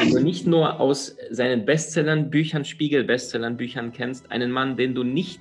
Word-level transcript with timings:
den 0.00 0.10
du 0.10 0.20
nicht 0.20 0.46
nur 0.46 0.80
aus 0.80 1.16
seinen 1.30 1.64
Bestsellern, 1.64 2.30
Büchern, 2.30 2.64
Spiegel-Bestsellern, 2.64 3.56
Büchern 3.56 3.92
kennst, 3.92 4.30
einen 4.30 4.50
Mann, 4.50 4.76
den 4.76 4.94
du 4.94 5.02
nicht 5.02 5.40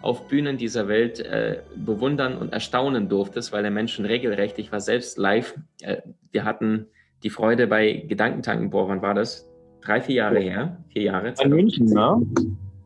auf 0.00 0.28
Bühnen 0.28 0.56
dieser 0.56 0.88
Welt 0.88 1.20
äh, 1.20 1.62
bewundern 1.74 2.36
und 2.38 2.52
erstaunen 2.52 3.08
durftest, 3.08 3.52
weil 3.52 3.62
der 3.62 3.70
Menschen 3.70 4.04
regelrecht, 4.04 4.58
ich 4.58 4.70
war 4.70 4.80
selbst 4.80 5.18
live, 5.18 5.54
äh, 5.82 5.98
wir 6.30 6.44
hatten 6.44 6.86
die 7.22 7.30
Freude 7.30 7.66
bei 7.66 8.04
Gedankentanken, 8.06 8.70
boah, 8.70 8.88
wann 8.88 9.02
war 9.02 9.14
das? 9.14 9.48
Drei, 9.80 10.00
vier 10.00 10.16
Jahre 10.16 10.38
her? 10.38 10.84
Vier 10.92 11.02
Jahre. 11.02 11.34
In 11.42 11.50
München, 11.50 11.86
ne? 11.86 12.20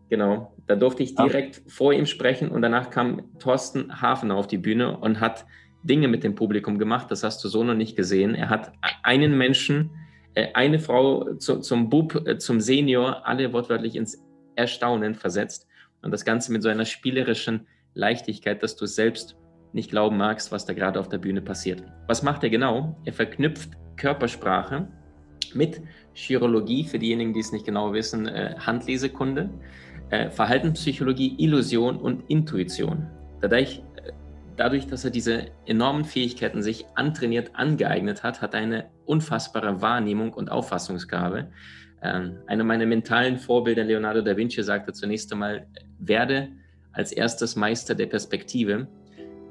Genau, 0.09 0.53
da 0.67 0.77
durfte 0.77 1.03
ich 1.03 1.15
direkt 1.15 1.63
Ach. 1.67 1.71
vor 1.71 1.93
ihm 1.93 2.07
sprechen 2.07 2.51
und 2.51 2.63
danach 2.63 2.91
kam 2.91 3.23
Thorsten 3.39 4.01
Hafner 4.01 4.37
auf 4.37 4.47
die 4.47 4.59
Bühne 4.59 4.97
und 4.97 5.21
hat 5.21 5.45
Dinge 5.83 6.09
mit 6.09 6.23
dem 6.23 6.35
Publikum 6.35 6.79
gemacht, 6.79 7.11
das 7.11 7.25
hast 7.25 7.43
du 7.45 7.49
so 7.49 7.65
noch 7.65 7.75
nicht 7.75 7.97
gesehen. 7.97 8.35
Er 8.35 8.49
hat 8.51 8.73
einen 9.03 9.37
Menschen, 9.37 9.91
eine 10.55 10.79
Frau 10.79 11.35
zu, 11.35 11.61
zum 11.61 11.91
Bub, 11.91 12.27
äh, 12.27 12.39
zum 12.39 12.61
Senior, 12.61 13.27
alle 13.27 13.53
wortwörtlich 13.53 13.97
ins 13.97 14.23
Erstaunen 14.57 15.15
versetzt. 15.15 15.67
Und 16.03 16.11
das 16.11 16.25
Ganze 16.25 16.53
mit 16.53 16.63
so 16.63 16.69
einer 16.69 16.85
spielerischen 16.85 17.67
Leichtigkeit, 17.95 18.63
dass 18.63 18.77
du 18.77 18.87
selbst 18.87 19.37
nicht 19.73 19.91
glauben 19.91 20.17
magst, 20.17 20.53
was 20.53 20.67
da 20.67 20.73
gerade 20.73 21.01
auf 21.01 21.09
der 21.09 21.19
Bühne 21.19 21.41
passiert. 21.41 21.83
Was 22.07 22.23
macht 22.23 22.43
er 22.45 22.51
genau? 22.51 22.97
Er 23.05 23.13
verknüpft 23.13 23.71
Körpersprache 23.97 24.89
mit 25.55 25.81
Chirologie, 26.15 26.85
für 26.85 26.99
diejenigen, 26.99 27.33
die 27.33 27.41
es 27.41 27.53
nicht 27.53 27.65
genau 27.65 27.93
wissen, 27.93 28.27
äh, 28.27 28.55
Handlesekunde, 28.59 29.51
äh, 30.11 30.31
Verhaltenspsychologie, 30.31 31.37
Illusion 31.39 31.97
und 31.97 32.25
Intuition. 32.29 33.07
Dadurch, 33.41 33.83
äh, 33.92 33.92
dadurch, 34.57 34.87
dass 34.87 35.05
er 35.05 35.11
diese 35.11 35.47
enormen 35.67 36.05
Fähigkeiten 36.05 36.63
sich 36.63 36.87
antrainiert, 36.95 37.51
angeeignet 37.55 38.23
hat, 38.23 38.43
hat 38.43 38.55
er 38.55 38.61
eine 38.61 38.91
unfassbare 39.05 39.81
Wahrnehmung 39.81 40.33
und 40.33 40.51
Auffassungsgabe. 40.51 41.51
Ähm, 42.03 42.39
einer 42.47 42.65
meiner 42.65 42.87
mentalen 42.87 43.39
Vorbilder, 43.39 43.85
Leonardo 43.85 44.23
da 44.23 44.37
Vinci, 44.37 44.63
sagte 44.63 44.93
zunächst 44.93 45.33
einmal, 45.33 45.67
werde 45.99 46.49
als 46.93 47.13
erstes 47.13 47.57
Meister 47.57 47.95
der 47.95 48.07
Perspektive. 48.07 48.89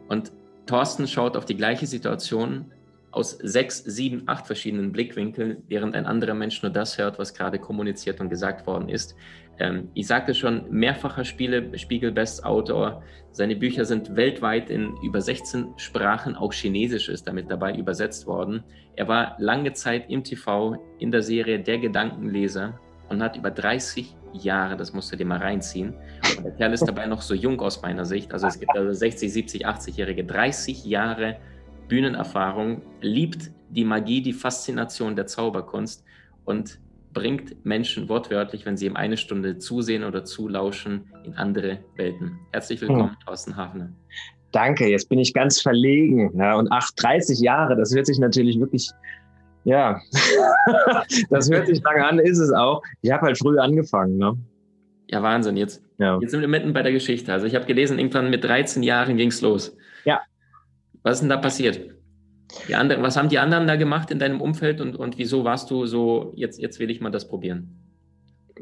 Und 0.08 0.32
Thorsten 0.66 1.08
schaut 1.08 1.38
auf 1.38 1.46
die 1.46 1.58
gleiche 1.58 1.88
Situation 1.88 2.72
aus 3.12 3.32
sechs, 3.32 3.84
sieben, 3.84 4.24
acht 4.28 4.48
verschiedenen 4.48 4.92
Blickwinkeln, 4.92 5.64
während 5.68 5.96
ein 5.96 6.06
anderer 6.06 6.34
Mensch 6.34 6.64
nur 6.64 6.72
das 6.72 6.98
hört, 6.98 7.20
was 7.20 7.34
gerade 7.34 7.60
kommuniziert 7.60 8.22
und 8.22 8.30
gesagt 8.30 8.66
worden 8.66 8.90
ist. 8.90 9.16
Ähm, 9.60 9.90
ich 9.94 10.08
sagte 10.08 10.34
schon, 10.34 10.70
mehrfacher 10.70 11.26
Spiele, 11.26 11.78
Spiegel-Best-Autor. 11.78 13.04
Seine 13.32 13.56
Bücher 13.56 13.86
sind 13.86 14.16
weltweit 14.16 14.70
in 14.70 14.96
über 15.04 15.22
16 15.22 15.74
Sprachen, 15.78 16.36
auch 16.36 16.54
Chinesisch 16.54 17.10
ist 17.10 17.28
damit 17.28 17.52
dabei 17.52 17.76
übersetzt 17.76 18.28
worden. 18.28 18.64
Er 18.96 19.08
war 19.08 19.36
lange 19.40 19.74
Zeit 19.74 20.10
im 20.10 20.24
TV 20.24 20.78
in 21.00 21.12
der 21.12 21.22
Serie 21.22 21.60
Der 21.60 21.80
Gedankenleser 21.80 22.80
und 23.10 23.22
hat 23.22 23.36
über 23.36 23.52
30 23.52 24.16
Jahre, 24.34 24.78
das 24.78 24.94
musst 24.94 25.12
du 25.12 25.18
dir 25.18 25.26
mal 25.26 25.40
reinziehen. 25.40 25.94
Und 26.38 26.46
der 26.46 26.54
Kerl 26.54 26.74
ist 26.74 26.88
dabei 26.88 27.06
noch 27.06 27.22
so 27.22 27.34
jung 27.34 27.60
aus 27.60 27.82
meiner 27.82 28.06
Sicht. 28.06 28.34
Also 28.34 28.48
es 28.48 28.60
gibt 28.60 28.72
also 28.76 28.92
60, 28.92 29.32
70, 29.32 29.68
80-Jährige, 29.68 30.24
30 30.24 30.86
Jahre 30.86 31.38
Bühnenerfahrung, 31.92 32.82
liebt 33.02 33.52
die 33.70 33.84
Magie, 33.84 34.22
die 34.22 34.32
Faszination 34.32 35.18
der 35.18 35.28
Zauberkunst 35.28 36.06
und 36.46 36.80
bringt 37.12 37.66
Menschen 37.66 38.08
wortwörtlich, 38.08 38.66
wenn 38.66 38.78
sie 38.78 38.86
ihm 38.86 38.96
eine 38.96 39.18
Stunde 39.18 39.58
zusehen 39.58 40.06
oder 40.06 40.24
zulauschen, 40.24 41.12
in 41.26 41.34
andere 41.34 41.80
Welten. 41.98 42.40
Herzlich 42.54 42.80
willkommen, 42.80 43.10
hm. 43.10 43.18
Thorsten 43.26 43.58
Hafner. 43.58 43.92
Danke, 44.54 44.88
jetzt 44.88 45.10
bin 45.10 45.20
ich 45.20 45.34
ganz 45.34 45.60
verlegen. 45.60 46.32
Ja, 46.34 46.56
und 46.56 46.70
ach, 46.72 46.92
30 46.96 47.42
Jahre, 47.42 47.76
das 47.76 47.94
hört 47.94 48.06
sich 48.06 48.20
natürlich 48.20 48.58
wirklich 48.58 48.90
ja, 49.66 50.00
das 51.30 51.52
hört 51.52 51.68
sich 51.68 51.84
lange 51.84 52.08
an, 52.08 52.20
ist 52.20 52.40
es 52.40 52.54
auch. 52.54 52.82
Ich 53.02 53.12
habe 53.12 53.28
halt 53.28 53.38
früh 53.38 53.60
angefangen, 53.60 54.18
ne? 54.18 54.38
Ja, 55.10 55.22
Wahnsinn. 55.22 55.58
Jetzt, 55.58 55.84
ja. 55.98 56.18
jetzt 56.22 56.32
sind 56.32 56.40
wir 56.40 56.48
mitten 56.48 56.72
bei 56.72 56.84
der 56.84 56.94
Geschichte. 56.94 57.34
Also 57.34 57.46
ich 57.48 57.54
habe 57.54 57.66
gelesen, 57.66 58.00
irgendwann 58.00 58.30
mit 58.30 58.46
13 58.46 58.82
Jahren 58.82 59.18
ging 59.18 59.28
es 59.28 59.42
los. 59.42 59.76
Ja. 60.06 60.22
Was 61.04 61.16
ist 61.16 61.22
denn 61.22 61.30
da 61.30 61.38
passiert? 61.38 61.80
Die 62.68 62.76
anderen, 62.76 63.02
was 63.02 63.18
haben 63.18 63.30
die 63.30 63.40
anderen 63.40 63.66
da 63.66 63.76
gemacht 63.76 64.12
in 64.12 64.20
deinem 64.20 64.42
Umfeld 64.42 64.82
und, 64.82 64.96
und 64.96 65.18
wieso 65.18 65.44
warst 65.44 65.72
du 65.72 65.86
so, 65.86 66.34
jetzt, 66.36 66.60
jetzt 66.60 66.80
will 66.80 66.90
ich 66.90 67.02
mal 67.02 67.10
das 67.10 67.28
probieren? 67.28 67.70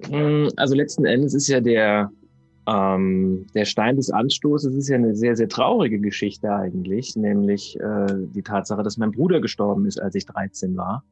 Hm, 0.08 0.50
also 0.56 0.76
letzten 0.76 1.06
Endes 1.06 1.34
ist 1.34 1.48
ja 1.48 1.60
der, 1.60 2.12
ähm, 2.68 3.48
der 3.56 3.66
Stein 3.66 3.96
des 3.96 4.12
Anstoßes 4.12 4.76
ist 4.76 4.90
ja 4.90 4.96
eine 4.96 5.16
sehr, 5.16 5.36
sehr 5.36 5.50
traurige 5.50 6.00
Geschichte 6.00 6.54
eigentlich, 6.54 7.16
nämlich 7.16 7.80
äh, 7.80 8.08
die 8.34 8.44
Tatsache, 8.44 8.84
dass 8.84 8.98
mein 8.98 9.12
Bruder 9.12 9.42
gestorben 9.42 9.86
ist, 9.86 10.00
als 10.00 10.16
ich 10.16 10.26
13 10.26 10.78
war. 10.78 11.04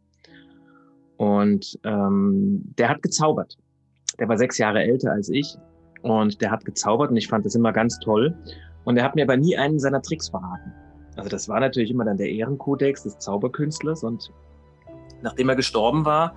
Und 1.18 1.80
ähm, 1.84 2.62
der 2.78 2.90
hat 2.90 3.02
gezaubert. 3.02 3.58
Der 4.20 4.30
war 4.30 4.38
sechs 4.38 4.58
Jahre 4.60 4.84
älter 4.84 5.12
als 5.12 5.30
ich 5.30 5.58
und 6.04 6.42
der 6.42 6.52
hat 6.52 6.64
gezaubert 6.64 7.10
und 7.10 7.18
ich 7.18 7.28
fand 7.28 7.46
das 7.46 7.56
immer 7.56 7.74
ganz 7.74 8.00
toll. 8.00 8.36
Und 8.84 8.98
er 8.98 9.04
hat 9.04 9.16
mir 9.16 9.24
aber 9.24 9.36
nie 9.36 9.58
einen 9.58 9.80
seiner 9.80 10.02
Tricks 10.02 10.30
verraten. 10.30 10.72
Also 11.18 11.30
das 11.30 11.50
war 11.50 11.60
natürlich 11.60 11.92
immer 11.92 12.06
dann 12.06 12.18
der 12.18 12.30
Ehrenkodex 12.30 13.04
des 13.04 13.20
Zauberkünstlers 13.20 14.04
und 14.04 14.32
nachdem 15.22 15.50
er 15.50 15.56
gestorben 15.56 16.06
war, 16.06 16.36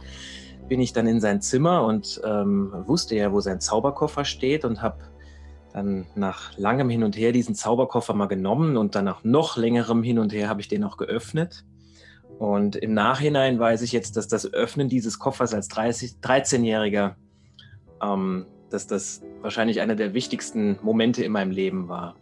bin 0.68 0.80
ich 0.80 0.92
dann 0.92 1.06
in 1.06 1.20
sein 1.20 1.41
Zimmer 1.41 1.84
und 1.84 2.20
ähm, 2.24 2.72
wusste 2.86 3.16
ja, 3.16 3.32
wo 3.32 3.41
sein 3.41 3.60
Zauberkoffer 3.60 4.24
steht 4.24 4.64
und 4.64 4.82
habe 4.82 4.98
dann 5.72 6.06
nach 6.14 6.56
langem 6.56 6.88
Hin 6.88 7.04
und 7.04 7.16
Her 7.16 7.32
diesen 7.32 7.54
Zauberkoffer 7.54 8.14
mal 8.14 8.26
genommen 8.26 8.76
und 8.76 8.94
dann 8.94 9.04
nach 9.04 9.22
noch 9.24 9.56
längerem 9.56 10.02
Hin 10.02 10.18
und 10.18 10.32
Her 10.32 10.48
habe 10.48 10.60
ich 10.60 10.68
den 10.68 10.84
auch 10.84 10.97
geöffnet. 10.97 11.64
Und 12.38 12.76
im 12.76 12.94
Nachhinein 12.94 13.58
weiß 13.58 13.82
ich 13.82 13.92
jetzt, 13.92 14.16
dass 14.16 14.26
das 14.26 14.52
Öffnen 14.52 14.88
dieses 14.88 15.18
Koffers 15.18 15.52
als 15.52 15.68
13-Jähriger, 15.70 17.16
ähm, 18.02 18.47
dass 18.70 18.86
das 18.86 19.22
wahrscheinlich 19.42 19.80
einer 19.80 19.94
der 19.94 20.14
wichtigsten 20.14 20.78
Momente 20.82 21.22
in 21.22 21.32
meinem 21.32 21.50
Leben 21.50 21.88
war. 21.88 22.14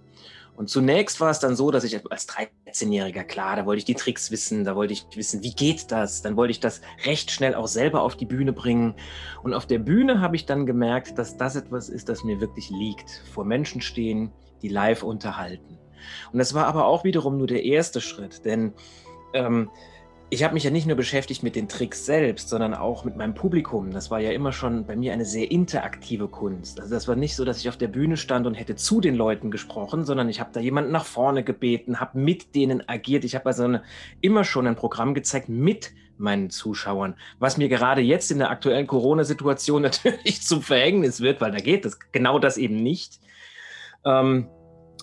Und 0.58 0.68
zunächst 0.68 1.20
war 1.20 1.30
es 1.30 1.38
dann 1.38 1.54
so, 1.54 1.70
dass 1.70 1.84
ich 1.84 1.94
als 2.10 2.28
13-Jähriger, 2.28 3.22
klar, 3.22 3.54
da 3.54 3.64
wollte 3.64 3.78
ich 3.78 3.84
die 3.84 3.94
Tricks 3.94 4.32
wissen, 4.32 4.64
da 4.64 4.74
wollte 4.74 4.92
ich 4.92 5.06
wissen, 5.14 5.40
wie 5.44 5.54
geht 5.54 5.92
das? 5.92 6.20
Dann 6.20 6.36
wollte 6.36 6.50
ich 6.50 6.58
das 6.58 6.80
recht 7.06 7.30
schnell 7.30 7.54
auch 7.54 7.68
selber 7.68 8.02
auf 8.02 8.16
die 8.16 8.26
Bühne 8.26 8.52
bringen. 8.52 8.96
Und 9.44 9.54
auf 9.54 9.66
der 9.66 9.78
Bühne 9.78 10.20
habe 10.20 10.34
ich 10.34 10.46
dann 10.46 10.66
gemerkt, 10.66 11.16
dass 11.16 11.36
das 11.36 11.54
etwas 11.54 11.88
ist, 11.88 12.08
das 12.08 12.24
mir 12.24 12.40
wirklich 12.40 12.70
liegt. 12.70 13.22
Vor 13.32 13.44
Menschen 13.44 13.80
stehen, 13.80 14.32
die 14.60 14.68
live 14.68 15.04
unterhalten. 15.04 15.78
Und 16.32 16.40
das 16.40 16.54
war 16.54 16.66
aber 16.66 16.86
auch 16.86 17.04
wiederum 17.04 17.38
nur 17.38 17.46
der 17.46 17.62
erste 17.62 18.00
Schritt, 18.00 18.44
denn 18.44 18.72
ähm, 19.34 19.70
ich 20.30 20.44
habe 20.44 20.52
mich 20.52 20.64
ja 20.64 20.70
nicht 20.70 20.86
nur 20.86 20.96
beschäftigt 20.96 21.42
mit 21.42 21.56
den 21.56 21.68
Tricks 21.68 22.04
selbst, 22.04 22.50
sondern 22.50 22.74
auch 22.74 23.04
mit 23.04 23.16
meinem 23.16 23.34
Publikum. 23.34 23.92
Das 23.92 24.10
war 24.10 24.20
ja 24.20 24.30
immer 24.30 24.52
schon 24.52 24.84
bei 24.84 24.94
mir 24.94 25.14
eine 25.14 25.24
sehr 25.24 25.50
interaktive 25.50 26.28
Kunst. 26.28 26.80
Also 26.80 26.94
das 26.94 27.08
war 27.08 27.16
nicht 27.16 27.34
so, 27.34 27.46
dass 27.46 27.60
ich 27.60 27.68
auf 27.70 27.78
der 27.78 27.88
Bühne 27.88 28.18
stand 28.18 28.46
und 28.46 28.54
hätte 28.54 28.76
zu 28.76 29.00
den 29.00 29.14
Leuten 29.14 29.50
gesprochen, 29.50 30.04
sondern 30.04 30.28
ich 30.28 30.38
habe 30.38 30.50
da 30.52 30.60
jemanden 30.60 30.92
nach 30.92 31.06
vorne 31.06 31.44
gebeten, 31.44 31.98
habe 31.98 32.18
mit 32.18 32.54
denen 32.54 32.86
agiert. 32.86 33.24
Ich 33.24 33.34
habe 33.34 33.46
also 33.46 33.64
eine, 33.64 33.82
immer 34.20 34.44
schon 34.44 34.66
ein 34.66 34.76
Programm 34.76 35.14
gezeigt 35.14 35.48
mit 35.48 35.92
meinen 36.18 36.50
Zuschauern, 36.50 37.14
was 37.38 37.56
mir 37.56 37.68
gerade 37.70 38.02
jetzt 38.02 38.30
in 38.30 38.38
der 38.38 38.50
aktuellen 38.50 38.86
Corona-Situation 38.86 39.82
natürlich 39.82 40.42
zum 40.42 40.60
Verhängnis 40.60 41.22
wird, 41.22 41.40
weil 41.40 41.52
da 41.52 41.58
geht 41.58 41.86
das 41.86 41.98
genau 42.12 42.38
das 42.38 42.58
eben 42.58 42.76
nicht. 42.76 43.18
Ähm, 44.04 44.48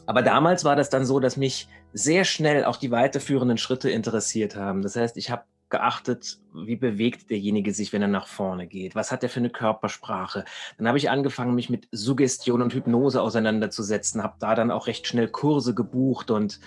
aber 0.06 0.22
damals 0.22 0.66
war 0.66 0.76
das 0.76 0.92
dann 0.92 1.04
so, 1.04 1.20
dass 1.20 1.36
mich 1.36 1.68
sehr 1.96 2.26
schnell 2.26 2.66
auch 2.66 2.76
die 2.76 2.92
weiterführenden 2.92 3.58
Schritte 3.58 3.90
interessiert 3.90 4.58
haben. 4.58 4.82
Das 4.82 4.98
heißt, 4.98 5.16
ich 5.16 5.32
habe 5.32 5.44
geachtet, 5.70 6.40
wie 6.54 6.76
bewegt 6.76 7.30
derjenige 7.30 7.74
sich, 7.74 7.94
wenn 7.94 8.02
er 8.02 8.10
nach 8.10 8.28
vorne 8.28 8.68
geht? 8.68 8.96
Was 8.96 9.14
hat 9.14 9.24
er 9.24 9.30
für 9.30 9.40
eine 9.40 9.50
Körpersprache? 9.50 10.44
Dann 10.78 10.88
habe 10.90 10.98
ich 10.98 11.10
angefangen, 11.10 11.56
mich 11.56 11.70
mit 11.70 11.88
Suggestion 11.92 12.62
und 12.62 12.74
Hypnose 12.74 13.22
auseinanderzusetzen, 13.22 14.22
habe 14.22 14.36
da 14.40 14.56
dann 14.56 14.72
auch 14.72 14.88
recht 14.88 15.08
schnell 15.08 15.30
Kurse 15.30 15.74
gebucht 15.74 16.32
und 16.32 16.60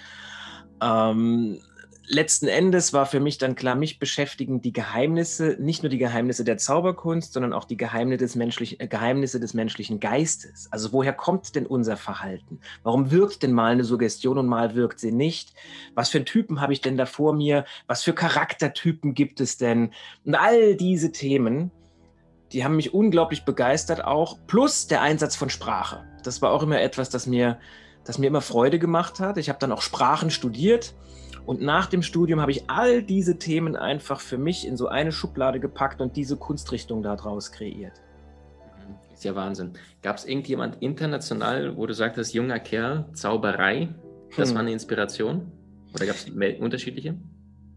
ähm, 0.82 1.60
letzten 2.08 2.48
Endes 2.48 2.92
war 2.92 3.06
für 3.06 3.20
mich 3.20 3.38
dann 3.38 3.54
klar, 3.54 3.74
mich 3.74 3.98
beschäftigen 3.98 4.60
die 4.60 4.72
Geheimnisse, 4.72 5.56
nicht 5.60 5.82
nur 5.82 5.90
die 5.90 5.98
Geheimnisse 5.98 6.44
der 6.44 6.58
Zauberkunst, 6.58 7.32
sondern 7.32 7.52
auch 7.52 7.64
die 7.64 7.76
Geheimnisse 7.76 8.24
des, 8.24 8.34
menschlich, 8.34 8.80
äh, 8.80 8.88
Geheimnisse 8.88 9.38
des 9.40 9.54
menschlichen 9.54 10.00
Geistes. 10.00 10.68
Also 10.70 10.92
woher 10.92 11.12
kommt 11.12 11.54
denn 11.54 11.66
unser 11.66 11.96
Verhalten? 11.96 12.60
Warum 12.82 13.10
wirkt 13.10 13.42
denn 13.42 13.52
mal 13.52 13.72
eine 13.72 13.84
Suggestion 13.84 14.38
und 14.38 14.46
mal 14.46 14.74
wirkt 14.74 15.00
sie 15.00 15.12
nicht? 15.12 15.54
Was 15.94 16.08
für 16.08 16.18
einen 16.18 16.26
Typen 16.26 16.60
habe 16.60 16.72
ich 16.72 16.80
denn 16.80 16.96
da 16.96 17.06
vor 17.06 17.34
mir? 17.34 17.64
Was 17.86 18.02
für 18.02 18.14
Charaktertypen 18.14 19.14
gibt 19.14 19.40
es 19.40 19.58
denn? 19.58 19.92
Und 20.24 20.34
all 20.34 20.76
diese 20.76 21.12
Themen 21.12 21.70
die 22.52 22.64
haben 22.64 22.76
mich 22.76 22.94
unglaublich 22.94 23.44
begeistert 23.44 24.04
auch. 24.04 24.38
Plus 24.46 24.86
der 24.86 25.02
Einsatz 25.02 25.36
von 25.36 25.50
Sprache. 25.50 26.04
Das 26.22 26.40
war 26.40 26.50
auch 26.50 26.62
immer 26.62 26.80
etwas, 26.80 27.10
das 27.10 27.26
mir, 27.26 27.58
das 28.04 28.18
mir 28.18 28.26
immer 28.26 28.40
Freude 28.40 28.78
gemacht 28.78 29.20
hat. 29.20 29.36
Ich 29.36 29.48
habe 29.48 29.58
dann 29.58 29.72
auch 29.72 29.82
Sprachen 29.82 30.30
studiert. 30.30 30.94
Und 31.48 31.62
nach 31.62 31.86
dem 31.86 32.02
Studium 32.02 32.42
habe 32.42 32.50
ich 32.50 32.68
all 32.68 33.02
diese 33.02 33.38
Themen 33.38 33.74
einfach 33.74 34.20
für 34.20 34.36
mich 34.36 34.66
in 34.66 34.76
so 34.76 34.88
eine 34.88 35.12
Schublade 35.12 35.60
gepackt 35.60 36.02
und 36.02 36.14
diese 36.14 36.36
Kunstrichtung 36.36 37.02
daraus 37.02 37.52
kreiert. 37.52 37.94
Mhm. 38.86 39.14
Ist 39.14 39.24
ja 39.24 39.34
Wahnsinn. 39.34 39.72
Gab 40.02 40.18
es 40.18 40.26
irgendjemand 40.26 40.76
international, 40.82 41.74
wo 41.74 41.86
du 41.86 41.94
sagtest, 41.94 42.34
junger 42.34 42.58
Kerl, 42.58 43.06
Zauberei, 43.14 43.88
das 44.36 44.50
hm. 44.50 44.56
war 44.56 44.60
eine 44.60 44.72
Inspiration? 44.72 45.50
Oder 45.94 46.04
gab 46.04 46.16
es 46.16 46.26
unterschiedliche? 46.60 47.16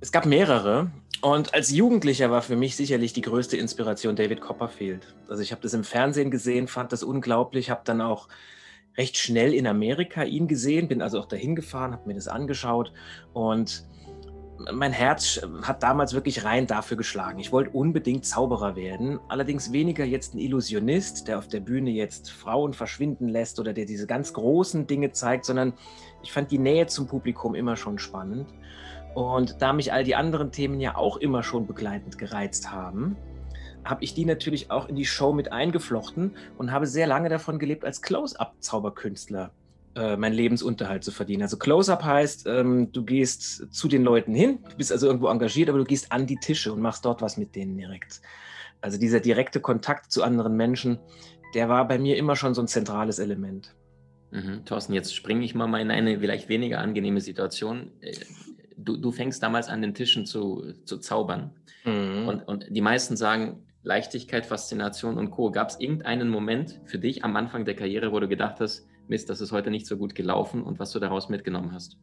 Es 0.02 0.12
gab 0.12 0.26
mehrere. 0.26 0.92
Und 1.22 1.54
als 1.54 1.72
Jugendlicher 1.72 2.30
war 2.30 2.42
für 2.42 2.58
mich 2.58 2.76
sicherlich 2.76 3.14
die 3.14 3.22
größte 3.22 3.56
Inspiration 3.56 4.18
David 4.18 4.42
Copperfield. 4.42 5.16
Also 5.30 5.44
ich 5.44 5.54
habe 5.54 5.62
das 5.62 5.74
im 5.74 5.86
Fernsehen 5.86 6.30
gesehen, 6.30 6.68
fand 6.68 6.92
das 6.92 7.04
unglaublich, 7.04 7.70
habe 7.70 7.84
dann 7.86 8.02
auch 8.02 8.28
recht 8.98 9.18
schnell 9.18 9.54
in 9.54 9.68
Amerika 9.68 10.24
ihn 10.24 10.48
gesehen, 10.48 10.88
bin 10.88 11.02
also 11.02 11.20
auch 11.20 11.28
dahin 11.28 11.56
gefahren, 11.56 11.94
habe 11.94 12.08
mir 12.08 12.16
das 12.16 12.28
angeschaut 12.28 12.92
und 13.34 13.86
mein 14.72 14.92
Herz 14.92 15.42
hat 15.64 15.82
damals 15.84 16.14
wirklich 16.14 16.44
rein 16.44 16.68
dafür 16.68 16.98
geschlagen. 16.98 17.40
Ich 17.40 17.52
wollte 17.52 17.72
unbedingt 17.72 18.26
Zauberer 18.26 18.76
werden, 18.76 19.20
allerdings 19.28 19.72
weniger 19.72 20.06
jetzt 20.06 20.36
ein 20.36 20.40
Illusionist, 20.40 21.28
der 21.28 21.40
auf 21.40 21.48
der 21.48 21.62
Bühne 21.62 21.90
jetzt 21.90 22.32
Frauen 22.32 22.74
verschwinden 22.74 23.28
lässt 23.28 23.60
oder 23.60 23.74
der 23.74 23.86
diese 23.86 24.08
ganz 24.08 24.34
großen 24.34 24.88
Dinge 24.88 25.12
zeigt, 25.12 25.46
sondern 25.46 25.74
ich 26.22 26.32
fand 26.32 26.52
die 26.52 26.60
Nähe 26.60 26.88
zum 26.88 27.08
Publikum 27.08 27.56
immer 27.56 27.76
schon 27.76 27.98
spannend. 27.98 28.48
Und 29.16 29.62
da 29.62 29.74
mich 29.74 29.92
all 29.92 30.04
die 30.04 30.16
anderen 30.16 30.52
Themen 30.52 30.80
ja 30.80 30.96
auch 30.96 31.18
immer 31.18 31.44
schon 31.44 31.68
begleitend 31.68 32.18
gereizt 32.18 32.72
haben, 32.72 33.18
habe 33.84 34.04
ich 34.04 34.14
die 34.14 34.26
natürlich 34.26 34.72
auch 34.72 34.88
in 34.88 34.96
die 34.96 35.06
Show 35.06 35.34
mit 35.34 35.52
eingeflochten 35.52 36.36
und 36.58 36.72
habe 36.72 36.88
sehr 36.88 37.08
lange 37.08 37.30
davon 37.30 37.60
gelebt, 37.60 37.84
als 37.86 38.02
Close-up-Zauberkünstler 38.02 39.52
äh, 39.96 40.16
meinen 40.16 40.34
Lebensunterhalt 40.34 41.04
zu 41.04 41.12
verdienen. 41.12 41.42
Also 41.42 41.58
Close-up 41.58 42.04
heißt, 42.04 42.48
ähm, 42.48 42.92
du 42.92 43.04
gehst 43.04 43.74
zu 43.74 43.88
den 43.88 44.04
Leuten 44.04 44.34
hin, 44.34 44.60
du 44.70 44.78
bist 44.78 44.92
also 44.92 45.08
irgendwo 45.08 45.28
engagiert, 45.28 45.70
aber 45.70 45.80
du 45.80 45.84
gehst 45.84 46.12
an 46.12 46.28
die 46.28 46.38
Tische 46.38 46.72
und 46.72 46.82
machst 46.82 47.06
dort 47.06 47.22
was 47.22 47.38
mit 47.38 47.56
denen 47.56 47.78
direkt. 47.78 48.22
Also 48.80 48.98
dieser 48.98 49.20
direkte 49.20 49.60
Kontakt 49.60 50.12
zu 50.12 50.24
anderen 50.24 50.56
Menschen, 50.56 51.00
der 51.54 51.70
war 51.70 51.88
bei 51.88 52.00
mir 52.00 52.18
immer 52.18 52.36
schon 52.36 52.54
so 52.54 52.62
ein 52.62 52.68
zentrales 52.68 53.20
Element. 53.20 53.76
Mhm. 54.32 54.64
Thorsten, 54.66 54.94
jetzt 54.94 55.14
springe 55.14 55.44
ich 55.44 55.56
mal 55.56 55.82
in 55.82 55.92
eine 55.92 56.20
vielleicht 56.20 56.48
weniger 56.48 56.80
angenehme 56.80 57.20
Situation. 57.20 57.92
Äh, 58.00 58.14
du, 58.78 58.98
du 58.98 59.12
fängst 59.12 59.44
damals 59.44 59.68
an 59.68 59.82
den 59.82 59.94
Tischen 59.94 60.26
zu, 60.26 60.74
zu 60.86 61.00
zaubern. 61.00 61.52
Mhm. 61.86 62.28
Und, 62.28 62.48
und 62.48 62.66
die 62.70 62.82
meisten 62.82 63.18
sagen, 63.18 63.64
Leichtigkeit, 63.84 64.46
Faszination 64.46 65.18
und 65.18 65.32
Co. 65.32 65.52
Gab 65.52 65.70
es 65.70 65.80
irgendeinen 65.80 66.30
Moment 66.30 66.80
für 66.86 67.00
dich 67.00 67.24
am 67.24 67.36
Anfang 67.36 67.66
der 67.66 67.76
Karriere, 67.76 68.12
wo 68.12 68.20
du 68.20 68.28
gedacht 68.28 68.60
hast, 68.60 68.88
Mist, 69.08 69.30
das 69.30 69.42
ist 69.42 69.52
heute 69.52 69.72
nicht 69.72 69.88
so 69.88 69.98
gut 69.98 70.16
gelaufen 70.16 70.64
und 70.64 70.80
was 70.80 70.92
du 70.92 71.00
daraus 71.00 71.30
mitgenommen 71.30 71.74
hast? 71.74 71.98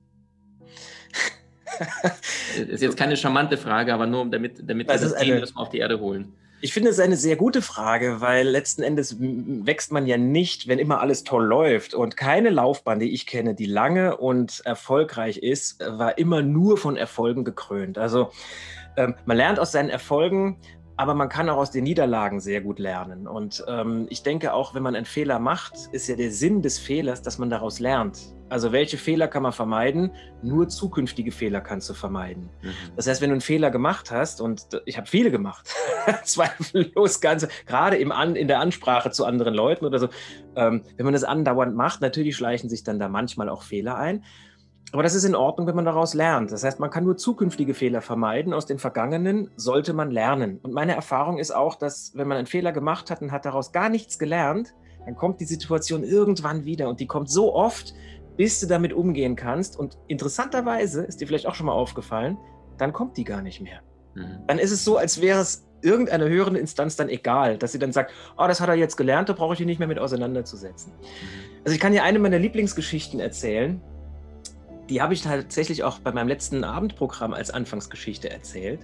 ist 2.69 2.83
jetzt 2.83 2.97
keine 2.97 3.17
charmante 3.17 3.57
Frage, 3.57 3.95
aber 3.95 4.07
nur 4.07 4.27
damit, 4.27 4.69
damit 4.69 4.89
wir 4.89 4.99
das 4.99 5.13
eine, 5.13 5.45
auf 5.55 5.69
die 5.69 5.79
Erde 5.79 6.01
holen. 6.01 6.35
Ich 6.61 6.73
finde 6.73 6.91
es 6.91 6.99
eine 6.99 7.17
sehr 7.17 7.37
gute 7.37 7.63
Frage, 7.63 8.21
weil 8.21 8.49
letzten 8.49 8.83
Endes 8.83 9.17
wächst 9.21 9.93
man 9.93 10.07
ja 10.07 10.17
nicht, 10.17 10.67
wenn 10.67 10.81
immer 10.81 11.01
alles 11.01 11.23
toll 11.23 11.47
läuft. 11.47 11.95
Und 11.95 12.17
keine 12.17 12.51
Laufbahn, 12.51 12.99
die 12.99 13.13
ich 13.13 13.29
kenne, 13.29 13.55
die 13.55 13.67
lange 13.67 14.17
und 14.17 14.63
erfolgreich 14.65 15.39
ist, 15.39 15.79
war 15.87 16.19
immer 16.19 16.43
nur 16.43 16.77
von 16.77 16.97
Erfolgen 16.97 17.45
gekrönt. 17.45 17.97
Also 17.97 18.33
ähm, 18.97 19.15
man 19.25 19.37
lernt 19.37 19.61
aus 19.61 19.71
seinen 19.71 19.89
Erfolgen, 19.89 20.59
aber 20.99 21.15
man 21.15 21.29
kann 21.29 21.49
auch 21.49 21.57
aus 21.59 21.71
den 21.71 21.85
Niederlagen 21.85 22.41
sehr 22.41 22.61
gut 22.61 22.81
lernen. 22.81 23.29
Und 23.29 23.65
ähm, 23.69 24.09
ich 24.11 24.25
denke 24.25 24.53
auch, 24.53 24.75
wenn 24.75 24.83
man 24.83 24.97
einen 24.97 25.07
Fehler 25.07 25.39
macht, 25.39 25.75
ist 25.93 26.09
ja 26.09 26.17
der 26.17 26.33
Sinn 26.33 26.61
des 26.61 26.79
Fehlers, 26.81 27.23
dass 27.23 27.39
man 27.39 27.49
daraus 27.51 27.79
lernt. 27.79 28.35
Also 28.49 28.73
welche 28.73 28.97
Fehler 28.97 29.29
kann 29.29 29.45
man 29.45 29.53
vermeiden? 29.53 30.11
Nur 30.43 30.69
zukünftige 30.69 31.31
Fehler 31.31 31.61
kannst 31.61 31.89
du 31.89 31.95
vermeiden. 31.95 32.51
Mhm. 32.63 32.73
Das 32.97 33.07
heißt, 33.07 33.21
wenn 33.21 33.31
du 33.31 33.35
einen 33.35 33.41
Fehler 33.43 33.71
gemacht 33.71 34.11
hast, 34.11 34.41
und 34.41 34.67
ich 34.87 34.97
habe 34.97 35.07
viele 35.07 35.31
gemacht, 35.31 35.73
zweifellos 36.25 37.21
ganz, 37.21 37.47
gerade 37.67 37.97
im 37.97 38.11
An, 38.11 38.35
in 38.35 38.49
der 38.49 38.59
Ansprache 38.59 39.13
zu 39.13 39.25
anderen 39.25 39.55
Leuten 39.55 39.85
oder 39.85 40.01
so, 40.01 40.09
ähm, 40.57 40.83
wenn 40.97 41.05
man 41.05 41.13
das 41.13 41.23
andauernd 41.23 41.77
macht, 41.77 42.01
natürlich 42.01 42.35
schleichen 42.35 42.69
sich 42.69 42.83
dann 42.83 42.99
da 42.99 43.09
manchmal 43.09 43.49
auch 43.49 43.63
Fehler 43.63 43.97
ein. 43.97 44.25
Aber 44.93 45.03
das 45.03 45.15
ist 45.15 45.25
in 45.25 45.35
Ordnung, 45.35 45.67
wenn 45.67 45.77
man 45.77 45.85
daraus 45.85 46.15
lernt. 46.15 46.51
Das 46.51 46.65
heißt, 46.65 46.81
man 46.81 46.91
kann 46.91 47.05
nur 47.05 47.17
zukünftige 47.17 47.75
Fehler 47.75 48.01
vermeiden. 48.01 48.55
Aus 48.55 48.65
den 48.65 48.79
vergangenen 48.79 49.51
sollte 49.57 49.93
man 49.93 50.11
lernen. 50.11 50.59
Und 50.63 50.73
meine 50.73 50.95
Erfahrung 50.95 51.39
ist 51.39 51.51
auch, 51.51 51.75
dass 51.75 52.13
wenn 52.15 52.27
man 52.27 52.39
einen 52.39 52.47
Fehler 52.47 52.73
gemacht 52.73 53.11
hat 53.11 53.21
und 53.21 53.31
hat 53.31 53.45
daraus 53.45 53.73
gar 53.73 53.91
nichts 53.91 54.19
gelernt, 54.19 54.75
dann 55.05 55.15
kommt 55.15 55.41
die 55.41 55.45
Situation 55.45 56.05
irgendwann 56.05 56.65
wieder. 56.65 56.89
Und 56.89 57.01
die 57.01 57.07
kommt 57.07 57.31
so 57.31 57.55
oft, 57.55 57.95
bis 58.37 58.61
du 58.61 58.67
damit 58.67 58.95
umgehen 58.95 59.37
kannst. 59.37 59.79
Und 59.79 59.99
interessanterweise 60.07 61.03
ist 61.05 61.21
dir 61.21 61.27
vielleicht 61.27 61.47
auch 61.47 61.55
schon 61.55 61.67
mal 61.67 61.73
aufgefallen, 61.73 62.39
dann 62.79 62.95
kommt 62.95 63.17
die 63.19 63.25
gar 63.25 63.43
nicht 63.43 63.61
mehr. 63.61 63.81
Mhm. 64.15 64.39
Dann 64.47 64.59
ist 64.59 64.71
es 64.71 64.85
so, 64.85 64.97
als 64.97 65.21
wäre 65.21 65.41
es 65.41 65.67
irgendeiner 65.83 66.29
höheren 66.29 66.57
Instanz 66.57 66.97
dann 66.97 67.09
egal, 67.09 67.59
dass 67.59 67.73
sie 67.73 67.79
dann 67.79 67.93
sagt, 67.93 68.13
oh, 68.37 68.47
das 68.47 68.61
hat 68.61 68.69
er 68.69 68.75
jetzt 68.75 68.97
gelernt, 68.97 69.29
da 69.29 69.33
brauche 69.35 69.55
ich 69.55 69.61
ihn 69.61 69.67
nicht 69.67 69.79
mehr 69.79 69.89
mit 69.89 69.99
auseinanderzusetzen. 69.99 70.93
Mhm. 70.93 71.63
Also 71.65 71.75
ich 71.75 71.81
kann 71.81 71.93
dir 71.93 72.05
eine 72.05 72.19
meiner 72.19 72.39
Lieblingsgeschichten 72.39 73.21
erzählen 73.21 73.83
die 74.89 75.03
habe 75.03 75.15
ich 75.15 75.23
tatsächlich 75.23 75.85
auch 75.85 75.99
bei 75.99 76.13
meinem 76.13 76.29
letzten 76.29 76.65
Abendprogramm 76.65 77.35
als 77.35 77.51
Anfangsgeschichte 77.51 78.31
erzählt. 78.31 78.81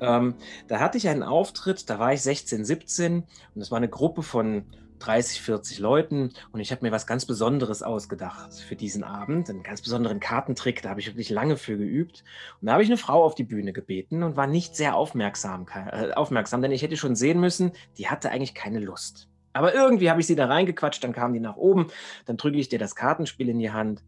Ähm, 0.00 0.34
da 0.68 0.80
hatte 0.80 0.98
ich 0.98 1.08
einen 1.08 1.22
Auftritt, 1.22 1.88
da 1.88 1.98
war 1.98 2.12
ich 2.12 2.22
16, 2.22 2.64
17 2.64 3.16
und 3.16 3.26
das 3.54 3.70
war 3.70 3.78
eine 3.78 3.88
Gruppe 3.88 4.22
von 4.22 4.64
30, 4.98 5.42
40 5.42 5.78
Leuten 5.78 6.32
und 6.52 6.60
ich 6.60 6.70
habe 6.70 6.84
mir 6.84 6.92
was 6.92 7.06
ganz 7.06 7.26
Besonderes 7.26 7.82
ausgedacht 7.82 8.54
für 8.54 8.76
diesen 8.76 9.04
Abend, 9.04 9.50
einen 9.50 9.62
ganz 9.62 9.82
besonderen 9.82 10.20
Kartentrick, 10.20 10.82
da 10.82 10.90
habe 10.90 11.00
ich 11.00 11.06
wirklich 11.06 11.30
lange 11.30 11.56
für 11.56 11.76
geübt. 11.76 12.24
Und 12.60 12.66
da 12.66 12.72
habe 12.72 12.82
ich 12.82 12.88
eine 12.88 12.96
Frau 12.96 13.24
auf 13.24 13.34
die 13.34 13.44
Bühne 13.44 13.72
gebeten 13.72 14.22
und 14.22 14.36
war 14.36 14.46
nicht 14.46 14.76
sehr 14.76 14.96
aufmerksam, 14.96 15.66
äh, 15.74 16.12
aufmerksam, 16.12 16.62
denn 16.62 16.72
ich 16.72 16.82
hätte 16.82 16.96
schon 16.96 17.16
sehen 17.16 17.40
müssen, 17.40 17.72
die 17.98 18.08
hatte 18.08 18.30
eigentlich 18.30 18.54
keine 18.54 18.80
Lust. 18.80 19.28
Aber 19.52 19.74
irgendwie 19.74 20.10
habe 20.10 20.20
ich 20.20 20.26
sie 20.26 20.36
da 20.36 20.46
reingequatscht, 20.46 21.02
dann 21.02 21.12
kam 21.12 21.32
die 21.32 21.40
nach 21.40 21.56
oben, 21.56 21.88
dann 22.26 22.36
drücke 22.36 22.58
ich 22.58 22.68
dir 22.68 22.78
das 22.78 22.94
Kartenspiel 22.94 23.48
in 23.48 23.58
die 23.58 23.70
Hand 23.70 24.02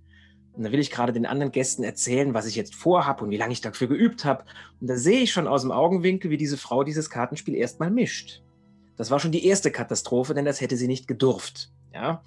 und 0.59 0.65
da 0.65 0.73
will 0.73 0.81
ich 0.81 0.91
gerade 0.91 1.13
den 1.13 1.25
anderen 1.25 1.53
Gästen 1.53 1.85
erzählen, 1.85 2.35
was 2.35 2.47
ich 2.47 2.57
jetzt 2.57 2.75
vorhabe 2.75 3.23
und 3.23 3.31
wie 3.31 3.37
lange 3.37 3.53
ich 3.53 3.61
dafür 3.61 3.87
geübt 3.87 4.25
habe. 4.25 4.45
Und 4.81 4.91
da 4.91 4.97
sehe 4.97 5.21
ich 5.21 5.31
schon 5.31 5.47
aus 5.47 5.63
dem 5.63 5.71
Augenwinkel, 5.71 6.33
wie 6.33 6.37
diese 6.37 6.57
Frau 6.57 6.83
dieses 6.83 7.11
Kartenspiel 7.11 7.55
erstmal 7.55 7.93
mischt. 7.93 8.43
Das 8.97 9.13
war 9.13 9.21
schon 9.21 9.31
die 9.31 9.47
erste 9.47 9.71
Katastrophe, 9.71 10.35
denn 10.35 10.45
das 10.45 10.61
hätte 10.61 10.77
sie 10.77 10.89
nicht 10.89 11.07
gedurft. 11.07 11.71
Ja? 11.95 12.23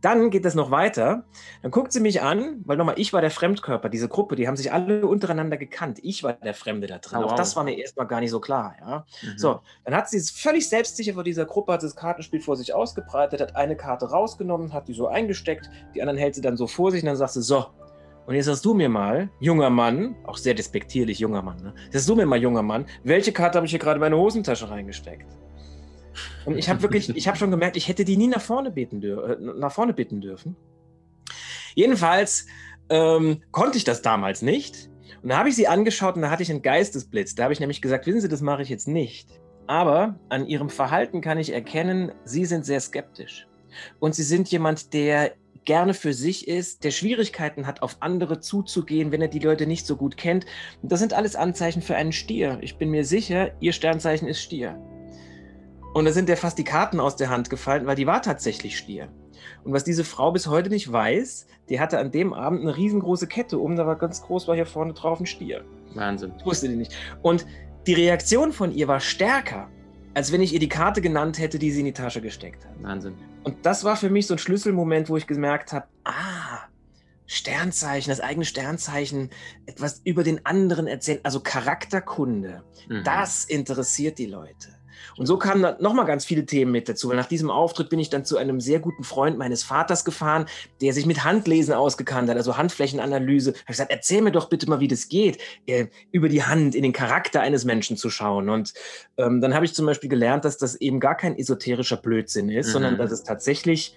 Dann 0.00 0.30
geht 0.30 0.44
das 0.44 0.54
noch 0.54 0.70
weiter. 0.70 1.24
Dann 1.62 1.70
guckt 1.70 1.92
sie 1.92 2.00
mich 2.00 2.22
an, 2.22 2.62
weil 2.64 2.76
nochmal, 2.76 2.98
ich 2.98 3.12
war 3.12 3.20
der 3.20 3.30
Fremdkörper, 3.30 3.88
diese 3.88 4.08
Gruppe, 4.08 4.36
die 4.36 4.46
haben 4.46 4.56
sich 4.56 4.72
alle 4.72 5.06
untereinander 5.06 5.56
gekannt. 5.56 5.98
Ich 6.02 6.22
war 6.22 6.34
der 6.34 6.54
Fremde 6.54 6.86
da 6.86 6.98
drin. 6.98 7.18
Oh, 7.18 7.22
wow. 7.22 7.32
Auch 7.32 7.36
das 7.36 7.56
war 7.56 7.64
mir 7.64 7.78
erstmal 7.78 8.06
gar 8.06 8.20
nicht 8.20 8.30
so 8.30 8.40
klar. 8.40 8.74
Ja? 8.80 9.06
Mhm. 9.22 9.38
So, 9.38 9.60
dann 9.84 9.94
hat 9.94 10.10
sie 10.10 10.18
es 10.18 10.30
völlig 10.30 10.68
selbstsicher 10.68 11.14
vor 11.14 11.24
dieser 11.24 11.46
Gruppe, 11.46 11.72
hat 11.72 11.82
das 11.82 11.96
Kartenspiel 11.96 12.40
vor 12.40 12.56
sich 12.56 12.74
ausgebreitet, 12.74 13.40
hat 13.40 13.56
eine 13.56 13.76
Karte 13.76 14.10
rausgenommen, 14.10 14.72
hat 14.72 14.88
die 14.88 14.94
so 14.94 15.06
eingesteckt, 15.06 15.70
die 15.94 16.02
anderen 16.02 16.18
hält 16.18 16.34
sie 16.34 16.40
dann 16.40 16.56
so 16.56 16.66
vor 16.66 16.90
sich 16.90 17.02
und 17.02 17.06
dann 17.06 17.16
sagt 17.16 17.32
sie, 17.32 17.42
so, 17.42 17.66
und 18.26 18.34
jetzt 18.34 18.46
sagst 18.46 18.64
du 18.64 18.74
mir 18.74 18.88
mal, 18.88 19.28
junger 19.40 19.70
Mann, 19.70 20.16
auch 20.24 20.36
sehr 20.36 20.54
despektierlich 20.54 21.20
junger 21.20 21.42
Mann, 21.42 21.62
ne? 21.62 21.74
Sagst 21.90 22.08
du 22.08 22.16
mir 22.16 22.26
mal, 22.26 22.40
junger 22.40 22.62
Mann, 22.62 22.86
welche 23.04 23.32
Karte 23.32 23.56
habe 23.56 23.66
ich 23.66 23.70
hier 23.70 23.78
gerade 23.78 23.96
in 23.96 24.00
meine 24.00 24.16
Hosentasche 24.16 24.68
reingesteckt? 24.68 25.26
Und 26.44 26.58
ich 26.58 26.68
habe 26.68 26.82
wirklich, 26.82 27.08
ich 27.14 27.28
habe 27.28 27.36
schon 27.36 27.50
gemerkt, 27.50 27.76
ich 27.76 27.88
hätte 27.88 28.04
die 28.04 28.16
nie 28.16 28.26
nach 28.26 28.40
vorne 28.40 28.70
beten, 28.70 29.02
äh, 29.02 29.36
nach 29.40 29.72
vorne 29.72 29.92
bitten 29.92 30.20
dürfen. 30.20 30.56
Jedenfalls 31.74 32.46
ähm, 32.88 33.42
konnte 33.52 33.78
ich 33.78 33.84
das 33.84 34.02
damals 34.02 34.42
nicht. 34.42 34.90
Und 35.22 35.30
da 35.30 35.38
habe 35.38 35.48
ich 35.48 35.56
sie 35.56 35.68
angeschaut 35.68 36.16
und 36.16 36.22
da 36.22 36.30
hatte 36.30 36.42
ich 36.42 36.50
einen 36.50 36.62
Geistesblitz. 36.62 37.34
Da 37.34 37.44
habe 37.44 37.52
ich 37.52 37.60
nämlich 37.60 37.82
gesagt, 37.82 38.06
wissen 38.06 38.20
Sie, 38.20 38.28
das 38.28 38.40
mache 38.40 38.62
ich 38.62 38.68
jetzt 38.68 38.88
nicht. 38.88 39.28
Aber 39.66 40.18
an 40.28 40.46
Ihrem 40.46 40.70
Verhalten 40.70 41.20
kann 41.20 41.38
ich 41.38 41.52
erkennen, 41.52 42.12
Sie 42.24 42.44
sind 42.44 42.64
sehr 42.64 42.80
skeptisch. 42.80 43.46
Und 43.98 44.14
Sie 44.14 44.22
sind 44.22 44.48
jemand, 44.48 44.94
der 44.94 45.32
gerne 45.66 45.92
für 45.92 46.14
sich 46.14 46.48
ist, 46.48 46.84
der 46.84 46.90
Schwierigkeiten 46.90 47.66
hat, 47.66 47.82
auf 47.82 47.98
andere 48.00 48.40
zuzugehen, 48.40 49.12
wenn 49.12 49.20
er 49.20 49.28
die 49.28 49.40
Leute 49.40 49.66
nicht 49.66 49.86
so 49.86 49.96
gut 49.96 50.16
kennt. 50.16 50.46
das 50.82 51.00
sind 51.00 51.12
alles 51.12 51.36
Anzeichen 51.36 51.82
für 51.82 51.96
einen 51.96 52.12
Stier. 52.12 52.58
Ich 52.62 52.78
bin 52.78 52.90
mir 52.90 53.04
sicher, 53.04 53.50
ihr 53.60 53.72
Sternzeichen 53.72 54.28
ist 54.28 54.40
Stier. 54.40 54.80
Und 55.92 56.04
da 56.04 56.12
sind 56.12 56.28
ja 56.28 56.36
fast 56.36 56.58
die 56.58 56.64
Karten 56.64 57.00
aus 57.00 57.16
der 57.16 57.30
Hand 57.30 57.50
gefallen, 57.50 57.86
weil 57.86 57.96
die 57.96 58.06
war 58.06 58.22
tatsächlich 58.22 58.78
Stier. 58.78 59.08
Und 59.64 59.72
was 59.72 59.84
diese 59.84 60.04
Frau 60.04 60.32
bis 60.32 60.46
heute 60.46 60.70
nicht 60.70 60.90
weiß, 60.90 61.46
die 61.68 61.80
hatte 61.80 61.98
an 61.98 62.10
dem 62.10 62.32
Abend 62.32 62.62
eine 62.62 62.76
riesengroße 62.76 63.26
Kette 63.26 63.58
um, 63.58 63.76
da 63.76 63.86
war 63.86 63.96
ganz 63.96 64.22
groß, 64.22 64.48
war 64.48 64.54
hier 64.54 64.66
vorne 64.66 64.94
drauf 64.94 65.20
ein 65.20 65.26
Stier. 65.26 65.64
Wahnsinn. 65.94 66.32
Das 66.36 66.46
wusste 66.46 66.68
die 66.68 66.76
nicht. 66.76 66.94
Und 67.22 67.46
die 67.86 67.94
Reaktion 67.94 68.52
von 68.52 68.72
ihr 68.72 68.88
war 68.88 69.00
stärker, 69.00 69.68
als 70.16 70.32
wenn 70.32 70.40
ich 70.40 70.54
ihr 70.54 70.60
die 70.60 70.70
Karte 70.70 71.02
genannt 71.02 71.38
hätte, 71.38 71.58
die 71.58 71.70
sie 71.70 71.80
in 71.80 71.84
die 71.84 71.92
Tasche 71.92 72.22
gesteckt 72.22 72.64
hat. 72.64 72.82
Wahnsinn. 72.82 73.16
Und 73.44 73.66
das 73.66 73.84
war 73.84 73.96
für 73.96 74.08
mich 74.08 74.26
so 74.26 74.32
ein 74.32 74.38
Schlüsselmoment, 74.38 75.10
wo 75.10 75.18
ich 75.18 75.26
gemerkt 75.26 75.74
habe, 75.74 75.88
ah, 76.04 76.60
Sternzeichen, 77.26 78.08
das 78.08 78.20
eigene 78.20 78.46
Sternzeichen, 78.46 79.28
etwas 79.66 80.00
über 80.04 80.24
den 80.24 80.46
anderen 80.46 80.86
erzählen, 80.86 81.20
also 81.22 81.40
Charakterkunde, 81.40 82.64
mhm. 82.88 83.04
das 83.04 83.44
interessiert 83.44 84.16
die 84.18 84.24
Leute. 84.24 84.75
Und 85.16 85.26
so 85.26 85.38
kamen 85.38 85.62
dann 85.62 85.76
nochmal 85.80 86.06
ganz 86.06 86.24
viele 86.24 86.46
Themen 86.46 86.72
mit 86.72 86.88
dazu. 86.88 87.12
Nach 87.12 87.26
diesem 87.26 87.50
Auftritt 87.50 87.90
bin 87.90 87.98
ich 87.98 88.10
dann 88.10 88.24
zu 88.24 88.36
einem 88.36 88.60
sehr 88.60 88.80
guten 88.80 89.04
Freund 89.04 89.38
meines 89.38 89.62
Vaters 89.62 90.04
gefahren, 90.04 90.46
der 90.80 90.92
sich 90.92 91.06
mit 91.06 91.24
Handlesen 91.24 91.74
ausgekannt 91.74 92.28
hat, 92.28 92.36
also 92.36 92.56
Handflächenanalyse. 92.56 93.50
Ich 93.52 93.60
habe 93.60 93.66
gesagt, 93.72 93.90
erzähl 93.90 94.22
mir 94.22 94.32
doch 94.32 94.48
bitte 94.48 94.68
mal, 94.68 94.80
wie 94.80 94.88
das 94.88 95.08
geht, 95.08 95.38
äh, 95.66 95.86
über 96.12 96.28
die 96.28 96.42
Hand 96.42 96.74
in 96.74 96.82
den 96.82 96.92
Charakter 96.92 97.40
eines 97.40 97.64
Menschen 97.64 97.96
zu 97.96 98.10
schauen. 98.10 98.48
Und 98.48 98.74
ähm, 99.16 99.40
dann 99.40 99.54
habe 99.54 99.64
ich 99.64 99.74
zum 99.74 99.86
Beispiel 99.86 100.10
gelernt, 100.10 100.44
dass 100.44 100.58
das 100.58 100.74
eben 100.76 101.00
gar 101.00 101.16
kein 101.16 101.38
esoterischer 101.38 101.96
Blödsinn 101.96 102.48
ist, 102.48 102.68
mhm. 102.68 102.72
sondern 102.72 102.98
dass 102.98 103.10
es 103.10 103.22
tatsächlich 103.22 103.96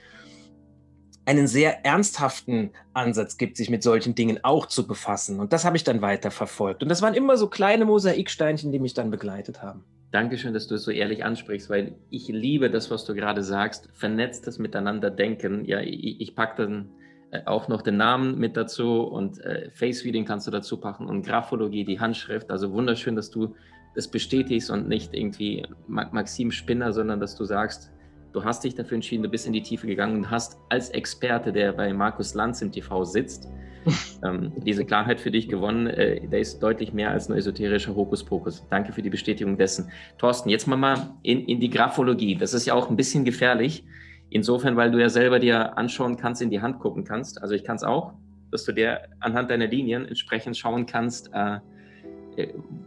einen 1.29 1.45
sehr 1.45 1.85
ernsthaften 1.85 2.71
Ansatz 2.93 3.37
gibt, 3.37 3.55
sich 3.55 3.69
mit 3.69 3.83
solchen 3.83 4.15
Dingen 4.15 4.39
auch 4.41 4.65
zu 4.65 4.87
befassen. 4.87 5.39
Und 5.39 5.53
das 5.53 5.63
habe 5.63 5.77
ich 5.77 5.83
dann 5.83 6.01
weiter 6.01 6.31
verfolgt. 6.31 6.81
Und 6.81 6.89
das 6.89 7.03
waren 7.03 7.13
immer 7.13 7.37
so 7.37 7.47
kleine 7.47 7.85
Mosaiksteinchen, 7.85 8.71
die 8.71 8.79
mich 8.79 8.95
dann 8.95 9.11
begleitet 9.11 9.61
haben. 9.61 9.85
Dankeschön, 10.11 10.53
dass 10.53 10.67
du 10.67 10.75
es 10.75 10.83
so 10.83 10.91
ehrlich 10.91 11.23
ansprichst, 11.23 11.69
weil 11.69 11.95
ich 12.09 12.27
liebe 12.27 12.71
das, 12.71 12.89
was 12.89 13.05
du 13.05 13.13
gerade 13.13 13.43
sagst. 13.43 13.89
Vernetztes 13.93 14.57
Miteinander 14.57 15.11
denken. 15.11 15.65
Ja, 15.65 15.81
ich, 15.81 16.19
ich 16.19 16.35
packe 16.35 16.63
dann 16.63 16.89
äh, 17.31 17.41
auch 17.45 17.67
noch 17.67 17.83
den 17.83 17.97
Namen 17.97 18.39
mit 18.39 18.57
dazu 18.57 19.03
und 19.03 19.39
äh, 19.41 19.69
Face 19.71 20.03
Reading 20.03 20.25
kannst 20.25 20.47
du 20.47 20.51
dazu 20.51 20.77
packen 20.77 21.05
und 21.05 21.25
Graphologie, 21.25 21.85
die 21.85 21.99
Handschrift. 21.99 22.49
Also 22.49 22.71
wunderschön, 22.71 23.15
dass 23.15 23.29
du 23.29 23.55
das 23.93 24.07
bestätigst 24.07 24.71
und 24.71 24.87
nicht 24.87 25.13
irgendwie 25.13 25.65
Maxim 25.87 26.51
Spinner, 26.51 26.91
sondern 26.91 27.19
dass 27.19 27.35
du 27.35 27.43
sagst, 27.43 27.91
du 28.33 28.43
hast 28.43 28.63
dich 28.63 28.75
dafür 28.75 28.95
entschieden, 28.95 29.23
du 29.23 29.29
bist 29.29 29.47
in 29.47 29.53
die 29.53 29.61
Tiefe 29.61 29.87
gegangen 29.87 30.17
und 30.17 30.31
hast 30.31 30.57
als 30.69 30.89
Experte, 30.89 31.51
der 31.51 31.73
bei 31.73 31.91
Markus 31.93 32.33
Lanz 32.33 32.61
im 32.61 32.71
TV 32.71 33.03
sitzt, 33.03 33.47
ähm, 34.23 34.51
diese 34.57 34.85
Klarheit 34.85 35.19
für 35.19 35.31
dich 35.31 35.47
gewonnen. 35.47 35.87
Äh, 35.87 36.27
der 36.27 36.39
ist 36.39 36.59
deutlich 36.59 36.93
mehr 36.93 37.11
als 37.11 37.29
ein 37.29 37.37
esoterischer 37.37 37.95
Hokuspokus. 37.95 38.67
Danke 38.69 38.93
für 38.93 39.01
die 39.01 39.09
Bestätigung 39.09 39.57
dessen. 39.57 39.91
Thorsten, 40.17 40.49
jetzt 40.49 40.67
mal, 40.67 40.75
mal 40.75 41.13
in, 41.23 41.45
in 41.45 41.59
die 41.59 41.69
Graphologie. 41.69 42.35
Das 42.35 42.53
ist 42.53 42.65
ja 42.65 42.73
auch 42.73 42.89
ein 42.89 42.95
bisschen 42.95 43.25
gefährlich. 43.25 43.83
Insofern, 44.29 44.75
weil 44.75 44.91
du 44.91 44.99
ja 44.99 45.09
selber 45.09 45.39
dir 45.39 45.77
anschauen 45.77 46.17
kannst, 46.17 46.41
in 46.41 46.51
die 46.51 46.61
Hand 46.61 46.79
gucken 46.79 47.03
kannst. 47.03 47.41
Also 47.41 47.55
ich 47.55 47.63
kann 47.63 47.77
es 47.77 47.83
auch, 47.83 48.13
dass 48.51 48.63
du 48.63 48.73
dir 48.73 49.01
anhand 49.19 49.49
deiner 49.49 49.67
Linien 49.67 50.05
entsprechend 50.05 50.55
schauen 50.57 50.85
kannst, 50.85 51.31
äh 51.33 51.59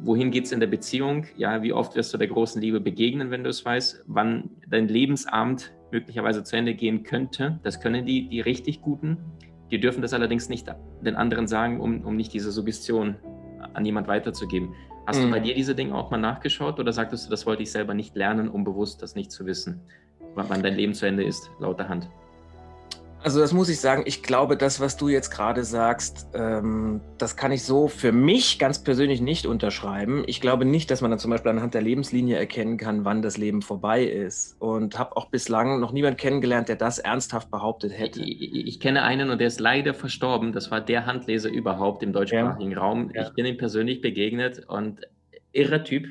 wohin 0.01 0.31
geht 0.31 0.45
es 0.45 0.53
in 0.53 0.61
der 0.61 0.67
Beziehung? 0.67 1.27
Ja, 1.37 1.63
wie 1.63 1.73
oft 1.73 1.95
wirst 1.97 2.13
du 2.13 2.19
der 2.19 2.29
großen 2.29 2.61
Liebe 2.61 2.81
begegnen, 2.81 3.31
wenn 3.31 3.45
du 3.45 3.51
es 3.51 3.65
weißt? 3.65 4.05
Wann 4.07 4.51
dein 4.69 4.89
Lebensabend 4.89 5.73
möglicherweise 5.91 6.45
zu 6.45 6.57
Ende 6.57 6.75
gehen 6.75 7.03
könnte? 7.03 7.59
Das 7.63 7.81
können 7.81 8.07
die, 8.07 8.29
die 8.29 8.41
richtig 8.41 8.83
Guten. 8.83 9.19
Die 9.71 9.81
dürfen 9.81 10.03
das 10.03 10.13
allerdings 10.13 10.49
nicht 10.49 10.69
den 11.03 11.17
anderen 11.17 11.47
sagen, 11.47 11.81
um, 11.81 12.05
um 12.05 12.17
nicht 12.17 12.33
diese 12.33 12.53
Suggestion 12.53 13.17
an 13.75 13.85
jemand 13.85 14.09
weiterzugeben. 14.09 14.75
Hast 15.07 15.19
mhm. 15.19 15.25
du 15.25 15.31
bei 15.31 15.41
mhm. 15.41 15.45
dir 15.45 15.55
diese 15.55 15.75
Dinge 15.75 15.95
auch 15.95 16.11
mal 16.11 16.19
nachgeschaut 16.19 16.79
oder 16.79 16.93
sagtest 16.93 17.27
du, 17.27 17.31
das 17.31 17.47
wollte 17.47 17.63
ich 17.63 17.71
selber 17.71 17.95
nicht 17.95 18.15
lernen, 18.17 18.49
um 18.49 18.65
bewusst 18.65 19.03
das 19.03 19.15
nicht 19.15 19.33
zu 19.33 19.47
wissen, 19.47 19.81
wann 20.35 20.63
dein 20.63 20.75
Leben 20.75 20.95
zu 20.95 21.07
Ende 21.07 21.25
ist, 21.25 21.51
lauter 21.59 21.89
Hand? 21.89 22.09
Also 23.25 23.39
das 23.39 23.53
muss 23.53 23.69
ich 23.69 23.79
sagen, 23.79 24.03
ich 24.05 24.23
glaube, 24.23 24.57
das, 24.57 24.81
was 24.81 24.97
du 24.97 25.09
jetzt 25.09 25.31
gerade 25.31 25.63
sagst, 25.63 26.27
ähm, 26.35 27.01
das 27.19 27.37
kann 27.37 27.53
ich 27.53 27.63
so 27.63 27.87
für 27.87 28.11
mich 28.11 28.59
ganz 28.59 28.83
persönlich 28.83 29.21
nicht 29.21 29.47
unterschreiben. 29.47 30.25
Ich 30.27 30.41
glaube 30.41 30.65
nicht, 30.65 30.91
dass 30.91 31.03
man 31.03 31.11
dann 31.13 31.21
zum 31.21 31.31
Beispiel 31.31 31.53
anhand 31.53 31.75
der 31.75 31.83
Lebenslinie 31.83 32.37
erkennen 32.37 32.79
kann, 32.79 33.05
wann 33.05 33.23
das 33.23 33.37
Leben 33.37 33.63
vorbei 33.63 34.03
ist. 34.05 34.61
Und 34.61 34.99
habe 34.99 35.17
auch 35.17 35.27
bislang 35.27 35.79
noch 35.79 35.93
niemanden 35.93 36.17
kennengelernt, 36.17 36.69
der 36.69 36.77
das 36.77 36.99
ernsthaft 36.99 37.51
behauptet 37.51 37.97
hätte. 37.97 38.21
Ich, 38.23 38.43
ich, 38.43 38.67
ich, 38.67 38.81
kenne 38.81 39.03
einen 39.03 39.31
und 39.31 39.39
der 39.39 39.47
ist 39.47 39.61
leider 39.61 39.95
verstorben. 39.95 40.53
Das 40.53 40.73
war 40.73 40.81
der 40.81 41.07
Handleser 41.07 41.49
überhaupt 41.49 42.03
im 42.03 42.13
deutschsprachigen 42.13 42.73
ja. 42.73 42.79
Raum. 42.79 43.13
Ja. 43.15 43.23
Ich 43.23 43.35
bin 43.35 43.47
ihm 43.47 43.57
persönlich 43.57 44.01
begegnet 44.01 44.65
und 44.67 45.01
irrer 45.53 45.85
Typ. 45.85 46.07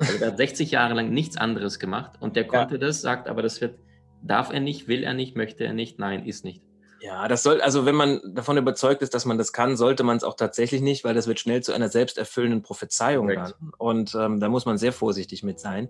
Also 0.00 0.18
der 0.18 0.28
hat 0.28 0.36
60 0.38 0.72
Jahre 0.72 0.94
lang 0.94 1.10
nichts 1.10 1.36
anderes 1.36 1.78
gemacht 1.78 2.12
und 2.18 2.34
der 2.34 2.44
konnte 2.44 2.74
ja. 2.74 2.80
das, 2.80 3.02
sagt 3.02 3.28
aber, 3.28 3.42
das 3.42 3.60
wird 3.60 3.78
Darf 4.26 4.52
er 4.52 4.60
nicht, 4.60 4.88
will 4.88 5.02
er 5.02 5.14
nicht, 5.14 5.36
möchte 5.36 5.64
er 5.64 5.72
nicht, 5.72 5.98
nein, 5.98 6.26
ist 6.26 6.44
nicht. 6.44 6.62
Ja, 7.00 7.28
das 7.28 7.42
soll, 7.42 7.60
also 7.60 7.86
wenn 7.86 7.94
man 7.94 8.20
davon 8.34 8.56
überzeugt 8.56 9.02
ist, 9.02 9.14
dass 9.14 9.26
man 9.26 9.38
das 9.38 9.52
kann, 9.52 9.76
sollte 9.76 10.02
man 10.02 10.16
es 10.16 10.24
auch 10.24 10.34
tatsächlich 10.34 10.80
nicht, 10.80 11.04
weil 11.04 11.14
das 11.14 11.26
wird 11.26 11.38
schnell 11.38 11.62
zu 11.62 11.72
einer 11.72 11.88
selbsterfüllenden 11.88 12.62
Prophezeiung 12.62 13.28
dann. 13.28 13.52
Und 13.78 14.14
ähm, 14.14 14.40
da 14.40 14.48
muss 14.48 14.66
man 14.66 14.78
sehr 14.78 14.92
vorsichtig 14.92 15.42
mit 15.42 15.60
sein. 15.60 15.88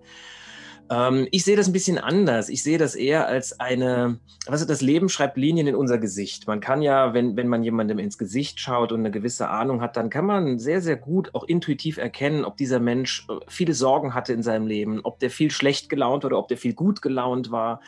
Ähm, 0.89 1.27
ich 1.31 1.43
sehe 1.43 1.55
das 1.55 1.67
ein 1.67 1.73
bisschen 1.73 1.97
anders. 1.97 2.49
Ich 2.49 2.63
sehe 2.63 2.77
das 2.77 2.95
eher 2.95 3.27
als 3.27 3.59
eine, 3.59 4.19
was 4.45 4.61
ist 4.61 4.69
das 4.69 4.81
Leben 4.81 5.09
schreibt 5.09 5.37
Linien 5.37 5.67
in 5.67 5.75
unser 5.75 5.97
Gesicht. 5.97 6.47
Man 6.47 6.59
kann 6.59 6.81
ja, 6.81 7.13
wenn, 7.13 7.35
wenn 7.35 7.47
man 7.47 7.63
jemandem 7.63 7.99
ins 7.99 8.17
Gesicht 8.17 8.59
schaut 8.59 8.91
und 8.91 8.99
eine 8.99 9.11
gewisse 9.11 9.49
Ahnung 9.49 9.81
hat, 9.81 9.97
dann 9.97 10.09
kann 10.09 10.25
man 10.25 10.59
sehr, 10.59 10.81
sehr 10.81 10.97
gut 10.97 11.33
auch 11.33 11.43
intuitiv 11.43 11.97
erkennen, 11.97 12.45
ob 12.45 12.57
dieser 12.57 12.79
Mensch 12.79 13.25
äh, 13.29 13.33
viele 13.47 13.73
Sorgen 13.73 14.13
hatte 14.13 14.33
in 14.33 14.43
seinem 14.43 14.67
Leben, 14.67 15.01
ob 15.03 15.19
der 15.19 15.29
viel 15.29 15.51
schlecht 15.51 15.89
gelaunt 15.89 16.25
oder 16.25 16.37
ob 16.37 16.47
der 16.47 16.57
viel 16.57 16.73
gut 16.73 17.01
gelaunt 17.01 17.51
war. 17.51 17.81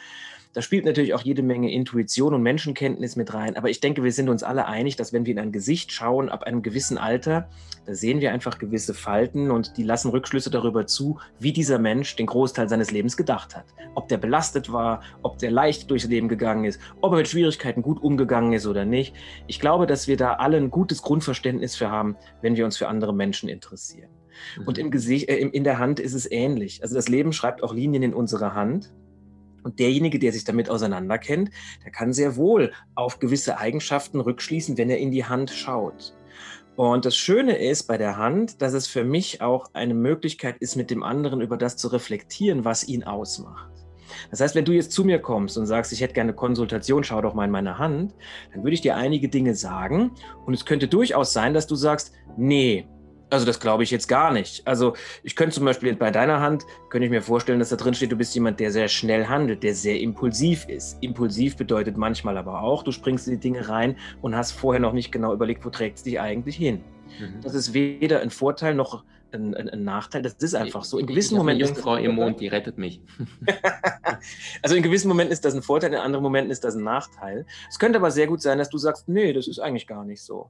Da 0.54 0.64
spielt 0.64 0.84
natürlich 0.84 1.14
auch 1.14 1.22
jede 1.22 1.44
Menge 1.44 1.72
Intuition 1.72 2.34
und 2.34 2.42
Menschenkenntnis 2.42 3.16
mit 3.16 3.36
rein. 3.36 3.56
Aber 3.56 3.70
ich 3.70 3.82
denke, 3.82 4.04
wir 4.04 4.12
sind 4.12 4.30
uns 4.30 4.42
alle 4.42 4.66
einig, 4.66 4.96
dass 4.96 5.14
wenn 5.14 5.28
wir 5.28 5.34
in 5.34 5.40
ein 5.40 5.52
Gesicht 5.52 5.92
schauen, 5.92 6.30
ab 6.30 6.44
einem 6.44 6.64
gewissen 6.64 6.98
Alter, 6.98 7.50
da 7.86 7.94
sehen 7.94 8.20
wir 8.20 8.34
einfach 8.34 8.58
gewisse 8.58 8.96
Falten 8.96 9.52
und 9.52 9.78
die 9.78 9.84
lassen 9.84 10.10
Rückschlüsse 10.10 10.50
darüber 10.50 10.88
zu, 10.88 11.20
wie 11.38 11.54
dieser 11.54 11.78
Mensch 11.78 12.16
den 12.16 12.26
Großteil 12.26 12.68
seines 12.68 12.90
Lebens 12.90 13.16
gedacht 13.16 13.56
hat. 13.56 13.66
Ob 13.94 14.08
der 14.08 14.18
belastet 14.18 14.74
war, 14.74 15.04
ob 15.22 15.38
der 15.38 15.52
leicht 15.52 15.92
durchs 15.92 16.08
Leben 16.08 16.30
gegangen 16.30 16.66
ist, 16.66 16.80
ob 17.02 17.14
er 17.14 17.18
mit 17.18 17.28
Schwierigkeiten 17.28 17.84
gut 17.84 18.02
umgegangen 18.02 18.54
ist 18.54 18.66
oder 18.66 18.86
nicht. 18.86 19.16
Ich 19.46 19.60
glaube, 19.60 19.86
dass 19.86 20.08
wir 20.08 20.18
da 20.18 20.34
alle 20.34 20.58
ein 20.58 20.72
gutes 20.72 21.04
Grundverständnis 21.04 21.76
für 21.76 21.92
haben, 21.92 22.16
wenn 22.42 22.56
wir 22.56 22.66
uns 22.66 22.78
für 22.78 22.88
andere 22.88 23.14
Menschen 23.14 23.50
interessieren. 23.50 24.10
Und 24.66 24.78
mhm. 24.78 24.86
im 24.86 24.92
Gesicht, 24.92 25.30
äh, 25.30 25.38
in 25.38 25.64
der 25.64 25.78
Hand 25.78 26.00
ist 26.00 26.14
es 26.14 26.30
ähnlich. 26.30 26.82
Also 26.82 26.96
das 26.96 27.08
Leben 27.08 27.34
schreibt 27.34 27.64
auch 27.64 27.74
Linien 27.74 28.04
in 28.04 28.14
unsere 28.14 28.54
Hand. 28.56 28.92
Und 29.70 29.78
derjenige, 29.78 30.18
der 30.18 30.34
sich 30.34 30.46
damit 30.46 30.68
auseinanderkennt, 30.68 31.52
der 31.86 31.92
kann 31.92 32.12
sehr 32.12 32.38
wohl 32.38 32.74
auf 32.96 33.20
gewisse 33.20 33.60
Eigenschaften 33.60 34.20
rückschließen, 34.20 34.80
wenn 34.80 34.90
er 34.90 34.98
in 34.98 35.12
die 35.12 35.26
Hand 35.26 35.52
schaut. 35.52 36.16
Und 36.76 37.06
das 37.06 37.16
Schöne 37.16 37.56
ist 37.56 37.84
bei 37.84 38.00
der 38.00 38.18
Hand, 38.18 38.64
dass 38.64 38.74
es 38.74 38.88
für 38.88 39.04
mich 39.04 39.44
auch 39.44 39.68
eine 39.74 39.94
Möglichkeit 39.94 40.58
ist, 40.58 40.76
mit 40.76 40.90
dem 40.90 41.04
anderen 41.04 41.40
über 41.40 41.56
das 41.56 41.78
zu 41.78 41.90
reflektieren, 41.90 42.66
was 42.66 42.88
ihn 42.88 43.04
ausmacht. 43.04 43.70
Das 44.32 44.42
heißt, 44.42 44.56
wenn 44.56 44.66
du 44.66 44.72
jetzt 44.72 44.92
zu 44.92 45.06
mir 45.06 45.20
kommst 45.20 45.56
und 45.60 45.68
sagst, 45.68 45.94
ich 45.94 46.02
hätte 46.02 46.16
gerne 46.16 46.30
eine 46.30 46.36
Konsultation, 46.36 47.04
schau 47.04 47.22
doch 47.22 47.36
mal 47.36 47.46
in 47.46 47.52
meine 47.52 47.78
Hand, 47.78 48.16
dann 48.52 48.64
würde 48.64 48.74
ich 48.74 48.82
dir 48.82 48.96
einige 48.96 49.30
Dinge 49.30 49.54
sagen. 49.54 50.14
Und 50.48 50.56
es 50.56 50.66
könnte 50.66 50.88
durchaus 50.88 51.32
sein, 51.32 51.54
dass 51.54 51.68
du 51.68 51.76
sagst, 51.76 52.14
nee, 52.38 52.88
also 53.30 53.46
das 53.46 53.60
glaube 53.60 53.84
ich 53.84 53.92
jetzt 53.92 54.08
gar 54.08 54.32
nicht. 54.32 54.66
Also 54.68 54.94
ich 55.24 55.36
könnte 55.36 55.56
zum 55.56 55.66
Beispiel 55.66 55.96
bei 55.96 56.12
deiner 56.12 56.40
Hand, 56.40 56.66
könnte 56.90 57.06
ich 57.06 57.12
mir 57.12 57.22
vorstellen, 57.22 57.60
dass 57.60 57.70
da 57.70 57.76
drin 57.76 57.94
steht, 57.94 58.12
du 58.12 58.16
bist 58.16 58.34
jemand, 58.36 58.60
der 58.60 58.72
sehr 58.72 58.88
schnell 58.88 59.28
handelt, 59.28 59.64
der 59.64 59.76
sehr 59.76 60.00
impulsiv 60.00 60.68
ist. 60.68 60.98
Impulsiv 61.02 61.56
bedeutet 61.58 61.98
manchmal 61.98 62.38
aber 62.38 62.62
auch, 62.62 62.84
du 62.84 62.92
springst 62.92 63.28
in 63.28 63.34
die 63.36 63.40
Dinge 63.40 63.70
rein 63.70 63.98
und 64.22 64.36
hast 64.36 64.52
vorher 64.52 64.80
noch 64.80 64.94
nicht 64.94 65.12
genau 65.12 65.34
überlegt, 65.34 65.66
wo 65.66 65.70
trägt 65.70 65.98
es 65.98 66.04
dich 66.04 66.20
eigentlich 66.20 66.56
hin. 66.56 66.82
Mhm. 67.20 67.42
Das 67.42 67.54
ist 67.54 67.74
weder 67.74 68.22
ein 68.22 68.30
Vorteil 68.30 68.74
noch 68.76 69.04
ein, 69.34 69.56
ein, 69.56 69.70
ein, 69.70 69.84
Nachteil. 69.84 70.22
Das 70.22 70.34
ist 70.34 70.56
einfach 70.56 70.84
so. 70.84 70.98
In 71.00 71.08
gewissen 71.08 71.38
Momenten. 71.38 71.64
Eine 71.64 71.74
Jungfrau 71.74 71.96
im 71.96 72.16
Mond, 72.16 72.40
die 72.40 72.48
rettet 72.48 72.78
mich. 72.78 73.02
also 74.62 74.76
in 74.76 74.84
gewissen 74.84 75.08
Momenten 75.08 75.32
ist 75.32 75.46
das 75.46 75.54
ein 75.54 75.62
Vorteil, 75.62 75.94
in 75.94 76.00
anderen 76.00 76.24
Momenten 76.24 76.52
ist 76.52 76.64
das 76.64 76.76
ein 76.76 76.84
Nachteil. 76.84 77.46
Es 77.70 77.80
könnte 77.80 78.00
aber 78.00 78.12
sehr 78.12 78.28
gut 78.28 78.42
sein, 78.42 78.58
dass 78.58 78.70
du 78.70 78.78
sagst, 78.78 79.08
nee, 79.08 79.34
das 79.34 79.48
ist 79.48 79.60
eigentlich 79.60 79.88
gar 79.88 80.06
nicht 80.06 80.22
so. 80.22 80.50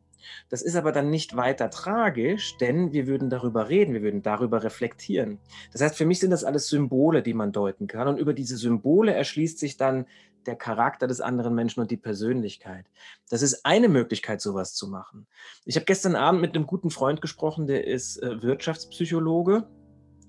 Das 0.50 0.62
ist 0.62 0.76
aber 0.76 0.92
dann 0.92 1.10
nicht 1.10 1.36
weiter 1.36 1.70
tragisch, 1.70 2.58
denn 2.58 2.92
wir 2.92 3.08
würden 3.08 3.30
darüber 3.30 3.70
reden, 3.70 3.94
wir 3.94 4.02
würden 4.02 4.22
darüber 4.22 4.64
reflektieren. 4.64 5.40
Das 5.72 5.82
heißt, 5.82 5.98
für 5.98 6.06
mich 6.06 6.20
sind 6.20 6.32
das 6.32 6.44
alles 6.44 6.68
Symbole, 6.68 7.22
die 7.22 7.34
man 7.34 7.52
deuten 7.52 7.88
kann. 7.88 8.08
Und 8.08 8.18
über 8.18 8.34
diese 8.34 8.58
Symbole 8.58 9.14
erschließt 9.14 9.60
sich 9.60 9.78
dann 9.78 10.06
der 10.46 10.56
Charakter 10.56 11.08
des 11.08 11.22
anderen 11.22 11.56
Menschen 11.56 11.82
und 11.82 11.92
die 11.92 11.98
Persönlichkeit. 11.98 12.86
Das 13.30 13.42
ist 13.42 13.66
eine 13.66 13.90
Möglichkeit, 13.90 14.42
sowas 14.42 14.74
zu 14.74 14.88
machen. 14.88 15.28
Ich 15.66 15.76
habe 15.76 15.86
gestern 15.86 16.16
Abend 16.16 16.42
mit 16.42 16.56
einem 16.56 16.68
guten 16.68 16.90
Freund 16.90 17.22
gesprochen, 17.22 17.68
der 17.68 17.88
ist 17.88 18.22
äh, 18.22 18.42
Wirtschaftspsychologe. 18.42 19.68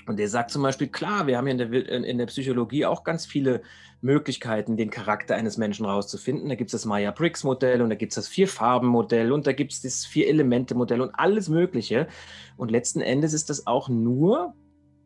Und 0.07 0.17
der 0.17 0.29
sagt 0.29 0.51
zum 0.51 0.63
Beispiel, 0.63 0.89
klar, 0.89 1.27
wir 1.27 1.37
haben 1.37 1.47
ja 1.47 1.53
in 1.53 1.59
der, 1.59 1.73
in 1.73 2.19
der 2.19 2.27
Psychologie 2.27 2.85
auch 2.85 3.05
ganz 3.05 3.27
viele 3.27 3.63
Möglichkeiten, 4.01 4.77
den 4.77 4.91
Charakter 4.91 5.37
eines 5.37 5.57
Menschen 5.57 5.85
rauszufinden. 5.85 6.49
Da 6.49 6.55
gibt 6.55 6.69
es 6.69 6.73
das 6.73 6.85
Maya-Briggs-Modell 6.87 7.83
und 7.83 7.91
da 7.91 7.97
gibt 7.97 8.13
es 8.13 8.17
das 8.17 8.29
Vier-Farben-Modell 8.29 9.31
und 9.31 9.47
da 9.47 9.53
gibt 9.53 9.73
es 9.73 9.83
das 9.83 10.07
Vier-Elemente-Modell 10.07 11.01
und 11.01 11.11
alles 11.15 11.49
Mögliche. 11.49 12.09
Und 12.57 12.71
letzten 12.71 13.01
Endes 13.03 13.35
ist 13.35 13.51
das 13.51 13.67
auch 13.67 13.89
nur 13.89 14.55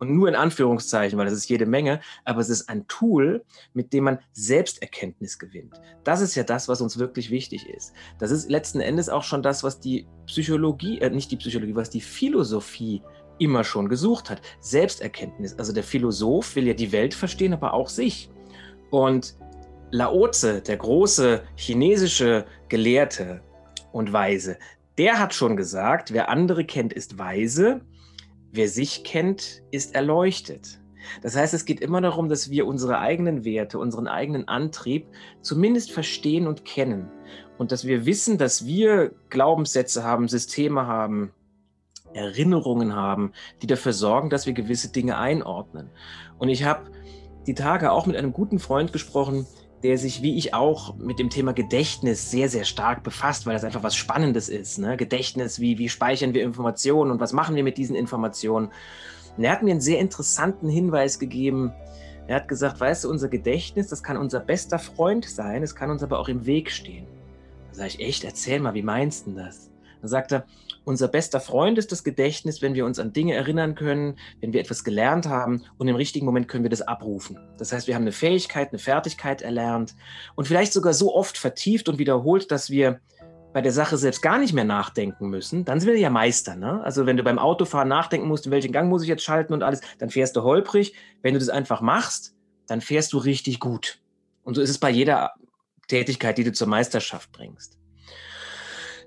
und 0.05 0.15
nur 0.15 0.29
in 0.29 0.35
Anführungszeichen, 0.35 1.19
weil 1.19 1.25
das 1.25 1.35
ist 1.35 1.49
jede 1.49 1.67
Menge, 1.67 2.01
aber 2.25 2.41
es 2.41 2.51
ist 2.51 2.69
ein 2.69 2.87
Tool, 2.89 3.45
mit 3.73 3.93
dem 3.93 4.05
man 4.05 4.19
Selbsterkenntnis 4.33 5.39
gewinnt. 5.39 5.81
Das 6.05 6.21
ist 6.21 6.35
ja 6.35 6.43
das, 6.43 6.69
was 6.69 6.81
uns 6.81 6.99
wirklich 6.99 7.31
wichtig 7.31 7.67
ist. 7.69 7.95
Das 8.19 8.31
ist 8.31 8.51
letzten 8.51 8.81
Endes 8.81 9.09
auch 9.09 9.23
schon 9.23 9.43
das, 9.43 9.65
was 9.65 9.81
die 9.81 10.07
Psychologie, 10.27 11.01
äh, 11.01 11.11
nicht 11.11 11.31
die 11.31 11.37
Psychologie, 11.37 11.75
was 11.75 11.91
die 11.91 12.01
Philosophie 12.01 13.03
immer 13.39 13.65
schon 13.65 13.89
gesucht 13.89 14.31
hat. 14.31 14.43
Selbsterkenntnis. 14.61 15.59
Also 15.59 15.73
der 15.73 15.83
Philosoph 15.83 16.55
will 16.55 16.67
ja 16.67 16.75
die 16.75 16.93
Welt 16.93 17.15
verstehen, 17.15 17.55
aber 17.55 17.73
auch 17.73 17.89
sich. 17.89 18.31
Und 18.91 19.35
Laoze, 19.91 20.61
der 20.61 20.77
große 20.77 21.43
chinesische 21.57 22.47
Gelehrte 22.69 23.43
und 23.93 24.13
Weise, 24.13 24.59
der 24.99 25.19
hat 25.19 25.35
schon 25.35 25.57
gesagt, 25.57 26.13
wer 26.13 26.29
andere 26.29 26.65
kennt, 26.65 26.93
ist 26.93 27.19
weise 27.19 27.81
Wer 28.55 28.69
sich 28.69 29.03
kennt, 29.03 29.65
ist 29.73 29.97
erleuchtet. 29.97 30.79
Das 31.23 31.35
heißt, 31.35 31.55
es 31.55 31.65
geht 31.65 31.81
immer 31.81 32.01
darum, 32.01 32.29
dass 32.29 32.51
wir 32.51 32.69
unsere 32.69 33.01
eigenen 33.01 33.45
Werte, 33.45 33.81
unseren 33.81 34.07
eigenen 34.07 34.47
Antrieb 34.47 35.09
zumindest 35.41 35.91
verstehen 35.91 36.47
und 36.47 36.65
kennen. 36.65 37.11
Und 37.59 37.73
dass 37.73 37.85
wir 37.85 38.07
wissen, 38.07 38.39
dass 38.39 38.65
wir 38.65 39.11
Glaubenssätze 39.29 40.05
haben, 40.05 40.29
Systeme 40.29 40.87
haben, 40.87 41.33
Erinnerungen 42.13 42.95
haben, 42.95 43.33
die 43.61 43.67
dafür 43.67 43.93
sorgen, 43.93 44.31
dass 44.31 44.47
wir 44.47 44.53
gewisse 44.53 44.93
Dinge 44.93 45.19
einordnen. 45.19 45.91
Und 46.39 46.49
ich 46.49 46.63
habe 46.63 46.93
die 47.49 47.55
Tage 47.55 47.91
auch 47.91 48.07
mit 48.07 48.15
einem 48.15 48.33
guten 48.33 48.61
Freund 48.61 48.93
gesprochen, 48.93 49.49
der 49.85 49.99
sich 49.99 50.23
wie 50.23 50.39
ich 50.39 50.55
auch 50.55 50.97
mit 50.97 51.19
dem 51.19 51.29
Thema 51.29 51.53
Gedächtnis 51.53 52.31
sehr, 52.31 52.49
sehr 52.49 52.65
stark 52.65 53.03
befasst, 53.03 53.45
weil 53.45 53.53
das 53.53 53.65
einfach 53.65 53.83
was 53.83 53.95
Spannendes 53.95 54.49
ist. 54.49 54.79
Ne? 54.79 54.97
Gedächtnis, 54.97 55.61
wie, 55.61 55.77
wie 55.77 55.91
speichern 55.91 56.33
wir 56.33 56.43
Informationen 56.43 57.11
und 57.11 57.21
was 57.21 57.35
machen 57.35 57.55
wir 57.55 57.63
mit 57.63 57.77
diesen 57.77 57.95
Informationen? 57.95 58.71
Und 59.37 59.45
er 59.45 59.53
hat 59.53 59.63
mir 59.63 59.73
einen 59.73 59.83
sehr 59.83 59.99
interessanten 59.99 60.71
Hinweis 60.71 61.19
gegeben. 61.19 61.71
Er 62.27 62.37
hat 62.37 62.49
gesagt, 62.49 62.81
weißt 62.81 63.05
du, 63.05 63.11
unser 63.11 63.29
Gedächtnis, 63.29 63.89
das 63.89 64.03
kann 64.03 64.17
unser 64.17 64.41
bester 64.41 64.79
Freund 64.79 65.27
sein, 65.27 65.63
es 65.63 65.75
kann 65.75 65.91
uns 65.91 66.03
aber 66.03 66.19
auch 66.19 66.29
im 66.29 66.47
Weg 66.47 66.71
stehen. 66.71 67.07
Da 67.69 67.75
sage 67.75 67.89
ich, 67.91 68.01
echt, 68.01 68.25
erzähl 68.25 68.61
mal, 68.61 68.73
wie 68.73 68.83
meinst 68.83 69.27
du 69.27 69.33
das? 69.33 69.71
Dann 70.01 70.09
sagt 70.09 70.33
er, 70.33 70.47
unser 70.85 71.09
bester 71.09 71.41
Freund 71.41 71.79
ist 71.79 71.93
das 71.93 72.05
Gedächtnis, 72.05 72.63
wenn 72.63 72.75
wir 72.75 72.85
uns 72.85 72.99
an 72.99 73.13
Dinge 73.13 73.35
erinnern 73.35 73.75
können, 73.75 74.19
wenn 74.41 74.53
wir 74.53 74.61
etwas 74.61 74.85
gelernt 74.85 75.27
haben 75.27 75.65
und 75.79 75.89
im 75.89 75.97
richtigen 75.97 76.27
Moment 76.27 76.49
können 76.49 76.65
wir 76.65 76.71
das 76.71 76.83
abrufen. 76.83 77.39
Das 77.59 77.73
heißt, 77.73 77.87
wir 77.87 77.95
haben 77.95 78.03
eine 78.03 78.13
Fähigkeit, 78.13 78.71
eine 78.71 78.79
Fertigkeit 78.79 79.43
erlernt 79.43 79.95
und 80.35 80.47
vielleicht 80.47 80.73
sogar 80.73 80.93
so 80.93 81.15
oft 81.15 81.39
vertieft 81.39 81.89
und 81.89 81.99
wiederholt, 81.99 82.51
dass 82.51 82.71
wir 82.71 83.01
bei 83.55 83.63
der 83.63 83.73
Sache 83.73 83.97
selbst 83.97 84.21
gar 84.21 84.39
nicht 84.39 84.53
mehr 84.53 84.65
nachdenken 84.65 85.29
müssen, 85.29 85.65
dann 85.65 85.79
sind 85.79 85.89
wir 85.89 85.99
ja 85.99 86.11
Meister. 86.11 86.57
Ne? 86.57 86.83
Also 86.83 87.07
wenn 87.07 87.17
du 87.17 87.23
beim 87.23 87.39
Autofahren 87.39 87.89
nachdenken 87.89 88.27
musst, 88.27 88.47
in 88.47 88.53
welchen 88.53 88.73
Gang 88.73 88.89
muss 88.89 89.03
ich 89.03 89.09
jetzt 89.09 89.23
schalten 89.23 89.53
und 89.53 89.63
alles, 89.63 89.81
dann 89.99 90.11
fährst 90.11 90.35
du 90.35 90.43
holprig. 90.43 90.95
Wenn 91.23 91.35
du 91.35 91.41
das 91.41 91.51
einfach 91.51 91.81
machst, 91.81 92.35
dann 92.67 92.81
fährst 92.81 93.13
du 93.13 93.19
richtig 93.19 93.61
gut. 93.61 94.01
Und 94.43 94.55
so 94.55 94.61
ist 94.61 94.71
es 94.71 94.79
bei 94.79 94.91
jeder 94.91 95.35
Tätigkeit, 95.87 96.37
die 96.37 96.45
du 96.45 96.53
zur 96.53 96.67
Meisterschaft 96.67 97.31
bringst. 97.31 97.79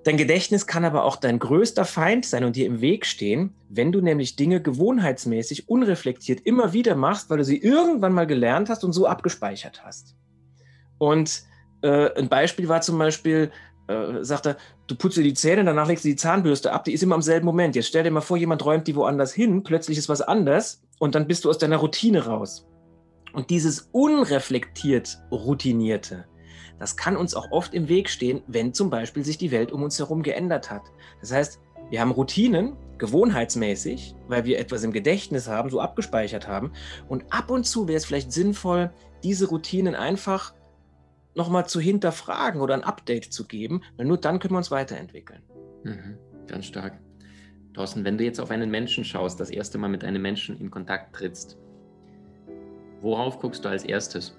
Dein 0.08 0.16
Gedächtnis 0.16 0.68
kann 0.68 0.86
aber 0.86 1.04
auch 1.04 1.18
dein 1.18 1.38
größter 1.38 1.84
Feind 1.84 2.26
sein 2.26 2.46
und 2.46 2.56
dir 2.56 2.66
im 2.66 2.80
Weg 2.80 3.06
stehen, 3.06 3.54
wenn 3.68 3.92
du 3.92 4.00
nämlich 4.00 4.38
Dinge 4.38 4.62
gewohnheitsmäßig, 4.62 5.68
unreflektiert 5.68 6.40
immer 6.46 6.72
wieder 6.72 6.96
machst, 6.96 7.30
weil 7.30 7.40
du 7.40 7.44
sie 7.44 7.58
irgendwann 7.58 8.14
mal 8.14 8.26
gelernt 8.26 8.70
hast 8.70 8.86
und 8.86 8.94
so 8.94 9.06
abgespeichert 9.06 9.84
hast. 9.84 10.16
Und 10.98 11.44
äh, 11.82 12.10
ein 12.18 12.30
Beispiel 12.30 12.70
war 12.70 12.80
zum 12.80 12.98
Beispiel, 12.98 13.52
äh, 13.90 14.24
sagt 14.24 14.46
er, 14.46 14.58
du 14.88 14.96
putzt 14.96 15.18
dir 15.18 15.24
die 15.24 15.34
Zähne, 15.34 15.66
danach 15.66 15.90
legst 15.90 16.06
du 16.06 16.08
die 16.08 16.16
Zahnbürste 16.16 16.72
ab, 16.72 16.86
die 16.86 16.94
ist 16.94 17.04
immer 17.04 17.16
am 17.16 17.22
selben 17.22 17.46
Moment. 17.46 17.76
Jetzt 17.76 17.88
stell 17.88 18.06
dir 18.06 18.12
mal 18.12 18.22
vor, 18.22 18.38
jemand 18.38 18.64
räumt 18.64 18.88
die 18.88 18.96
woanders 18.96 19.34
hin, 19.34 19.64
plötzlich 19.64 19.98
ist 19.98 20.08
was 20.08 20.22
anders 20.22 20.84
und 21.00 21.16
dann 21.16 21.28
bist 21.28 21.44
du 21.44 21.50
aus 21.50 21.58
deiner 21.58 21.76
Routine 21.76 22.28
raus. 22.28 22.66
Und 23.34 23.50
dieses 23.50 23.90
unreflektiert 23.92 25.18
Routinierte, 25.32 26.30
das 26.80 26.98
kann 26.98 27.18
uns 27.18 27.34
auch 27.34 27.52
oft 27.52 27.74
im 27.74 27.90
Weg 27.90 28.10
stehen, 28.10 28.42
wenn 28.48 28.74
zum 28.74 28.90
Beispiel 28.90 29.24
sich 29.24 29.38
die 29.38 29.52
Welt 29.52 29.72
um 29.72 29.84
uns 29.84 29.98
herum 30.00 30.24
geändert 30.24 30.70
hat. 30.70 30.84
Das 31.22 31.32
heißt, 31.32 31.60
wir 31.90 32.02
haben 32.02 32.12
Routinen, 32.12 32.76
gewohnheitsmäßig, 32.98 34.16
weil 34.28 34.46
wir 34.46 34.60
etwas 34.60 34.84
im 34.84 34.92
Gedächtnis 34.92 35.48
haben, 35.48 35.70
so 35.70 35.80
abgespeichert 35.80 36.48
haben. 36.48 36.72
Und 37.08 37.26
ab 37.32 37.52
und 37.52 37.66
zu 37.66 37.88
wäre 37.88 37.98
es 37.98 38.06
vielleicht 38.06 38.32
sinnvoll, 38.32 38.92
diese 39.24 39.50
Routinen 39.50 39.96
einfach 39.96 40.54
nochmal 41.36 41.68
zu 41.68 41.80
hinterfragen 41.80 42.62
oder 42.62 42.74
ein 42.74 42.84
Update 42.84 43.32
zu 43.32 43.46
geben, 43.46 43.84
weil 43.96 44.08
nur 44.08 44.18
dann 44.18 44.40
können 44.40 44.54
wir 44.54 44.58
uns 44.58 44.72
weiterentwickeln. 44.72 45.44
Mhm, 45.84 46.18
ganz 46.48 46.66
stark. 46.66 47.00
Thorsten, 47.74 48.04
wenn 48.04 48.18
du 48.18 48.24
jetzt 48.24 48.40
auf 48.40 48.50
einen 48.50 48.72
Menschen 48.72 49.06
schaust, 49.06 49.40
das 49.40 49.52
erste 49.52 49.78
Mal 49.78 49.88
mit 49.88 50.04
einem 50.04 50.22
Menschen 50.22 50.60
in 50.60 50.72
Kontakt 50.72 51.16
trittst, 51.16 51.58
worauf 53.02 53.40
guckst 53.40 53.64
du 53.64 53.70
als 53.70 53.84
erstes? 53.84 54.36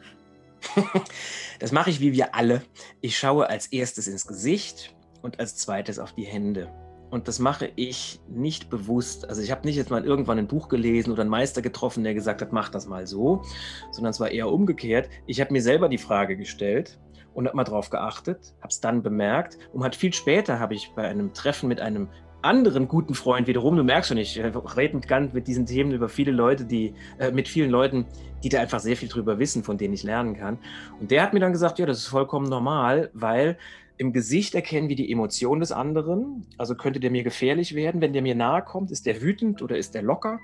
Das 1.61 1.73
mache 1.73 1.91
ich 1.91 2.01
wie 2.01 2.13
wir 2.13 2.35
alle. 2.35 2.63
Ich 3.01 3.19
schaue 3.19 3.49
als 3.49 3.67
erstes 3.69 4.09
ins 4.09 4.27
Gesicht 4.27 4.95
und 5.23 5.41
als 5.41 5.57
zweites 5.57 5.99
auf 5.99 6.13
die 6.13 6.25
Hände. 6.25 6.71
Und 7.11 7.27
das 7.27 7.39
mache 7.39 7.71
ich 7.77 8.21
nicht 8.29 8.69
bewusst. 8.69 9.29
Also 9.29 9.41
ich 9.41 9.51
habe 9.51 9.67
nicht 9.67 9.77
jetzt 9.77 9.91
mal 9.91 10.05
irgendwann 10.05 10.39
ein 10.39 10.47
Buch 10.47 10.69
gelesen 10.69 11.11
oder 11.11 11.23
einen 11.23 11.31
Meister 11.31 11.63
getroffen, 11.63 12.05
der 12.05 12.15
gesagt 12.15 12.43
hat, 12.43 12.53
mach 12.53 12.69
das 12.69 12.87
mal 12.87 13.07
so, 13.07 13.43
sondern 13.91 14.11
es 14.11 14.21
war 14.21 14.31
eher 14.31 14.51
umgekehrt. 14.51 15.09
Ich 15.27 15.41
habe 15.41 15.53
mir 15.53 15.63
selber 15.63 15.89
die 15.89 15.99
Frage 15.99 16.37
gestellt 16.37 16.99
und 17.33 17.47
habe 17.47 17.57
mal 17.57 17.65
drauf 17.65 17.89
geachtet, 17.89 18.55
habe 18.61 18.69
es 18.69 18.81
dann 18.81 19.03
bemerkt 19.03 19.59
und 19.73 19.85
hat 19.85 19.97
viel 19.97 20.13
später 20.13 20.59
habe 20.59 20.75
ich 20.75 20.93
bei 20.95 21.09
einem 21.09 21.33
Treffen 21.33 21.69
mit 21.69 21.81
einem 21.81 22.09
anderen 22.43 22.89
guten 22.89 23.15
Freund 23.15 23.47
wiederum, 23.47 23.77
du 23.77 23.85
merkst 23.85 24.09
schon, 24.09 24.19
ich 24.19 24.39
rede 24.39 25.01
ganz 25.01 25.33
mit 25.33 25.47
diesen 25.47 25.67
Themen 25.67 25.93
über 25.93 26.09
viele 26.09 26.33
Leute, 26.33 26.65
die, 26.65 26.95
äh, 27.19 27.31
mit 27.31 27.49
vielen 27.49 27.71
Leuten, 27.71 28.07
die 28.43 28.49
da 28.49 28.61
einfach 28.61 28.81
sehr 28.81 28.97
viel 28.97 29.09
drüber 29.09 29.39
wissen, 29.39 29.65
von 29.65 29.79
denen 29.79 29.95
ich 29.95 30.03
lernen 30.03 30.37
kann. 30.37 30.59
Und 31.01 31.11
der 31.11 31.23
hat 31.23 31.33
mir 31.33 31.41
dann 31.41 31.53
gesagt, 31.53 31.79
ja, 31.79 31.87
das 31.87 31.99
ist 31.99 32.07
vollkommen 32.07 32.49
normal, 32.49 33.11
weil 33.13 33.59
im 33.99 34.13
Gesicht 34.13 34.55
erkennen 34.55 34.89
wir 34.89 34.95
die 34.95 35.11
Emotion 35.11 35.59
des 35.59 35.73
anderen. 35.73 36.47
Also 36.57 36.77
könnte 36.77 37.01
der 37.01 37.11
mir 37.11 37.25
gefährlich 37.25 37.75
werden. 37.75 38.01
Wenn 38.01 38.13
der 38.13 38.23
mir 38.23 38.37
nahe 38.37 38.63
kommt, 38.63 38.93
ist 38.93 39.07
der 39.07 39.21
wütend 39.21 39.61
oder 39.61 39.77
ist 39.77 39.93
der 39.95 40.03
locker? 40.03 40.39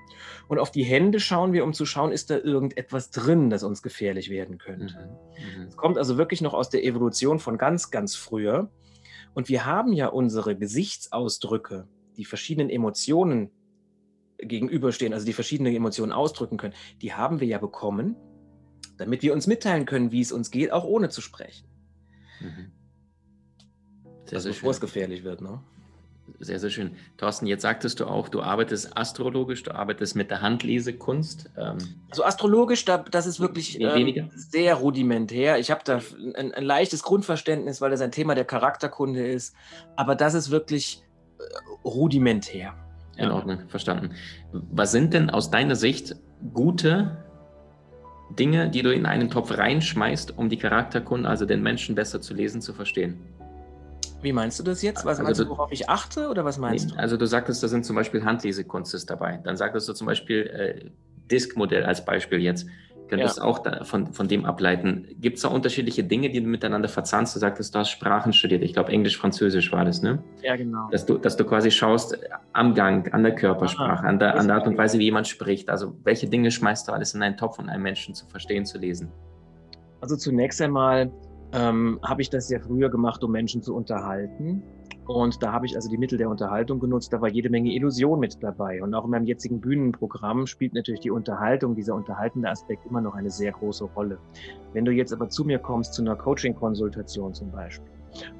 Und 0.48 0.58
auf 0.58 0.72
die 0.72 0.82
Hände 0.82 1.20
schauen 1.20 1.52
wir, 1.52 1.62
um 1.62 1.72
zu 1.72 1.86
schauen, 1.86 2.10
ist 2.10 2.30
da 2.30 2.36
irgendetwas 2.36 3.10
drin, 3.10 3.50
das 3.50 3.62
uns 3.62 3.82
gefährlich 3.82 4.28
werden 4.28 4.58
könnte. 4.58 5.18
Mhm. 5.38 5.62
mhm. 5.62 5.68
Es 5.68 5.76
kommt 5.76 5.98
also 5.98 6.18
wirklich 6.18 6.42
noch 6.42 6.52
aus 6.52 6.68
der 6.68 6.84
Evolution 6.84 7.38
von 7.38 7.56
ganz, 7.56 7.92
ganz 7.92 8.16
früher. 8.16 8.70
Und 9.34 9.48
wir 9.48 9.66
haben 9.66 9.92
ja 9.92 10.06
unsere 10.06 10.56
Gesichtsausdrücke, 10.56 11.88
die 12.16 12.24
verschiedenen 12.24 12.70
Emotionen 12.70 13.50
gegenüberstehen, 14.38 15.12
also 15.12 15.26
die 15.26 15.32
verschiedenen 15.32 15.74
Emotionen 15.74 16.12
ausdrücken 16.12 16.56
können, 16.56 16.74
die 17.02 17.12
haben 17.12 17.40
wir 17.40 17.48
ja 17.48 17.58
bekommen, 17.58 18.16
damit 18.96 19.22
wir 19.22 19.32
uns 19.32 19.46
mitteilen 19.46 19.86
können, 19.86 20.12
wie 20.12 20.20
es 20.20 20.32
uns 20.32 20.50
geht, 20.50 20.72
auch 20.72 20.84
ohne 20.84 21.08
zu 21.08 21.20
sprechen. 21.20 21.66
Mhm. 22.40 22.72
Sehr, 24.26 24.36
also, 24.36 24.48
bevor 24.48 24.70
es 24.70 24.80
gefährlich 24.80 25.24
wird, 25.24 25.40
ne? 25.40 25.62
Sehr, 26.40 26.58
sehr 26.58 26.70
schön. 26.70 26.96
Thorsten, 27.16 27.46
jetzt 27.46 27.62
sagtest 27.62 28.00
du 28.00 28.06
auch, 28.06 28.28
du 28.28 28.42
arbeitest 28.42 28.96
astrologisch, 28.96 29.62
du 29.62 29.74
arbeitest 29.74 30.16
mit 30.16 30.30
der 30.30 30.40
Handlesekunst. 30.40 31.50
Ähm 31.56 31.78
also 32.10 32.24
astrologisch, 32.24 32.84
da, 32.84 32.98
das 32.98 33.26
ist 33.26 33.40
wirklich 33.40 33.80
ähm, 33.80 34.30
sehr 34.34 34.74
rudimentär. 34.74 35.58
Ich 35.58 35.70
habe 35.70 35.82
da 35.84 36.00
ein, 36.34 36.52
ein, 36.52 36.64
leichtes 36.64 37.02
Grundverständnis, 37.02 37.80
weil 37.80 37.90
das 37.90 38.00
ein 38.00 38.10
Thema 38.10 38.34
der 38.34 38.44
Charakterkunde 38.44 39.26
ist. 39.26 39.54
Aber 39.96 40.14
das 40.14 40.34
ist 40.34 40.50
wirklich 40.50 41.02
äh, 41.38 41.42
rudimentär. 41.84 42.74
In 43.16 43.30
Ordnung, 43.30 43.68
verstanden. 43.68 44.10
Was 44.52 44.90
sind 44.90 45.14
denn 45.14 45.30
aus 45.30 45.50
deiner 45.50 45.76
Sicht 45.76 46.16
gute 46.52 47.24
Dinge, 48.30 48.70
die 48.70 48.82
du 48.82 48.92
in 48.92 49.06
einen 49.06 49.30
Topf 49.30 49.56
reinschmeißt, 49.56 50.36
um 50.36 50.48
die 50.48 50.56
Charakterkunde, 50.56 51.28
also 51.28 51.46
den 51.46 51.62
Menschen 51.62 51.94
besser 51.94 52.20
zu 52.20 52.34
lesen, 52.34 52.60
zu 52.60 52.72
verstehen? 52.72 53.20
Wie 54.24 54.32
meinst 54.32 54.58
du 54.58 54.62
das 54.62 54.80
jetzt? 54.80 55.04
Was 55.04 55.18
also 55.18 55.22
meinst 55.22 55.40
du, 55.40 55.48
worauf 55.50 55.70
ich 55.70 55.90
achte 55.90 56.28
oder 56.30 56.46
was 56.46 56.56
meinst 56.56 56.86
nee, 56.86 56.94
du? 56.94 56.98
Also 56.98 57.18
du 57.18 57.26
sagtest, 57.26 57.62
da 57.62 57.68
sind 57.68 57.84
zum 57.84 57.94
Beispiel 57.94 58.24
Handlesekunst 58.24 59.10
dabei. 59.10 59.38
Dann 59.44 59.56
sagtest 59.56 59.86
du 59.86 59.92
zum 59.92 60.06
Beispiel 60.06 60.46
äh, 60.46 60.90
Diskmodell 61.30 61.84
als 61.84 62.04
Beispiel 62.06 62.40
jetzt. 62.40 62.66
Könntest 63.08 63.36
ja. 63.36 63.44
auch 63.44 63.58
da, 63.58 63.84
von, 63.84 64.14
von 64.14 64.26
dem 64.26 64.46
ableiten. 64.46 65.06
Gibt 65.20 65.36
es 65.36 65.42
da 65.42 65.48
unterschiedliche 65.48 66.02
Dinge, 66.04 66.30
die 66.30 66.40
du 66.40 66.48
miteinander 66.48 66.88
verzahnst? 66.88 67.36
Du 67.36 67.38
sagtest, 67.38 67.74
du 67.74 67.80
hast 67.80 67.90
Sprachen 67.90 68.32
studiert. 68.32 68.62
Ich 68.62 68.72
glaube, 68.72 68.92
Englisch, 68.92 69.18
Französisch 69.18 69.70
war 69.72 69.84
das, 69.84 70.00
ne? 70.00 70.22
Ja, 70.42 70.56
genau. 70.56 70.88
Dass 70.90 71.04
du, 71.04 71.18
dass 71.18 71.36
du 71.36 71.44
quasi 71.44 71.70
schaust 71.70 72.18
am 72.54 72.74
Gang, 72.74 73.12
an 73.12 73.24
der 73.24 73.34
Körpersprache, 73.34 74.04
ah, 74.04 74.08
an, 74.08 74.18
der, 74.18 74.38
an 74.38 74.46
der 74.46 74.56
Art 74.56 74.66
und 74.66 74.78
Weise, 74.78 74.98
wie 74.98 75.04
jemand 75.04 75.28
spricht. 75.28 75.68
Also 75.68 75.94
welche 76.02 76.28
Dinge 76.28 76.50
schmeißt 76.50 76.88
du 76.88 76.92
alles 76.92 77.12
in 77.12 77.22
einen 77.22 77.36
Topf, 77.36 77.58
um 77.58 77.68
einen 77.68 77.82
Menschen 77.82 78.14
zu 78.14 78.26
verstehen, 78.26 78.64
zu 78.64 78.78
lesen? 78.78 79.12
Also 80.00 80.16
zunächst 80.16 80.62
einmal 80.62 81.12
ähm, 81.54 82.00
habe 82.02 82.20
ich 82.20 82.30
das 82.30 82.50
ja 82.50 82.58
früher 82.58 82.90
gemacht, 82.90 83.22
um 83.22 83.30
Menschen 83.30 83.62
zu 83.62 83.74
unterhalten. 83.74 84.62
Und 85.06 85.42
da 85.42 85.52
habe 85.52 85.66
ich 85.66 85.76
also 85.76 85.88
die 85.90 85.98
Mittel 85.98 86.18
der 86.18 86.30
Unterhaltung 86.30 86.80
genutzt. 86.80 87.12
Da 87.12 87.20
war 87.20 87.28
jede 87.28 87.50
Menge 87.50 87.72
Illusion 87.72 88.18
mit 88.18 88.42
dabei. 88.42 88.82
Und 88.82 88.94
auch 88.94 89.04
in 89.04 89.10
meinem 89.10 89.26
jetzigen 89.26 89.60
Bühnenprogramm 89.60 90.46
spielt 90.46 90.74
natürlich 90.74 91.00
die 91.00 91.10
Unterhaltung, 91.10 91.74
dieser 91.74 91.94
unterhaltende 91.94 92.48
Aspekt 92.48 92.86
immer 92.86 93.02
noch 93.02 93.14
eine 93.14 93.30
sehr 93.30 93.52
große 93.52 93.84
Rolle. 93.84 94.18
Wenn 94.72 94.84
du 94.84 94.92
jetzt 94.92 95.12
aber 95.12 95.28
zu 95.28 95.44
mir 95.44 95.58
kommst, 95.58 95.94
zu 95.94 96.02
einer 96.02 96.16
Coaching-Konsultation 96.16 97.34
zum 97.34 97.50
Beispiel, 97.50 97.90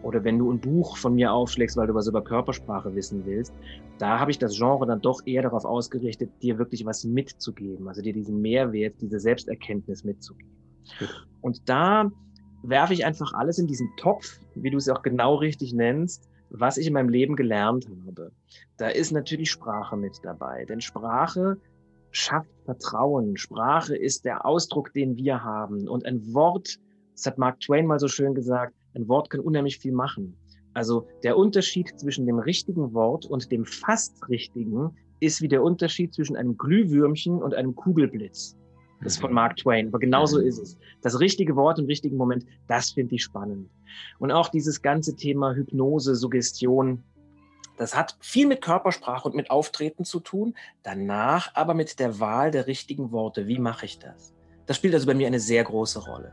oder 0.03 0.23
wenn 0.25 0.39
du 0.39 0.51
ein 0.51 0.61
Buch 0.61 0.97
von 0.97 1.15
mir 1.15 1.33
aufschlägst, 1.33 1.77
weil 1.77 1.89
du 1.89 1.95
was 1.95 2.07
über 2.07 2.23
Körpersprache 2.23 2.95
wissen 2.95 3.27
willst, 3.27 3.53
da 3.99 4.19
habe 4.19 4.31
ich 4.31 4.39
das 4.39 4.57
Genre 4.57 4.87
dann 4.87 5.01
doch 5.01 5.21
eher 5.27 5.43
darauf 5.43 5.65
ausgerichtet, 5.65 6.31
dir 6.43 6.59
wirklich 6.59 6.87
was 6.87 7.05
mitzugeben, 7.05 7.89
also 7.89 8.01
dir 8.01 8.13
diesen 8.13 8.41
Mehrwert, 8.41 8.95
diese 9.01 9.19
Selbsterkenntnis 9.19 10.05
mitzugeben. 10.05 10.51
Und 11.41 11.69
da 11.69 12.11
werfe 12.69 12.95
ich 12.95 13.05
einfach 13.05 13.33
alles 13.35 13.59
in 13.59 13.67
diesen 13.67 13.91
Topf, 13.97 14.39
wie 14.55 14.71
du 14.71 14.79
es 14.79 14.89
auch 14.89 15.03
genau 15.03 15.37
richtig 15.37 15.73
nennst, 15.73 16.29
was 16.51 16.77
ich 16.77 16.87
in 16.87 16.93
meinem 16.93 17.09
Leben 17.09 17.37
gelernt 17.37 17.89
habe. 18.07 18.33
Da 18.77 18.89
ist 18.89 19.13
natürlich 19.13 19.51
Sprache 19.51 19.97
mit 19.97 20.19
dabei, 20.23 20.65
denn 20.65 20.81
Sprache 20.81 21.59
schafft 22.11 22.51
Vertrauen. 22.65 23.37
Sprache 23.37 23.97
ist 23.97 24.25
der 24.25 24.47
Ausdruck, 24.47 24.93
den 24.93 25.17
wir 25.17 25.43
haben. 25.43 25.89
Und 25.89 26.07
ein 26.07 26.33
Wort, 26.33 26.79
das 27.15 27.27
hat 27.27 27.39
Mark 27.39 27.61
Twain 27.61 27.87
mal 27.87 27.99
so 27.99 28.09
schön 28.09 28.35
gesagt, 28.35 28.75
ein 28.95 29.09
Wort 29.09 29.31
kann 29.31 29.41
unheimlich 29.41 29.79
viel 29.79 29.93
machen. 29.93 30.37
Also 30.73 31.07
der 31.23 31.37
Unterschied 31.37 31.99
zwischen 31.99 32.27
dem 32.27 32.39
richtigen 32.39 32.95
Wort 32.95 33.27
und 33.27 33.51
dem 33.53 33.65
fast 33.65 34.29
richtigen 34.29 34.97
ist 35.21 35.41
wie 35.41 35.49
der 35.49 35.63
Unterschied 35.63 36.15
zwischen 36.15 36.37
einem 36.37 36.57
Glühwürmchen 36.57 37.43
und 37.43 37.55
einem 37.55 37.75
Kugelblitz. 37.75 38.57
Das 39.05 39.15
ist 39.15 39.21
von 39.21 39.33
Mark 39.33 39.59
Twain. 39.59 39.89
Aber 39.89 39.99
genau 39.99 40.25
so 40.25 40.39
ist 40.39 40.59
es. 40.59 40.79
Das 41.03 41.21
richtige 41.21 41.55
Wort 41.57 41.79
im 41.79 41.85
richtigen 41.85 42.17
Moment, 42.17 42.47
das 42.67 42.91
finde 42.91 43.15
ich 43.15 43.23
spannend. 43.23 43.69
Und 44.19 44.33
auch 44.33 44.49
dieses 44.49 44.81
ganze 44.81 45.15
Thema 45.15 45.55
Hypnose, 45.55 46.17
Suggestion, 46.17 47.05
das 47.77 47.95
hat 47.95 48.17
viel 48.21 48.47
mit 48.47 48.63
Körpersprache 48.63 49.29
und 49.29 49.35
mit 49.35 49.51
Auftreten 49.51 50.05
zu 50.05 50.21
tun, 50.21 50.55
danach 50.83 51.55
aber 51.55 51.75
mit 51.75 51.99
der 52.01 52.19
Wahl 52.19 52.51
der 52.51 52.67
richtigen 52.67 53.13
Worte. 53.13 53.47
Wie 53.47 53.59
mache 53.59 53.85
ich 53.85 53.99
das? 53.99 54.33
Das 54.67 54.77
spielt 54.77 54.95
also 54.95 55.07
bei 55.07 55.15
mir 55.15 55.27
eine 55.27 55.41
sehr 55.41 55.63
große 55.63 55.99
Rolle. 56.07 56.33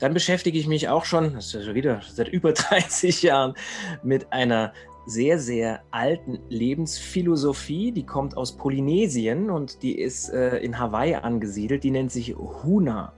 Dann 0.00 0.12
beschäftige 0.12 0.58
ich 0.58 0.66
mich 0.66 0.88
auch 0.88 1.06
schon, 1.06 1.34
das 1.34 1.54
ist 1.54 1.64
schon 1.64 1.74
wieder 1.74 2.02
seit 2.06 2.28
über 2.28 2.52
30 2.52 3.22
Jahren, 3.22 3.54
mit 4.02 4.32
einer 4.32 4.74
sehr, 5.06 5.38
sehr 5.38 5.82
alten 5.90 6.38
Lebensphilosophie. 6.48 7.92
Die 7.92 8.06
kommt 8.06 8.36
aus 8.36 8.56
Polynesien 8.56 9.50
und 9.50 9.82
die 9.82 9.98
ist 9.98 10.30
äh, 10.30 10.58
in 10.58 10.78
Hawaii 10.78 11.14
angesiedelt. 11.14 11.84
Die 11.84 11.90
nennt 11.90 12.12
sich 12.12 12.34
Huna. 12.34 13.14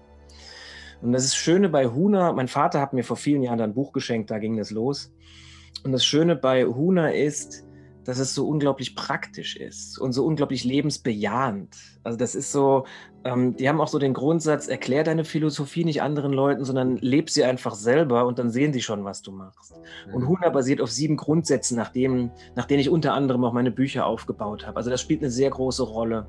Und 1.02 1.12
das 1.12 1.24
ist 1.24 1.36
Schöne 1.36 1.68
bei 1.68 1.86
Huna, 1.86 2.32
mein 2.32 2.48
Vater 2.48 2.80
hat 2.80 2.92
mir 2.92 3.04
vor 3.04 3.16
vielen 3.16 3.42
Jahren 3.42 3.60
ein 3.60 3.74
Buch 3.74 3.92
geschenkt, 3.92 4.30
da 4.30 4.38
ging 4.38 4.56
das 4.56 4.70
los. 4.70 5.12
Und 5.84 5.92
das 5.92 6.04
Schöne 6.04 6.36
bei 6.36 6.64
Huna 6.64 7.10
ist, 7.10 7.65
dass 8.06 8.18
es 8.18 8.34
so 8.34 8.48
unglaublich 8.48 8.94
praktisch 8.94 9.56
ist 9.56 9.98
und 9.98 10.12
so 10.12 10.24
unglaublich 10.24 10.64
lebensbejahend. 10.64 11.76
Also 12.04 12.16
das 12.16 12.34
ist 12.34 12.52
so, 12.52 12.84
ähm, 13.24 13.56
die 13.56 13.68
haben 13.68 13.80
auch 13.80 13.88
so 13.88 13.98
den 13.98 14.14
Grundsatz, 14.14 14.68
erklär 14.68 15.02
deine 15.02 15.24
Philosophie 15.24 15.84
nicht 15.84 16.02
anderen 16.02 16.32
Leuten, 16.32 16.64
sondern 16.64 16.96
leb 16.98 17.30
sie 17.30 17.44
einfach 17.44 17.74
selber 17.74 18.26
und 18.26 18.38
dann 18.38 18.50
sehen 18.50 18.72
sie 18.72 18.82
schon, 18.82 19.04
was 19.04 19.22
du 19.22 19.32
machst. 19.32 19.74
Mhm. 20.06 20.14
Und 20.14 20.28
Huna 20.28 20.50
basiert 20.50 20.80
auf 20.80 20.90
sieben 20.90 21.16
Grundsätzen, 21.16 21.76
nach, 21.76 21.88
dem, 21.88 22.30
nach 22.54 22.66
denen 22.66 22.80
ich 22.80 22.90
unter 22.90 23.12
anderem 23.12 23.44
auch 23.44 23.52
meine 23.52 23.72
Bücher 23.72 24.06
aufgebaut 24.06 24.66
habe. 24.66 24.76
Also 24.76 24.88
das 24.88 25.00
spielt 25.00 25.20
eine 25.22 25.30
sehr 25.30 25.50
große 25.50 25.82
Rolle. 25.82 26.26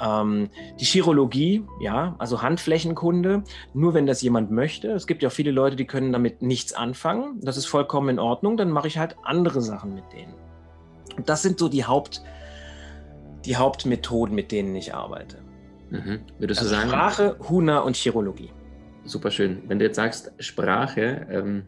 Ähm, 0.00 0.50
die 0.80 0.84
Chirologie, 0.84 1.64
ja, 1.80 2.14
also 2.18 2.42
Handflächenkunde, 2.42 3.42
nur 3.74 3.94
wenn 3.94 4.06
das 4.06 4.22
jemand 4.22 4.50
möchte. 4.50 4.92
Es 4.92 5.06
gibt 5.06 5.22
ja 5.22 5.28
auch 5.28 5.32
viele 5.32 5.50
Leute, 5.50 5.76
die 5.76 5.86
können 5.86 6.12
damit 6.12 6.42
nichts 6.42 6.72
anfangen. 6.72 7.40
Das 7.42 7.56
ist 7.56 7.66
vollkommen 7.66 8.08
in 8.08 8.18
Ordnung. 8.20 8.56
Dann 8.56 8.70
mache 8.70 8.86
ich 8.86 8.98
halt 8.98 9.16
andere 9.24 9.60
Sachen 9.60 9.94
mit 9.94 10.04
denen. 10.12 10.34
Das 11.26 11.42
sind 11.42 11.58
so 11.58 11.68
die, 11.68 11.84
Haupt, 11.84 12.22
die 13.44 13.56
Hauptmethoden, 13.56 14.34
mit 14.34 14.52
denen 14.52 14.74
ich 14.74 14.94
arbeite. 14.94 15.38
Mhm. 15.90 16.20
Würdest 16.38 16.60
also 16.60 16.72
du 16.72 16.76
sagen? 16.76 16.90
Sprache, 16.90 17.36
Huna 17.48 17.80
und 17.80 17.96
Chirologie. 17.96 18.50
Super 19.04 19.30
schön. 19.30 19.62
Wenn 19.68 19.78
du 19.78 19.84
jetzt 19.84 19.96
sagst 19.96 20.32
Sprache, 20.38 21.26
ähm, 21.30 21.64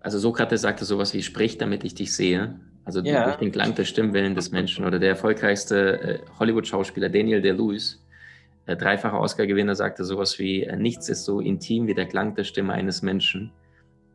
also 0.00 0.18
Sokrates 0.18 0.62
sagte 0.62 0.84
sowas 0.84 1.12
wie, 1.14 1.22
sprich, 1.22 1.58
damit 1.58 1.84
ich 1.84 1.94
dich 1.94 2.14
sehe. 2.14 2.58
Also 2.84 3.00
ja. 3.00 3.24
durch 3.24 3.36
den 3.36 3.50
Klang 3.50 3.74
der 3.74 3.84
Stimmwellen 3.84 4.34
des 4.34 4.52
Menschen. 4.52 4.84
Oder 4.84 4.98
der 4.98 5.10
erfolgreichste 5.10 6.00
äh, 6.00 6.18
Hollywood-Schauspieler 6.38 7.08
Daniel 7.08 7.42
Day-Lewis, 7.42 8.04
äh, 8.66 8.76
dreifacher 8.76 9.20
Oscar-Gewinner, 9.20 9.74
sagte 9.74 10.04
sowas 10.04 10.38
wie, 10.38 10.62
äh, 10.62 10.76
nichts 10.76 11.08
ist 11.08 11.24
so 11.24 11.40
intim 11.40 11.88
wie 11.88 11.94
der 11.94 12.06
Klang 12.06 12.36
der 12.36 12.44
Stimme 12.44 12.72
eines 12.72 13.02
Menschen, 13.02 13.50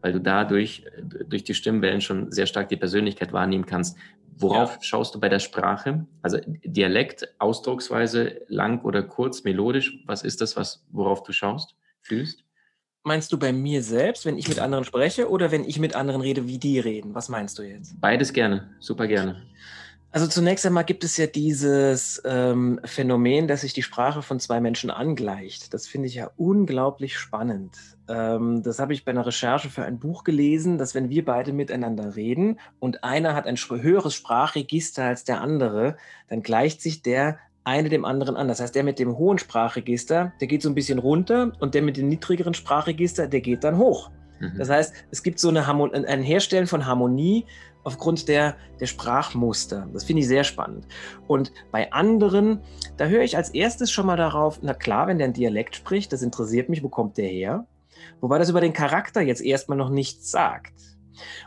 weil 0.02 0.14
du 0.14 0.20
dadurch 0.20 0.86
äh, 0.86 1.24
durch 1.26 1.44
die 1.44 1.54
Stimmwellen 1.54 2.02
schon 2.02 2.32
sehr 2.32 2.46
stark 2.46 2.70
die 2.70 2.78
Persönlichkeit 2.78 3.34
wahrnehmen 3.34 3.66
kannst. 3.66 3.98
Worauf 4.38 4.76
ja. 4.76 4.82
schaust 4.82 5.14
du 5.14 5.20
bei 5.20 5.30
der 5.30 5.40
Sprache? 5.40 6.08
Also 6.22 6.40
Dialekt, 6.64 7.28
Ausdrucksweise, 7.40 8.42
lang 8.48 8.82
oder 8.84 9.04
kurz, 9.04 9.44
melodisch, 9.44 10.00
was 10.06 10.24
ist 10.24 10.42
das, 10.42 10.56
was, 10.56 10.86
worauf 10.92 11.24
du 11.24 11.32
schaust, 11.32 11.76
fühlst? 12.02 12.44
Meinst 13.04 13.32
du 13.32 13.40
bei 13.40 13.52
mir 13.52 13.82
selbst, 13.82 14.26
wenn 14.26 14.38
ich 14.38 14.48
mit 14.48 14.60
anderen 14.60 14.84
spreche 14.84 15.30
oder 15.30 15.52
wenn 15.52 15.64
ich 15.64 15.80
mit 15.80 15.96
anderen 15.96 16.22
rede, 16.22 16.48
wie 16.48 16.60
die 16.60 16.80
reden? 16.80 17.16
Was 17.16 17.30
meinst 17.30 17.58
du 17.58 17.64
jetzt? 17.64 18.00
Beides 18.00 18.32
gerne, 18.32 18.76
super 18.80 19.08
gerne. 19.08 19.42
Also 20.13 20.28
zunächst 20.28 20.65
einmal 20.65 20.84
gibt 20.84 21.06
es 21.06 21.15
ja 21.15 21.26
dieses 21.26 22.21
ähm, 22.26 22.82
Phänomen, 22.84 23.47
dass 23.47 23.62
sich 23.62 23.71
die 23.71 23.82
Sprache 23.82 24.21
von 24.21 24.41
zwei 24.41 24.60
Menschen 24.60 24.91
angleicht. 24.91 25.74
Das 25.74 25.88
finde 25.88 26.08
ich 26.08 26.15
ja 26.15 26.32
unglaublich 26.36 27.17
spannend. 27.17 27.78
Ähm, 28.10 28.62
das 28.62 28.80
habe 28.80 28.93
ich 28.93 29.06
bei 29.06 29.12
einer 29.12 29.26
Recherche 29.26 29.69
für 29.69 29.84
ein 29.86 30.00
Buch 30.00 30.26
gelesen, 30.26 30.78
dass 30.78 30.95
wenn 30.95 31.10
wir 31.10 31.24
beide 31.24 31.54
miteinander 31.54 32.17
reden 32.17 32.60
und 32.80 33.06
einer 33.06 33.36
hat 33.36 33.47
ein 33.47 33.56
höheres 33.56 34.13
Sprachregister 34.13 35.06
als 35.06 35.24
der 35.24 35.39
andere, 35.39 35.95
dann 36.28 36.43
gleicht 36.43 36.82
sich 36.82 37.02
der 37.02 37.39
eine 37.63 37.88
dem 37.88 38.04
anderen 38.04 38.36
an. 38.36 38.50
Das 38.50 38.60
heißt, 38.60 38.76
der 38.76 38.84
mit 38.84 39.00
dem 39.00 39.17
hohen 39.17 39.38
Sprachregister, 39.38 40.34
der 40.41 40.47
geht 40.47 40.62
so 40.62 40.69
ein 40.69 40.76
bisschen 40.76 41.00
runter 41.00 41.54
und 41.60 41.74
der 41.74 41.84
mit 41.84 41.95
dem 41.95 42.10
niedrigeren 42.10 42.54
Sprachregister, 42.54 43.28
der 43.28 43.39
geht 43.39 43.63
dann 43.63 43.78
hoch. 43.78 44.12
Mhm. 44.41 44.58
Das 44.58 44.69
heißt, 44.69 44.93
es 45.12 45.24
gibt 45.24 45.39
so 45.39 45.50
eine 45.50 45.67
Harmon 45.67 45.93
ein 45.93 46.24
Herstellen 46.24 46.67
von 46.67 46.86
Harmonie 46.86 47.45
aufgrund 47.84 48.28
der, 48.28 48.56
der 48.80 48.86
Sprachmuster. 48.86 49.88
Das 49.94 50.04
finde 50.04 50.22
ich 50.22 50.28
sehr 50.28 50.44
spannend. 50.44 50.86
Und 51.28 51.52
bei 51.72 51.91
anderen, 51.91 52.60
da 52.98 53.06
höre 53.06 53.24
ich 53.24 53.38
als 53.38 53.50
erstes 53.50 53.91
schon 53.91 54.06
mal 54.06 54.17
darauf, 54.17 54.60
na 54.62 54.74
klar, 54.74 55.08
wenn 55.08 55.17
der 55.17 55.28
ein 55.28 55.34
Dialekt 55.34 55.76
spricht, 55.76 56.13
das 56.13 56.22
interessiert 56.22 56.70
mich, 56.70 56.84
wo 56.84 56.89
kommt 56.89 57.17
der 57.17 57.28
her? 57.28 57.65
Wobei 58.20 58.38
das 58.38 58.50
über 58.50 58.62
den 58.62 58.74
Charakter 58.74 59.22
jetzt 59.22 59.41
erstmal 59.41 59.78
noch 59.78 59.89
nichts 59.89 60.32
sagt. 60.32 60.74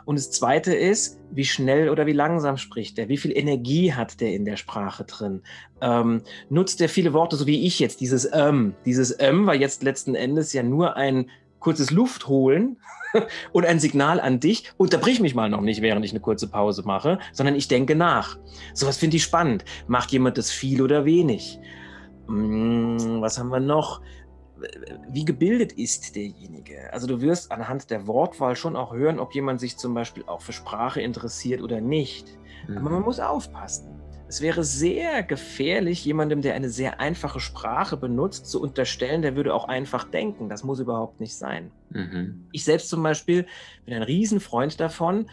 Und 0.05 0.17
das 0.17 0.31
Zweite 0.31 0.73
ist, 0.73 1.19
wie 1.31 1.45
schnell 1.45 1.89
oder 1.89 2.05
wie 2.05 2.13
langsam 2.13 2.57
spricht 2.57 2.97
er? 2.97 3.09
Wie 3.09 3.17
viel 3.17 3.35
Energie 3.35 3.93
hat 3.93 4.21
der 4.21 4.33
in 4.33 4.45
der 4.45 4.57
Sprache 4.57 5.03
drin? 5.03 5.41
Ähm, 5.81 6.21
nutzt 6.49 6.79
er 6.81 6.89
viele 6.89 7.13
Worte, 7.13 7.35
so 7.35 7.47
wie 7.47 7.65
ich 7.65 7.79
jetzt? 7.79 8.01
Dieses 8.01 8.29
ähm, 8.31 8.75
dieses 8.85 9.15
ähm 9.19 9.45
war 9.45 9.55
jetzt 9.55 9.83
letzten 9.83 10.15
Endes 10.15 10.53
ja 10.53 10.63
nur 10.63 10.95
ein 10.95 11.29
kurzes 11.65 11.89
Luft 11.89 12.27
holen 12.27 12.77
und 13.51 13.65
ein 13.65 13.79
Signal 13.79 14.19
an 14.19 14.39
dich. 14.39 14.71
Unterbrich 14.77 15.19
mich 15.19 15.33
mal 15.33 15.49
noch 15.49 15.61
nicht, 15.61 15.81
während 15.81 16.05
ich 16.05 16.11
eine 16.11 16.19
kurze 16.19 16.47
Pause 16.47 16.83
mache, 16.85 17.17
sondern 17.33 17.55
ich 17.55 17.67
denke 17.67 17.95
nach. 17.95 18.37
Sowas 18.75 18.97
finde 18.97 19.17
ich 19.17 19.23
spannend. 19.23 19.65
Macht 19.87 20.11
jemand 20.11 20.37
das 20.37 20.51
viel 20.51 20.83
oder 20.83 21.05
wenig? 21.05 21.59
Hm, 22.27 23.17
was 23.19 23.39
haben 23.39 23.49
wir 23.49 23.59
noch? 23.59 24.01
wie 25.09 25.25
gebildet 25.25 25.73
ist 25.73 26.15
derjenige? 26.15 26.91
Also 26.93 27.07
du 27.07 27.19
wirst 27.19 27.51
anhand 27.51 27.89
der 27.91 28.07
Wortwahl 28.07 28.55
schon 28.55 28.75
auch 28.75 28.93
hören, 28.93 29.19
ob 29.19 29.35
jemand 29.35 29.59
sich 29.59 29.77
zum 29.77 29.93
Beispiel 29.93 30.23
auch 30.27 30.41
für 30.41 30.53
Sprache 30.53 31.01
interessiert 31.01 31.61
oder 31.61 31.81
nicht. 31.81 32.39
Mhm. 32.67 32.77
Aber 32.77 32.89
man 32.89 33.03
muss 33.03 33.19
aufpassen. 33.19 34.01
Es 34.27 34.41
wäre 34.41 34.63
sehr 34.63 35.21
gefährlich, 35.21 36.03
jemandem, 36.03 36.41
der 36.41 36.55
eine 36.55 36.69
sehr 36.69 36.99
einfache 36.99 37.39
Sprache 37.39 37.95
benutzt, 37.95 38.47
zu 38.47 38.59
unterstellen, 38.61 39.21
der 39.21 39.35
würde 39.35 39.53
auch 39.53 39.67
einfach 39.67 40.03
denken. 40.05 40.49
Das 40.49 40.63
muss 40.63 40.79
überhaupt 40.79 41.19
nicht 41.19 41.35
sein. 41.35 41.71
Mhm. 41.91 42.47
Ich 42.51 42.63
selbst 42.63 42.89
zum 42.89 43.03
Beispiel 43.03 43.45
bin 43.85 43.93
ein 43.93 44.01
Riesenfreund 44.03 44.79
davon, 44.79 45.29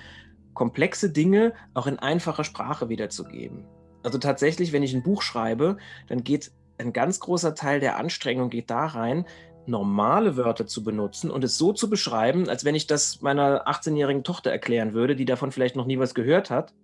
komplexe 0.52 1.10
Dinge 1.10 1.54
auch 1.72 1.86
in 1.86 1.98
einfacher 1.98 2.44
Sprache 2.44 2.90
wiederzugeben. 2.90 3.64
Also 4.02 4.18
tatsächlich, 4.18 4.72
wenn 4.72 4.82
ich 4.82 4.94
ein 4.94 5.02
Buch 5.02 5.22
schreibe, 5.22 5.78
dann 6.08 6.22
geht 6.22 6.52
ein 6.78 6.92
ganz 6.92 7.20
großer 7.20 7.54
Teil 7.54 7.80
der 7.80 7.96
Anstrengung 7.96 8.50
geht 8.50 8.70
da 8.70 8.86
rein, 8.86 9.24
normale 9.66 10.36
Wörter 10.36 10.66
zu 10.66 10.82
benutzen 10.82 11.30
und 11.30 11.44
es 11.44 11.56
so 11.56 11.72
zu 11.72 11.88
beschreiben, 11.88 12.48
als 12.48 12.64
wenn 12.64 12.74
ich 12.74 12.86
das 12.86 13.22
meiner 13.22 13.68
18-jährigen 13.68 14.24
Tochter 14.24 14.50
erklären 14.50 14.92
würde, 14.92 15.14
die 15.14 15.24
davon 15.24 15.52
vielleicht 15.52 15.76
noch 15.76 15.86
nie 15.86 15.98
was 15.98 16.14
gehört 16.14 16.50
hat, 16.50 16.74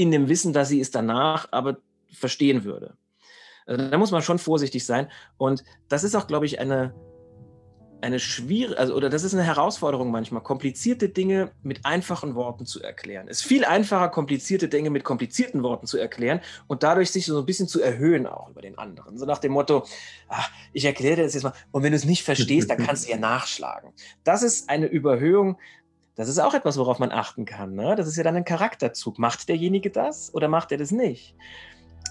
in 0.00 0.10
dem 0.10 0.28
Wissen, 0.28 0.52
dass 0.52 0.68
sie 0.70 0.80
es 0.80 0.90
danach 0.90 1.48
aber 1.52 1.78
verstehen 2.10 2.64
würde. 2.64 2.96
Also 3.66 3.88
da 3.88 3.98
muss 3.98 4.10
man 4.10 4.22
schon 4.22 4.38
vorsichtig 4.38 4.84
sein. 4.84 5.08
Und 5.36 5.62
das 5.88 6.04
ist 6.04 6.14
auch, 6.14 6.26
glaube 6.26 6.46
ich, 6.46 6.58
eine, 6.58 6.94
eine 8.00 8.18
schwierige, 8.18 8.78
also, 8.78 8.94
oder 8.94 9.10
das 9.10 9.22
ist 9.22 9.34
eine 9.34 9.42
Herausforderung 9.42 10.10
manchmal, 10.10 10.42
komplizierte 10.42 11.10
Dinge 11.10 11.52
mit 11.62 11.84
einfachen 11.84 12.34
Worten 12.34 12.66
zu 12.66 12.82
erklären. 12.82 13.28
Es 13.28 13.40
ist 13.40 13.46
viel 13.46 13.64
einfacher, 13.64 14.08
komplizierte 14.08 14.68
Dinge 14.68 14.90
mit 14.90 15.04
komplizierten 15.04 15.62
Worten 15.62 15.86
zu 15.86 15.98
erklären 15.98 16.40
und 16.66 16.82
dadurch 16.82 17.10
sich 17.10 17.26
so 17.26 17.38
ein 17.38 17.46
bisschen 17.46 17.68
zu 17.68 17.80
erhöhen 17.80 18.26
auch 18.26 18.48
über 18.48 18.62
den 18.62 18.78
anderen. 18.78 19.18
So 19.18 19.26
nach 19.26 19.38
dem 19.38 19.52
Motto, 19.52 19.84
ach, 20.28 20.50
ich 20.72 20.86
erkläre 20.86 21.16
dir 21.16 21.24
das 21.24 21.34
jetzt 21.34 21.42
mal 21.42 21.52
und 21.70 21.82
wenn 21.82 21.92
du 21.92 21.96
es 21.96 22.06
nicht 22.06 22.24
verstehst, 22.24 22.70
dann 22.70 22.78
kannst 22.78 23.06
du 23.06 23.10
ja 23.10 23.18
nachschlagen. 23.18 23.92
Das 24.24 24.42
ist 24.42 24.70
eine 24.70 24.86
Überhöhung, 24.86 25.58
das 26.16 26.28
ist 26.28 26.38
auch 26.38 26.54
etwas, 26.54 26.76
worauf 26.76 26.98
man 26.98 27.12
achten 27.12 27.44
kann. 27.44 27.74
Ne? 27.74 27.94
Das 27.96 28.06
ist 28.06 28.16
ja 28.16 28.24
dann 28.24 28.36
ein 28.36 28.44
Charakterzug. 28.44 29.18
Macht 29.18 29.48
derjenige 29.48 29.90
das 29.90 30.34
oder 30.34 30.48
macht 30.48 30.72
er 30.72 30.78
das 30.78 30.90
nicht? 30.90 31.34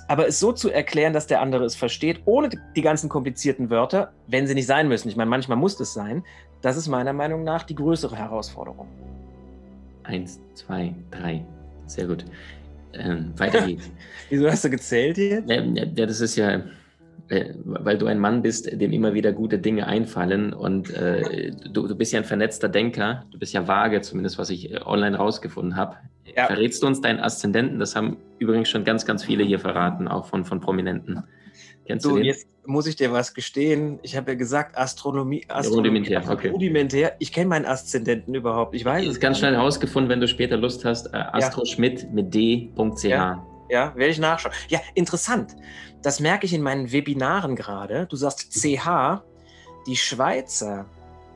aber 0.09 0.27
es 0.27 0.39
so 0.39 0.51
zu 0.51 0.71
erklären, 0.71 1.13
dass 1.13 1.27
der 1.27 1.39
andere 1.39 1.65
es 1.65 1.75
versteht, 1.75 2.21
ohne 2.25 2.49
die 2.75 2.81
ganzen 2.81 3.09
komplizierten 3.09 3.69
Wörter, 3.69 4.11
wenn 4.25 4.47
sie 4.47 4.55
nicht 4.55 4.65
sein 4.65 4.87
müssen. 4.87 5.07
Ich 5.07 5.15
meine, 5.15 5.29
manchmal 5.29 5.57
muss 5.57 5.79
es 5.79 5.93
sein. 5.93 6.23
Das 6.61 6.77
ist 6.77 6.87
meiner 6.87 7.13
Meinung 7.13 7.43
nach 7.43 7.61
die 7.61 7.75
größere 7.75 8.15
Herausforderung. 8.15 8.87
Eins, 10.03 10.39
zwei, 10.55 10.95
drei. 11.11 11.45
Sehr 11.85 12.07
gut. 12.07 12.25
Ähm, 12.93 13.33
weiter 13.37 13.67
geht's. 13.67 13.91
Wieso 14.29 14.49
hast 14.49 14.63
du 14.63 14.71
gezählt 14.71 15.15
hier? 15.15 15.43
Ja, 15.45 15.61
ja, 15.61 16.05
das 16.07 16.21
ist 16.21 16.35
ja, 16.35 16.61
äh, 17.27 17.53
weil 17.63 17.97
du 17.97 18.05
ein 18.07 18.19
Mann 18.19 18.41
bist, 18.41 18.69
dem 18.71 18.91
immer 18.91 19.13
wieder 19.13 19.31
gute 19.31 19.59
Dinge 19.59 19.87
einfallen 19.87 20.53
und 20.53 20.89
äh, 20.91 21.51
du, 21.71 21.87
du 21.87 21.95
bist 21.95 22.13
ja 22.13 22.19
ein 22.19 22.25
vernetzter 22.25 22.69
Denker. 22.69 23.25
Du 23.31 23.39
bist 23.39 23.53
ja 23.53 23.67
vage, 23.67 24.01
zumindest 24.01 24.37
was 24.37 24.49
ich 24.49 24.71
äh, 24.71 24.79
online 24.85 25.17
rausgefunden 25.17 25.75
habe. 25.75 25.97
Ja. 26.35 26.47
Verrätst 26.47 26.81
du 26.83 26.87
uns 26.87 27.01
deinen 27.01 27.19
Aszendenten? 27.19 27.79
Das 27.79 27.95
haben 27.95 28.17
übrigens 28.37 28.69
schon 28.69 28.83
ganz, 28.83 29.05
ganz 29.05 29.23
viele 29.23 29.43
hier 29.43 29.59
verraten, 29.59 30.07
auch 30.07 30.27
von, 30.27 30.45
von 30.45 30.59
Prominenten. 30.59 31.23
Kennst 31.85 32.05
du, 32.05 32.17
du 32.17 32.23
jetzt 32.23 32.47
muss 32.69 32.87
ich 32.87 32.95
dir 32.95 33.11
was 33.11 33.33
gestehen. 33.33 33.99
Ich 34.03 34.15
habe 34.15 34.31
ja 34.31 34.37
gesagt, 34.37 34.77
Astronomie, 34.77 35.43
Astronomie 35.47 35.89
rudimentär, 35.89 36.23
okay. 36.29 36.49
rudimentär. 36.49 37.15
Ich 37.19 37.31
kenne 37.33 37.47
meinen 37.47 37.65
Aszendenten 37.65 38.35
überhaupt. 38.35 38.75
Ich 38.75 38.85
weiß 38.85 39.03
es. 39.03 39.13
Ist 39.13 39.19
ganz 39.19 39.39
schnell 39.39 39.55
herausgefunden, 39.55 40.09
wenn 40.09 40.21
du 40.21 40.27
später 40.27 40.55
Lust 40.55 40.85
hast. 40.85 41.07
Äh, 41.07 41.17
Astro 41.17 41.63
ja. 41.63 41.65
Schmidt 41.65 42.13
mit 42.13 42.33
d.ch. 42.33 43.03
Ja. 43.03 43.43
Ja, 43.69 43.95
werde 43.95 44.11
ich 44.11 44.19
nachschauen. 44.19 44.53
Ja, 44.67 44.79
interessant. 44.95 45.55
Das 46.01 46.19
merke 46.19 46.45
ich 46.45 46.53
in 46.53 46.61
meinen 46.61 46.91
Webinaren 46.91 47.55
gerade. 47.55 48.07
Du 48.07 48.15
sagst 48.15 48.51
CH. 48.51 49.21
Die 49.87 49.95
Schweizer 49.95 50.85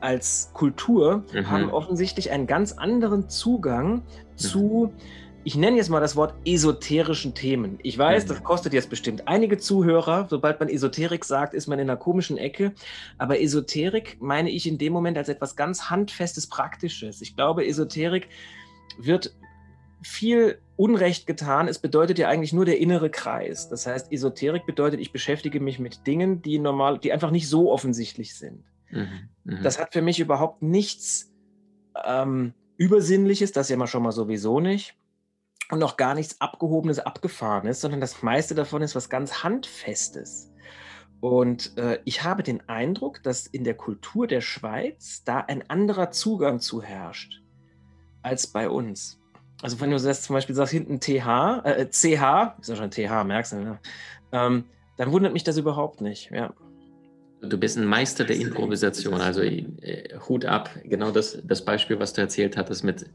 als 0.00 0.50
Kultur 0.52 1.24
mhm. 1.32 1.50
haben 1.50 1.70
offensichtlich 1.70 2.30
einen 2.30 2.46
ganz 2.46 2.72
anderen 2.72 3.30
Zugang 3.30 3.94
mhm. 3.94 4.02
zu, 4.36 4.92
ich 5.44 5.56
nenne 5.56 5.78
jetzt 5.78 5.88
mal 5.88 6.00
das 6.00 6.14
Wort 6.14 6.34
esoterischen 6.44 7.34
Themen. 7.34 7.78
Ich 7.82 7.96
weiß, 7.96 8.24
mhm. 8.24 8.28
das 8.28 8.44
kostet 8.44 8.74
jetzt 8.74 8.90
bestimmt 8.90 9.26
einige 9.26 9.56
Zuhörer. 9.56 10.26
Sobald 10.28 10.60
man 10.60 10.68
Esoterik 10.68 11.24
sagt, 11.24 11.54
ist 11.54 11.68
man 11.68 11.78
in 11.78 11.88
einer 11.88 11.98
komischen 11.98 12.36
Ecke. 12.36 12.72
Aber 13.16 13.40
Esoterik 13.40 14.18
meine 14.20 14.50
ich 14.50 14.68
in 14.68 14.76
dem 14.76 14.92
Moment 14.92 15.16
als 15.16 15.28
etwas 15.28 15.56
ganz 15.56 15.88
Handfestes, 15.88 16.48
Praktisches. 16.48 17.22
Ich 17.22 17.34
glaube, 17.34 17.66
Esoterik 17.66 18.28
wird 18.98 19.34
viel 20.04 20.60
Unrecht 20.76 21.26
getan. 21.26 21.66
Es 21.66 21.78
bedeutet 21.78 22.18
ja 22.18 22.28
eigentlich 22.28 22.52
nur 22.52 22.64
der 22.64 22.78
innere 22.78 23.10
Kreis. 23.10 23.68
Das 23.68 23.86
heißt, 23.86 24.12
Esoterik 24.12 24.66
bedeutet, 24.66 25.00
ich 25.00 25.12
beschäftige 25.12 25.60
mich 25.60 25.78
mit 25.78 26.06
Dingen, 26.06 26.42
die 26.42 26.58
normal, 26.58 26.98
die 26.98 27.12
einfach 27.12 27.30
nicht 27.30 27.48
so 27.48 27.72
offensichtlich 27.72 28.34
sind. 28.34 28.64
Mhm, 28.90 29.28
mh. 29.44 29.62
Das 29.62 29.78
hat 29.78 29.92
für 29.92 30.02
mich 30.02 30.20
überhaupt 30.20 30.62
nichts 30.62 31.32
ähm, 32.04 32.54
Übersinnliches, 32.76 33.52
das 33.52 33.68
ja 33.68 33.76
mal 33.76 33.86
schon 33.86 34.02
mal 34.02 34.12
sowieso 34.12 34.60
nicht. 34.60 34.96
Und 35.70 35.82
auch 35.82 35.96
gar 35.96 36.14
nichts 36.14 36.40
Abgehobenes, 36.40 36.98
Abgefahrenes, 36.98 37.80
sondern 37.80 38.00
das 38.00 38.22
meiste 38.22 38.54
davon 38.54 38.82
ist 38.82 38.94
was 38.94 39.08
ganz 39.08 39.42
Handfestes. 39.42 40.52
Und 41.20 41.78
äh, 41.78 42.00
ich 42.04 42.22
habe 42.22 42.42
den 42.42 42.68
Eindruck, 42.68 43.22
dass 43.22 43.46
in 43.46 43.64
der 43.64 43.74
Kultur 43.74 44.26
der 44.26 44.42
Schweiz 44.42 45.24
da 45.24 45.38
ein 45.38 45.68
anderer 45.70 46.10
Zugang 46.10 46.60
zu 46.60 46.82
herrscht 46.82 47.40
als 48.20 48.46
bei 48.46 48.68
uns. 48.68 49.18
Also 49.64 49.80
wenn 49.80 49.90
du 49.90 49.98
das 49.98 50.20
zum 50.20 50.34
Beispiel 50.34 50.54
sagst, 50.54 50.74
hinten 50.74 51.00
TH, 51.00 51.62
äh, 51.64 51.86
CH, 51.86 52.58
ist 52.60 52.68
ja 52.68 52.76
schon 52.76 52.90
TH, 52.90 53.24
merkst 53.24 53.52
du, 53.52 53.56
ne? 53.56 53.78
ähm, 54.30 54.64
dann 54.98 55.10
wundert 55.10 55.32
mich 55.32 55.42
das 55.42 55.56
überhaupt 55.56 56.02
nicht, 56.02 56.30
ja. 56.30 56.52
Du 57.40 57.56
bist 57.56 57.78
ein 57.78 57.86
Meister 57.86 58.24
der 58.24 58.36
Improvisation, 58.36 59.22
also 59.22 59.40
äh, 59.40 59.64
Hut 60.28 60.44
ab. 60.44 60.68
Genau 60.84 61.10
das, 61.12 61.38
das 61.44 61.64
Beispiel, 61.64 61.98
was 61.98 62.12
du 62.12 62.20
erzählt 62.20 62.58
hattest 62.58 62.84
mit 62.84 63.06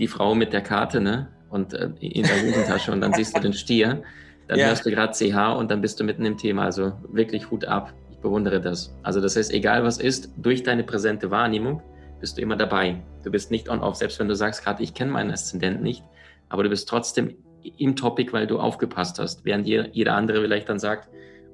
die 0.00 0.08
Frau 0.08 0.34
mit 0.34 0.52
der 0.52 0.62
Karte, 0.62 1.00
ne? 1.00 1.28
Und 1.48 1.74
äh, 1.74 1.90
in 2.00 2.24
der 2.24 2.42
Hosentasche 2.42 2.90
und 2.90 3.00
dann 3.00 3.12
siehst 3.12 3.36
du 3.36 3.40
den 3.40 3.52
Stier, 3.52 4.02
dann 4.48 4.58
ja. 4.58 4.66
hörst 4.66 4.84
du 4.84 4.90
gerade 4.90 5.12
CH 5.12 5.56
und 5.56 5.70
dann 5.70 5.80
bist 5.80 6.00
du 6.00 6.04
mitten 6.04 6.24
im 6.24 6.36
Thema. 6.36 6.64
Also 6.64 6.92
wirklich 7.12 7.52
Hut 7.52 7.64
ab. 7.64 7.94
Ich 8.10 8.18
bewundere 8.18 8.60
das. 8.60 8.92
Also 9.04 9.20
das 9.20 9.36
heißt, 9.36 9.52
egal 9.52 9.84
was 9.84 9.98
ist, 9.98 10.30
durch 10.38 10.64
deine 10.64 10.82
präsente 10.82 11.30
Wahrnehmung 11.30 11.80
bist 12.20 12.38
du 12.38 12.42
immer 12.42 12.56
dabei. 12.56 13.02
Du 13.24 13.30
bist 13.30 13.50
nicht 13.50 13.68
on-off, 13.68 13.96
selbst 13.96 14.18
wenn 14.18 14.28
du 14.28 14.34
sagst 14.34 14.64
gerade, 14.64 14.82
ich 14.82 14.94
kenne 14.94 15.12
meinen 15.12 15.30
Aszendent 15.30 15.82
nicht, 15.82 16.04
aber 16.48 16.62
du 16.62 16.68
bist 16.68 16.88
trotzdem 16.88 17.36
im 17.76 17.96
Topic, 17.96 18.32
weil 18.32 18.46
du 18.46 18.58
aufgepasst 18.58 19.18
hast, 19.18 19.44
während 19.44 19.66
jeder 19.66 20.14
andere 20.14 20.40
vielleicht 20.40 20.68
dann 20.68 20.78
sagt, 20.78 21.08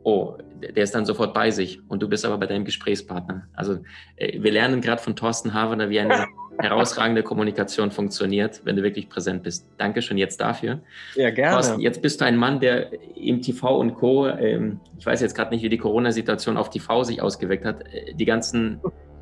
oh, 0.05 0.37
der 0.61 0.85
ist 0.85 0.95
dann 0.95 1.07
sofort 1.07 1.35
bei 1.35 1.51
sich 1.51 1.81
und 1.89 2.03
du 2.03 2.09
bist 2.09 2.25
aber 2.25 2.39
bei 2.39 2.47
deinem 2.47 2.65
Gesprächspartner. 2.65 3.49
Also 3.55 3.79
äh, 4.17 4.41
wir 4.41 4.53
lernen 4.53 4.81
gerade 4.81 5.03
von 5.03 5.17
Thorsten 5.17 5.55
Havener, 5.55 5.89
wie 5.89 5.99
eine 5.99 6.27
herausragende 6.59 7.23
Kommunikation 7.23 7.91
funktioniert, 7.91 8.61
wenn 8.65 8.77
du 8.77 8.83
wirklich 8.83 9.09
präsent 9.09 9.43
bist. 9.43 9.67
Dankeschön 9.79 10.19
jetzt 10.19 10.41
dafür. 10.41 10.81
Ja, 11.17 11.31
gerne. 11.31 11.55
Thorsten, 11.55 11.81
jetzt 11.81 12.03
bist 12.03 12.21
du 12.21 12.27
ein 12.27 12.37
Mann, 12.37 12.61
der 12.61 12.91
im 13.17 13.41
TV 13.41 13.79
und 13.79 13.95
Co., 13.95 14.29
ähm, 14.29 14.81
ich 14.99 15.07
weiß 15.07 15.21
jetzt 15.23 15.35
gerade 15.35 15.51
nicht, 15.51 15.63
wie 15.63 15.71
die 15.71 15.79
Corona-Situation 15.79 16.57
auf 16.57 16.71
TV 16.71 17.03
sich 17.03 17.23
ausgewirkt 17.23 17.65
hat, 17.65 17.83
äh, 17.93 18.15
die 18.15 18.27
ganzen 18.27 18.81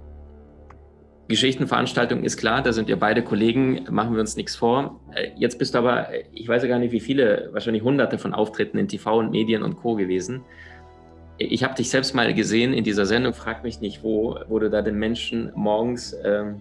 Geschichtenveranstaltung 1.28 2.24
ist 2.24 2.36
klar, 2.36 2.62
da 2.62 2.72
sind 2.72 2.88
wir 2.88 2.96
beide 2.96 3.22
Kollegen, 3.22 3.86
machen 3.90 4.14
wir 4.14 4.20
uns 4.20 4.36
nichts 4.36 4.56
vor. 4.56 5.00
Äh, 5.14 5.30
jetzt 5.36 5.58
bist 5.58 5.74
du 5.74 5.78
aber, 5.78 6.08
ich 6.32 6.48
weiß 6.48 6.62
ja 6.62 6.68
gar 6.68 6.78
nicht, 6.78 6.92
wie 6.92 7.00
viele, 7.00 7.48
wahrscheinlich 7.52 7.82
hunderte 7.82 8.18
von 8.18 8.34
Auftritten 8.34 8.78
in 8.78 8.88
TV 8.88 9.18
und 9.18 9.30
Medien 9.30 9.62
und 9.62 9.76
Co. 9.76 9.94
gewesen. 9.94 10.42
Ich 11.38 11.64
habe 11.64 11.74
dich 11.74 11.90
selbst 11.90 12.14
mal 12.14 12.32
gesehen 12.34 12.72
in 12.72 12.84
dieser 12.84 13.06
Sendung, 13.06 13.32
frag 13.34 13.64
mich 13.64 13.80
nicht, 13.80 14.02
wo, 14.02 14.38
wo 14.48 14.58
du 14.58 14.68
da 14.68 14.82
den 14.82 14.96
Menschen 14.96 15.50
morgens, 15.54 16.14
ähm, 16.24 16.60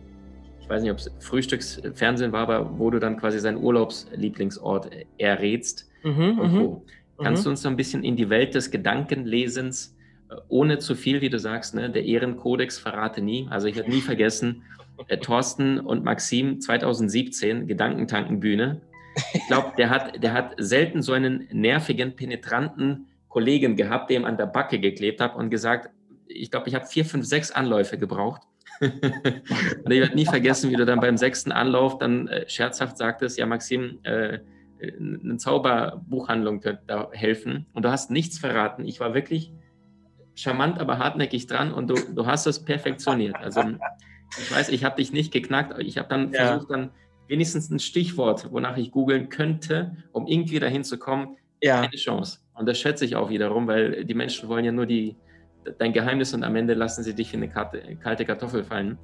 ich 0.60 0.70
weiß 0.70 0.82
nicht, 0.82 0.92
ob 0.92 0.98
es 0.98 1.12
Frühstücksfernsehen 1.20 2.32
war, 2.32 2.42
aber 2.42 2.80
wo 2.80 2.90
du 2.90 3.00
dann 3.00 3.18
quasi 3.18 3.40
seinen 3.40 3.58
Urlaubslieblingsort 3.58 4.90
errätst. 5.18 5.90
Mhm. 6.04 6.12
Mhm. 6.12 6.78
Kannst 7.22 7.44
mhm. 7.44 7.46
du 7.46 7.50
uns 7.52 7.62
so 7.62 7.70
ein 7.70 7.76
bisschen 7.76 8.04
in 8.04 8.16
die 8.16 8.30
Welt 8.30 8.56
des 8.56 8.72
Gedankenlesens 8.72 9.96
ohne 10.48 10.80
zu 10.80 10.96
viel, 10.96 11.22
wie 11.22 11.30
du 11.30 11.40
sagst, 11.40 11.76
ne, 11.76 11.90
der 11.90 12.06
Ehrenkodex 12.06 12.80
verrate 12.80 13.22
nie. 13.22 13.48
Also 13.50 13.68
ich 13.68 13.76
werde 13.76 13.90
nie 13.90 14.02
vergessen, 14.02 14.64
äh, 15.08 15.18
Thorsten 15.18 15.80
und 15.80 16.04
Maxim 16.04 16.60
2017, 16.60 17.68
Gedankentankenbühne. 17.68 18.82
Ich 19.34 19.46
glaube, 19.48 19.74
der 19.78 19.90
hat, 19.90 20.24
der 20.24 20.34
hat 20.34 20.54
selten 20.58 21.02
so 21.02 21.14
einen 21.14 21.48
nervigen, 21.52 22.16
penetranten 22.16 23.08
Kollegen 23.28 23.76
gehabt, 23.76 24.10
dem 24.10 24.26
an 24.26 24.38
der 24.38 24.46
Backe 24.46 24.80
geklebt 24.80 25.20
hat 25.20 25.36
und 25.36 25.50
gesagt, 25.50 25.90
ich 26.28 26.50
glaube, 26.50 26.70
ich 26.70 26.76
habe 26.76 26.86
vier, 26.86 27.04
fünf, 27.04 27.26
sechs 27.26 27.52
Anläufe 27.52 27.98
gebraucht. 27.98 28.42
und 28.80 29.92
ich 29.92 30.00
werde 30.00 30.16
nie 30.16 30.26
vergessen, 30.26 30.72
wie 30.72 30.76
du 30.76 30.86
dann 30.86 31.00
beim 31.00 31.18
sechsten 31.18 31.52
Anlauf 31.52 31.98
dann 31.98 32.28
äh, 32.28 32.50
scherzhaft 32.50 32.98
sagtest, 32.98 33.38
ja, 33.38 33.46
Maxim, 33.46 34.00
äh, 34.04 34.40
eine 34.82 35.38
Zauberbuchhandlung 35.38 36.62
könnte 36.62 36.82
da 36.88 37.10
helfen. 37.12 37.68
Und 37.74 37.86
du 37.86 37.92
hast 37.92 38.10
nichts 38.10 38.40
verraten. 38.40 38.86
Ich 38.86 39.00
war 39.00 39.14
wirklich 39.14 39.52
charmant, 40.42 40.80
aber 40.80 40.98
hartnäckig 41.00 41.48
dran 41.48 41.74
und 41.74 41.90
du, 41.90 41.96
du 41.96 42.26
hast 42.26 42.48
es 42.48 42.64
perfektioniert. 42.64 43.36
Also 43.36 43.62
ich 44.40 44.52
weiß, 44.52 44.70
ich 44.70 44.84
habe 44.84 44.96
dich 44.96 45.12
nicht 45.12 45.32
geknackt, 45.32 45.80
ich 45.80 45.98
habe 45.98 46.10
dann 46.10 46.32
ja. 46.32 46.48
versucht, 46.48 46.72
dann 46.72 46.92
wenigstens 47.28 47.70
ein 47.70 47.80
Stichwort, 47.80 48.52
wonach 48.52 48.78
ich 48.78 48.92
googeln 48.92 49.30
könnte, 49.30 49.96
um 50.12 50.28
irgendwie 50.28 50.60
dahin 50.60 50.84
zu 50.84 50.98
kommen. 50.98 51.38
Ja. 51.62 51.82
Keine 51.82 51.96
Chance. 51.96 52.40
Und 52.56 52.66
das 52.66 52.80
schätze 52.80 53.06
ich 53.06 53.16
auch 53.16 53.30
wiederum, 53.30 53.68
weil 53.68 54.04
die 54.04 54.14
Menschen 54.14 54.50
wollen 54.50 54.66
ja 54.66 54.72
nur 54.72 54.86
die, 54.86 55.16
dein 55.78 55.94
Geheimnis 55.94 56.34
und 56.34 56.44
am 56.44 56.56
Ende 56.56 56.74
lassen 56.74 57.04
sie 57.04 57.14
dich 57.14 57.34
in 57.34 57.44
eine 57.44 57.98
kalte 57.98 58.26
Kartoffel 58.26 58.64
fallen. 58.64 58.98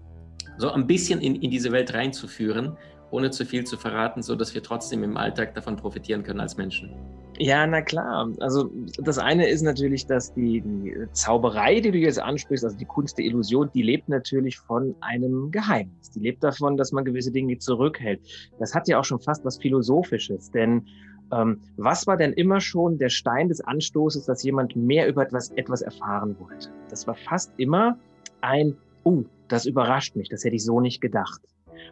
So 0.57 0.71
ein 0.71 0.87
bisschen 0.87 1.21
in, 1.21 1.35
in 1.35 1.51
diese 1.51 1.71
Welt 1.71 1.93
reinzuführen, 1.93 2.77
ohne 3.11 3.31
zu 3.31 3.45
viel 3.45 3.63
zu 3.63 3.77
verraten, 3.77 4.21
sodass 4.21 4.53
wir 4.53 4.63
trotzdem 4.63 5.03
im 5.03 5.17
Alltag 5.17 5.53
davon 5.53 5.75
profitieren 5.75 6.23
können 6.23 6.39
als 6.39 6.57
Menschen. 6.57 6.91
Ja, 7.39 7.67
na 7.67 7.81
klar. 7.81 8.31
Also 8.39 8.71
das 8.97 9.19
eine 9.19 9.47
ist 9.47 9.61
natürlich, 9.61 10.07
dass 10.07 10.33
die, 10.33 10.61
die, 10.61 10.95
Zauberei, 11.11 11.79
die 11.79 11.91
du 11.91 11.97
jetzt 11.99 12.19
ansprichst, 12.19 12.65
also 12.65 12.77
die 12.77 12.85
Kunst 12.85 13.17
der 13.17 13.25
Illusion, 13.25 13.69
die 13.73 13.83
lebt 13.83 14.09
natürlich 14.09 14.57
von 14.57 14.95
einem 15.01 15.51
Geheimnis. 15.51 16.09
Die 16.11 16.19
lebt 16.19 16.43
davon, 16.43 16.77
dass 16.77 16.91
man 16.91 17.05
gewisse 17.05 17.31
Dinge 17.31 17.57
zurückhält. 17.59 18.21
Das 18.59 18.73
hat 18.73 18.87
ja 18.87 18.99
auch 18.99 19.05
schon 19.05 19.19
fast 19.19 19.45
was 19.45 19.57
Philosophisches, 19.57 20.49
denn 20.49 20.87
ähm, 21.31 21.61
was 21.75 22.07
war 22.07 22.17
denn 22.17 22.33
immer 22.33 22.59
schon 22.59 22.97
der 22.97 23.09
Stein 23.09 23.49
des 23.49 23.61
Anstoßes, 23.61 24.25
dass 24.25 24.43
jemand 24.43 24.75
mehr 24.75 25.07
über 25.07 25.23
etwas, 25.23 25.51
etwas 25.51 25.81
erfahren 25.81 26.35
wollte? 26.39 26.69
Das 26.89 27.05
war 27.05 27.15
fast 27.15 27.51
immer 27.57 27.99
ein, 28.41 28.77
oh, 29.03 29.23
das 29.47 29.65
überrascht 29.65 30.15
mich, 30.15 30.29
das 30.29 30.43
hätte 30.43 30.55
ich 30.55 30.63
so 30.63 30.79
nicht 30.79 31.01
gedacht. 31.01 31.41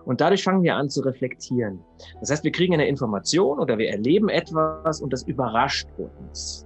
Und 0.03 0.21
dadurch 0.21 0.43
fangen 0.43 0.63
wir 0.63 0.75
an 0.75 0.89
zu 0.89 1.01
reflektieren. 1.01 1.79
Das 2.19 2.29
heißt, 2.29 2.43
wir 2.43 2.51
kriegen 2.51 2.73
eine 2.73 2.88
Information 2.88 3.60
oder 3.60 3.77
wir 3.77 3.89
erleben 3.89 4.29
etwas 4.29 5.01
und 5.01 5.13
das 5.13 5.23
überrascht 5.23 5.88
uns. 5.97 6.65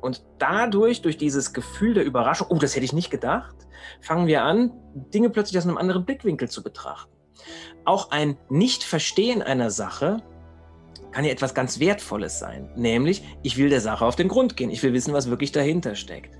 Und 0.00 0.24
dadurch, 0.38 1.02
durch 1.02 1.18
dieses 1.18 1.52
Gefühl 1.52 1.94
der 1.94 2.04
Überraschung, 2.04 2.46
oh, 2.50 2.58
das 2.58 2.74
hätte 2.74 2.84
ich 2.84 2.92
nicht 2.92 3.10
gedacht, 3.10 3.54
fangen 4.00 4.26
wir 4.26 4.44
an, 4.44 4.72
Dinge 4.94 5.30
plötzlich 5.30 5.58
aus 5.58 5.66
einem 5.66 5.78
anderen 5.78 6.04
Blickwinkel 6.04 6.48
zu 6.48 6.62
betrachten. 6.62 7.12
Auch 7.84 8.10
ein 8.10 8.36
Nicht-Verstehen 8.48 9.42
einer 9.42 9.70
Sache 9.70 10.22
kann 11.12 11.24
ja 11.24 11.30
etwas 11.30 11.54
ganz 11.54 11.80
Wertvolles 11.80 12.38
sein. 12.38 12.70
Nämlich, 12.76 13.24
ich 13.42 13.56
will 13.56 13.68
der 13.68 13.80
Sache 13.80 14.04
auf 14.04 14.16
den 14.16 14.28
Grund 14.28 14.56
gehen. 14.56 14.70
Ich 14.70 14.82
will 14.82 14.92
wissen, 14.92 15.12
was 15.12 15.28
wirklich 15.28 15.52
dahinter 15.52 15.94
steckt. 15.94 16.38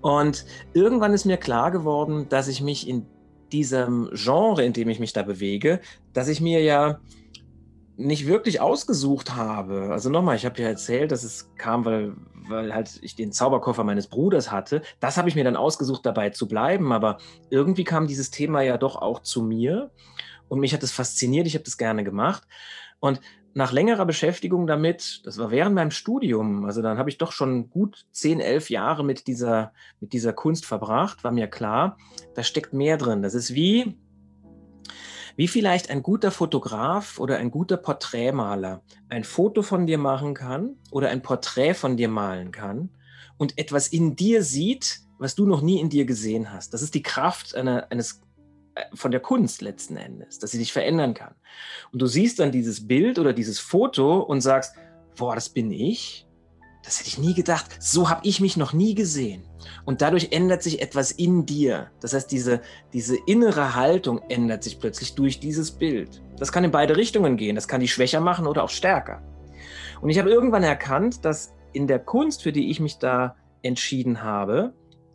Und 0.00 0.44
irgendwann 0.74 1.14
ist 1.14 1.24
mir 1.24 1.36
klar 1.36 1.70
geworden, 1.70 2.28
dass 2.28 2.48
ich 2.48 2.60
mich 2.60 2.88
in 2.88 3.06
diesem 3.54 4.10
Genre, 4.12 4.64
in 4.64 4.72
dem 4.72 4.88
ich 4.88 4.98
mich 4.98 5.12
da 5.12 5.22
bewege, 5.22 5.80
dass 6.12 6.26
ich 6.26 6.40
mir 6.40 6.60
ja 6.60 6.98
nicht 7.96 8.26
wirklich 8.26 8.60
ausgesucht 8.60 9.36
habe. 9.36 9.90
Also 9.92 10.10
nochmal, 10.10 10.34
ich 10.34 10.44
habe 10.44 10.60
ja 10.60 10.66
erzählt, 10.66 11.12
dass 11.12 11.22
es 11.22 11.54
kam, 11.56 11.84
weil, 11.84 12.14
weil 12.48 12.74
halt 12.74 12.98
ich 13.02 13.14
den 13.14 13.30
Zauberkoffer 13.30 13.84
meines 13.84 14.08
Bruders 14.08 14.50
hatte. 14.50 14.82
Das 14.98 15.16
habe 15.16 15.28
ich 15.28 15.36
mir 15.36 15.44
dann 15.44 15.54
ausgesucht, 15.54 16.04
dabei 16.04 16.30
zu 16.30 16.48
bleiben. 16.48 16.92
Aber 16.92 17.18
irgendwie 17.50 17.84
kam 17.84 18.08
dieses 18.08 18.32
Thema 18.32 18.62
ja 18.62 18.76
doch 18.76 18.96
auch 18.96 19.20
zu 19.20 19.44
mir 19.44 19.92
und 20.48 20.58
mich 20.58 20.74
hat 20.74 20.82
es 20.82 20.90
fasziniert. 20.90 21.46
Ich 21.46 21.54
habe 21.54 21.64
das 21.64 21.78
gerne 21.78 22.02
gemacht. 22.02 22.42
Und 22.98 23.20
nach 23.54 23.70
längerer 23.70 24.04
Beschäftigung 24.04 24.66
damit, 24.66 25.22
das 25.24 25.38
war 25.38 25.50
während 25.50 25.76
meinem 25.76 25.92
Studium, 25.92 26.64
also 26.64 26.82
dann 26.82 26.98
habe 26.98 27.08
ich 27.08 27.18
doch 27.18 27.30
schon 27.30 27.70
gut 27.70 28.04
zehn, 28.10 28.40
elf 28.40 28.68
Jahre 28.68 29.04
mit 29.04 29.28
dieser, 29.28 29.72
mit 30.00 30.12
dieser 30.12 30.32
Kunst 30.32 30.66
verbracht, 30.66 31.22
war 31.22 31.30
mir 31.30 31.46
klar, 31.46 31.96
da 32.34 32.42
steckt 32.42 32.72
mehr 32.72 32.96
drin. 32.96 33.22
Das 33.22 33.34
ist 33.34 33.54
wie, 33.54 33.96
wie 35.36 35.46
vielleicht 35.46 35.88
ein 35.88 36.02
guter 36.02 36.32
Fotograf 36.32 37.20
oder 37.20 37.38
ein 37.38 37.52
guter 37.52 37.76
Porträtmaler 37.76 38.82
ein 39.08 39.22
Foto 39.22 39.62
von 39.62 39.86
dir 39.86 39.98
machen 39.98 40.34
kann 40.34 40.76
oder 40.90 41.10
ein 41.10 41.22
Porträt 41.22 41.74
von 41.74 41.96
dir 41.96 42.08
malen 42.08 42.50
kann 42.50 42.90
und 43.38 43.56
etwas 43.56 43.86
in 43.88 44.16
dir 44.16 44.42
sieht, 44.42 45.00
was 45.18 45.36
du 45.36 45.46
noch 45.46 45.62
nie 45.62 45.80
in 45.80 45.90
dir 45.90 46.06
gesehen 46.06 46.52
hast. 46.52 46.74
Das 46.74 46.82
ist 46.82 46.94
die 46.94 47.02
Kraft 47.02 47.54
einer, 47.54 47.86
eines 47.90 48.20
von 48.92 49.10
der 49.10 49.20
Kunst 49.20 49.62
letzten 49.62 49.96
Endes, 49.96 50.38
dass 50.38 50.50
sie 50.50 50.58
dich 50.58 50.72
verändern 50.72 51.14
kann. 51.14 51.34
Und 51.92 52.02
du 52.02 52.06
siehst 52.06 52.38
dann 52.40 52.52
dieses 52.52 52.86
Bild 52.86 53.18
oder 53.18 53.32
dieses 53.32 53.58
Foto 53.60 54.20
und 54.20 54.40
sagst, 54.40 54.74
boah, 55.16 55.34
das 55.34 55.48
bin 55.48 55.70
ich. 55.70 56.26
Das 56.84 56.98
hätte 56.98 57.08
ich 57.08 57.18
nie 57.18 57.34
gedacht. 57.34 57.76
So 57.80 58.10
habe 58.10 58.20
ich 58.24 58.40
mich 58.40 58.56
noch 58.58 58.74
nie 58.74 58.94
gesehen. 58.94 59.44
Und 59.86 60.02
dadurch 60.02 60.32
ändert 60.32 60.62
sich 60.62 60.82
etwas 60.82 61.12
in 61.12 61.46
dir. 61.46 61.90
Das 62.00 62.12
heißt, 62.12 62.30
diese, 62.30 62.60
diese 62.92 63.16
innere 63.26 63.74
Haltung 63.74 64.20
ändert 64.28 64.62
sich 64.62 64.78
plötzlich 64.78 65.14
durch 65.14 65.40
dieses 65.40 65.70
Bild. 65.70 66.22
Das 66.36 66.52
kann 66.52 66.64
in 66.64 66.70
beide 66.70 66.96
Richtungen 66.96 67.38
gehen. 67.38 67.54
Das 67.54 67.68
kann 67.68 67.80
die 67.80 67.88
schwächer 67.88 68.20
machen 68.20 68.46
oder 68.46 68.64
auch 68.64 68.70
stärker. 68.70 69.22
Und 70.02 70.10
ich 70.10 70.18
habe 70.18 70.30
irgendwann 70.30 70.62
erkannt, 70.62 71.24
dass 71.24 71.54
in 71.72 71.86
der 71.86 72.00
Kunst, 72.00 72.42
für 72.42 72.52
die 72.52 72.70
ich 72.70 72.80
mich 72.80 72.98
da 72.98 73.36
entschieden 73.62 74.22
habe, 74.22 74.74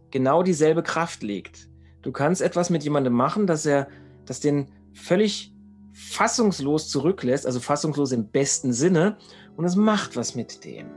genau 0.10 0.42
dieselbe 0.42 0.82
Kraft 0.82 1.22
liegt. 1.22 1.69
Du 2.02 2.12
kannst 2.12 2.42
etwas 2.42 2.70
mit 2.70 2.84
jemandem 2.84 3.14
machen, 3.14 3.48
dass 3.48 3.66
er, 3.66 3.88
dass 4.26 4.40
den 4.40 4.68
völlig 4.94 5.54
fassungslos 5.94 6.90
zurücklässt, 6.90 7.46
also 7.46 7.60
fassungslos 7.60 8.12
im 8.12 8.28
besten 8.28 8.72
Sinne, 8.74 9.18
und 9.58 9.66
es 9.66 9.76
macht 9.76 10.16
was 10.16 10.36
mit 10.36 10.64
dem. 10.64 10.88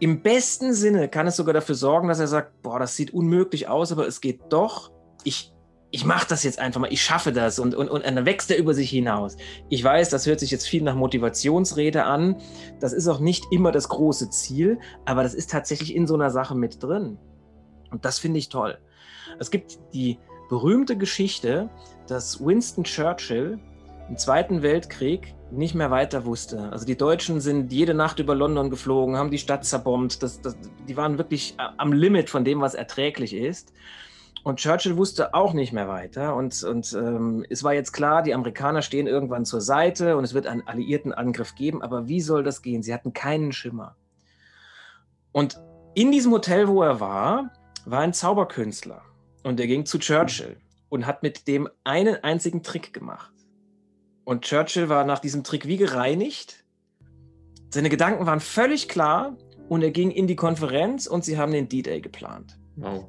Im 0.00 0.20
besten 0.20 0.74
Sinne 0.74 1.08
kann 1.08 1.26
es 1.26 1.36
sogar 1.36 1.54
dafür 1.54 1.74
sorgen, 1.74 2.08
dass 2.08 2.20
er 2.20 2.26
sagt, 2.26 2.60
boah, 2.60 2.78
das 2.78 2.96
sieht 2.96 3.14
unmöglich 3.14 3.68
aus, 3.68 3.92
aber 3.92 4.06
es 4.06 4.20
geht 4.20 4.40
doch. 4.50 4.90
Ich, 5.22 5.54
ich 5.90 6.04
mache 6.04 6.26
das 6.28 6.42
jetzt 6.42 6.58
einfach 6.58 6.80
mal, 6.80 6.92
ich 6.92 7.00
schaffe 7.00 7.32
das 7.32 7.58
und, 7.58 7.74
und, 7.74 7.88
und 7.88 8.04
dann 8.04 8.26
wächst 8.26 8.50
er 8.50 8.58
über 8.58 8.74
sich 8.74 8.90
hinaus. 8.90 9.38
Ich 9.70 9.82
weiß, 9.82 10.10
das 10.10 10.26
hört 10.26 10.40
sich 10.40 10.50
jetzt 10.50 10.68
viel 10.68 10.82
nach 10.82 10.96
Motivationsrede 10.96 12.04
an. 12.04 12.36
Das 12.80 12.92
ist 12.92 13.08
auch 13.08 13.20
nicht 13.20 13.46
immer 13.50 13.72
das 13.72 13.88
große 13.88 14.28
Ziel, 14.28 14.78
aber 15.06 15.22
das 15.22 15.32
ist 15.32 15.50
tatsächlich 15.50 15.94
in 15.94 16.06
so 16.06 16.14
einer 16.14 16.30
Sache 16.30 16.54
mit 16.54 16.82
drin. 16.82 17.16
Und 17.90 18.04
das 18.04 18.18
finde 18.18 18.40
ich 18.40 18.50
toll. 18.50 18.76
Es 19.38 19.50
gibt 19.50 19.78
die 19.94 20.18
berühmte 20.48 20.96
Geschichte, 20.96 21.68
dass 22.06 22.44
Winston 22.44 22.84
Churchill 22.84 23.58
im 24.08 24.16
Zweiten 24.18 24.62
Weltkrieg 24.62 25.34
nicht 25.50 25.74
mehr 25.74 25.90
weiter 25.90 26.24
wusste. 26.24 26.70
Also 26.70 26.84
die 26.84 26.96
Deutschen 26.96 27.40
sind 27.40 27.72
jede 27.72 27.94
Nacht 27.94 28.18
über 28.18 28.34
London 28.34 28.70
geflogen, 28.70 29.16
haben 29.16 29.30
die 29.30 29.38
Stadt 29.38 29.64
zerbombt. 29.64 30.22
Das, 30.22 30.40
das, 30.40 30.56
die 30.88 30.96
waren 30.96 31.18
wirklich 31.18 31.54
am 31.58 31.92
Limit 31.92 32.28
von 32.28 32.44
dem, 32.44 32.60
was 32.60 32.74
erträglich 32.74 33.34
ist. 33.34 33.72
Und 34.42 34.58
Churchill 34.58 34.98
wusste 34.98 35.32
auch 35.32 35.54
nicht 35.54 35.72
mehr 35.72 35.88
weiter. 35.88 36.34
Und, 36.34 36.62
und 36.64 36.92
ähm, 36.92 37.46
es 37.48 37.64
war 37.64 37.72
jetzt 37.72 37.92
klar, 37.92 38.22
die 38.22 38.34
Amerikaner 38.34 38.82
stehen 38.82 39.06
irgendwann 39.06 39.46
zur 39.46 39.62
Seite 39.62 40.18
und 40.18 40.24
es 40.24 40.34
wird 40.34 40.46
einen 40.46 40.66
alliierten 40.66 41.14
Angriff 41.14 41.54
geben. 41.54 41.82
Aber 41.82 42.08
wie 42.08 42.20
soll 42.20 42.42
das 42.42 42.60
gehen? 42.60 42.82
Sie 42.82 42.92
hatten 42.92 43.14
keinen 43.14 43.52
Schimmer. 43.52 43.96
Und 45.32 45.60
in 45.94 46.12
diesem 46.12 46.32
Hotel, 46.32 46.68
wo 46.68 46.82
er 46.82 47.00
war, 47.00 47.52
war 47.86 48.00
ein 48.00 48.12
Zauberkünstler. 48.12 49.02
Und 49.44 49.60
er 49.60 49.68
ging 49.68 49.86
zu 49.86 49.98
Churchill 49.98 50.56
und 50.88 51.06
hat 51.06 51.22
mit 51.22 51.46
dem 51.46 51.68
einen 51.84 52.16
einzigen 52.24 52.62
Trick 52.62 52.92
gemacht. 52.92 53.32
Und 54.24 54.42
Churchill 54.42 54.88
war 54.88 55.04
nach 55.04 55.20
diesem 55.20 55.44
Trick 55.44 55.68
wie 55.68 55.76
gereinigt. 55.76 56.64
Seine 57.70 57.90
Gedanken 57.90 58.26
waren 58.26 58.40
völlig 58.40 58.88
klar 58.88 59.36
und 59.68 59.82
er 59.82 59.90
ging 59.90 60.10
in 60.10 60.26
die 60.26 60.36
Konferenz 60.36 61.06
und 61.06 61.24
sie 61.24 61.38
haben 61.38 61.52
den 61.52 61.68
D-Day 61.68 62.00
geplant. 62.00 62.58
Wow. 62.76 63.06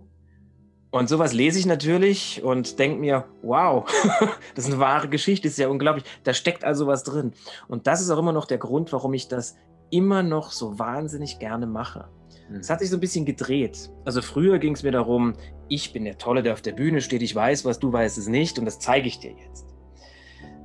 Und 0.91 1.09
sowas 1.09 1.33
lese 1.33 1.59
ich 1.59 1.65
natürlich 1.65 2.41
und 2.43 2.79
denke 2.79 2.99
mir, 2.99 3.25
wow, 3.41 3.85
das 4.55 4.65
ist 4.65 4.71
eine 4.71 4.79
wahre 4.79 5.09
Geschichte, 5.09 5.47
ist 5.47 5.57
ja 5.57 5.67
unglaublich. 5.67 6.05
Da 6.23 6.33
steckt 6.33 6.63
also 6.63 6.87
was 6.87 7.03
drin. 7.03 7.33
Und 7.67 7.87
das 7.87 8.01
ist 8.01 8.09
auch 8.09 8.17
immer 8.17 8.31
noch 8.31 8.45
der 8.45 8.57
Grund, 8.57 8.93
warum 8.93 9.13
ich 9.13 9.27
das 9.27 9.57
immer 9.89 10.23
noch 10.23 10.51
so 10.51 10.79
wahnsinnig 10.79 11.39
gerne 11.39 11.67
mache. 11.67 12.07
Hm. 12.49 12.57
Es 12.57 12.69
hat 12.69 12.79
sich 12.79 12.89
so 12.89 12.97
ein 12.97 13.01
bisschen 13.01 13.25
gedreht. 13.25 13.89
Also 14.05 14.21
früher 14.21 14.59
ging 14.59 14.73
es 14.73 14.83
mir 14.83 14.91
darum, 14.91 15.33
ich 15.67 15.93
bin 15.93 16.05
der 16.05 16.17
Tolle, 16.17 16.43
der 16.43 16.53
auf 16.53 16.61
der 16.61 16.73
Bühne 16.73 17.01
steht, 17.01 17.21
ich 17.21 17.35
weiß 17.35 17.65
was, 17.65 17.79
du 17.79 17.91
weißt 17.91 18.17
es 18.17 18.27
nicht 18.27 18.59
und 18.59 18.65
das 18.65 18.79
zeige 18.79 19.07
ich 19.07 19.19
dir 19.19 19.31
jetzt. 19.31 19.65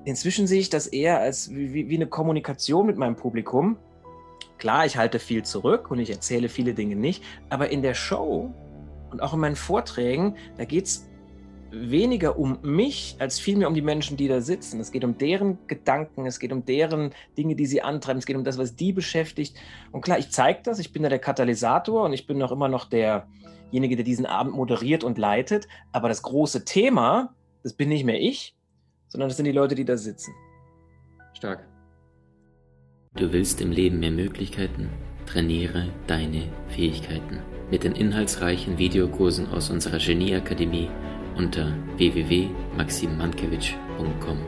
Inzwischen 0.04 0.46
sehe 0.46 0.60
ich 0.60 0.70
das 0.70 0.86
eher 0.86 1.20
als 1.20 1.54
wie, 1.54 1.88
wie 1.88 1.94
eine 1.94 2.06
Kommunikation 2.06 2.86
mit 2.86 2.96
meinem 2.96 3.16
Publikum. 3.16 3.76
Klar, 4.58 4.86
ich 4.86 4.96
halte 4.96 5.18
viel 5.18 5.42
zurück 5.42 5.90
und 5.90 5.98
ich 5.98 6.10
erzähle 6.10 6.48
viele 6.48 6.74
Dinge 6.74 6.96
nicht, 6.96 7.22
aber 7.48 7.70
in 7.70 7.82
der 7.82 7.94
Show 7.94 8.52
und 9.10 9.22
auch 9.22 9.34
in 9.34 9.40
meinen 9.40 9.56
Vorträgen, 9.56 10.36
da 10.56 10.64
geht 10.64 10.86
es 10.86 11.09
weniger 11.72 12.38
um 12.38 12.58
mich 12.62 13.16
als 13.18 13.38
vielmehr 13.38 13.68
um 13.68 13.74
die 13.74 13.82
Menschen, 13.82 14.16
die 14.16 14.28
da 14.28 14.40
sitzen. 14.40 14.80
Es 14.80 14.92
geht 14.92 15.04
um 15.04 15.18
deren 15.18 15.58
Gedanken, 15.66 16.26
es 16.26 16.38
geht 16.38 16.52
um 16.52 16.64
deren 16.64 17.12
Dinge, 17.36 17.54
die 17.54 17.66
sie 17.66 17.82
antreiben, 17.82 18.18
es 18.18 18.26
geht 18.26 18.36
um 18.36 18.44
das, 18.44 18.58
was 18.58 18.76
die 18.76 18.92
beschäftigt. 18.92 19.56
Und 19.92 20.02
klar, 20.02 20.18
ich 20.18 20.30
zeige 20.30 20.60
das, 20.62 20.78
ich 20.78 20.92
bin 20.92 21.02
da 21.02 21.08
der 21.08 21.18
Katalysator 21.18 22.04
und 22.04 22.12
ich 22.12 22.26
bin 22.26 22.42
auch 22.42 22.52
immer 22.52 22.68
noch 22.68 22.88
derjenige, 22.88 23.96
der 23.96 24.04
diesen 24.04 24.26
Abend 24.26 24.54
moderiert 24.54 25.04
und 25.04 25.18
leitet. 25.18 25.68
Aber 25.92 26.08
das 26.08 26.22
große 26.22 26.64
Thema, 26.64 27.34
das 27.62 27.72
bin 27.74 27.88
nicht 27.88 28.04
mehr 28.04 28.20
ich, 28.20 28.54
sondern 29.08 29.28
das 29.28 29.36
sind 29.36 29.46
die 29.46 29.52
Leute, 29.52 29.74
die 29.74 29.84
da 29.84 29.96
sitzen. 29.96 30.32
Stark. 31.34 31.66
Du 33.16 33.32
willst 33.32 33.60
im 33.60 33.72
Leben 33.72 33.98
mehr 33.98 34.12
Möglichkeiten? 34.12 34.88
Trainiere 35.26 35.88
deine 36.06 36.44
Fähigkeiten 36.68 37.40
mit 37.70 37.84
den 37.84 37.92
inhaltsreichen 37.92 38.78
Videokursen 38.78 39.48
aus 39.48 39.70
unserer 39.70 39.98
Genieakademie 39.98 40.88
unter 41.36 41.72
www.maximmankiewicz.com. 41.98 44.38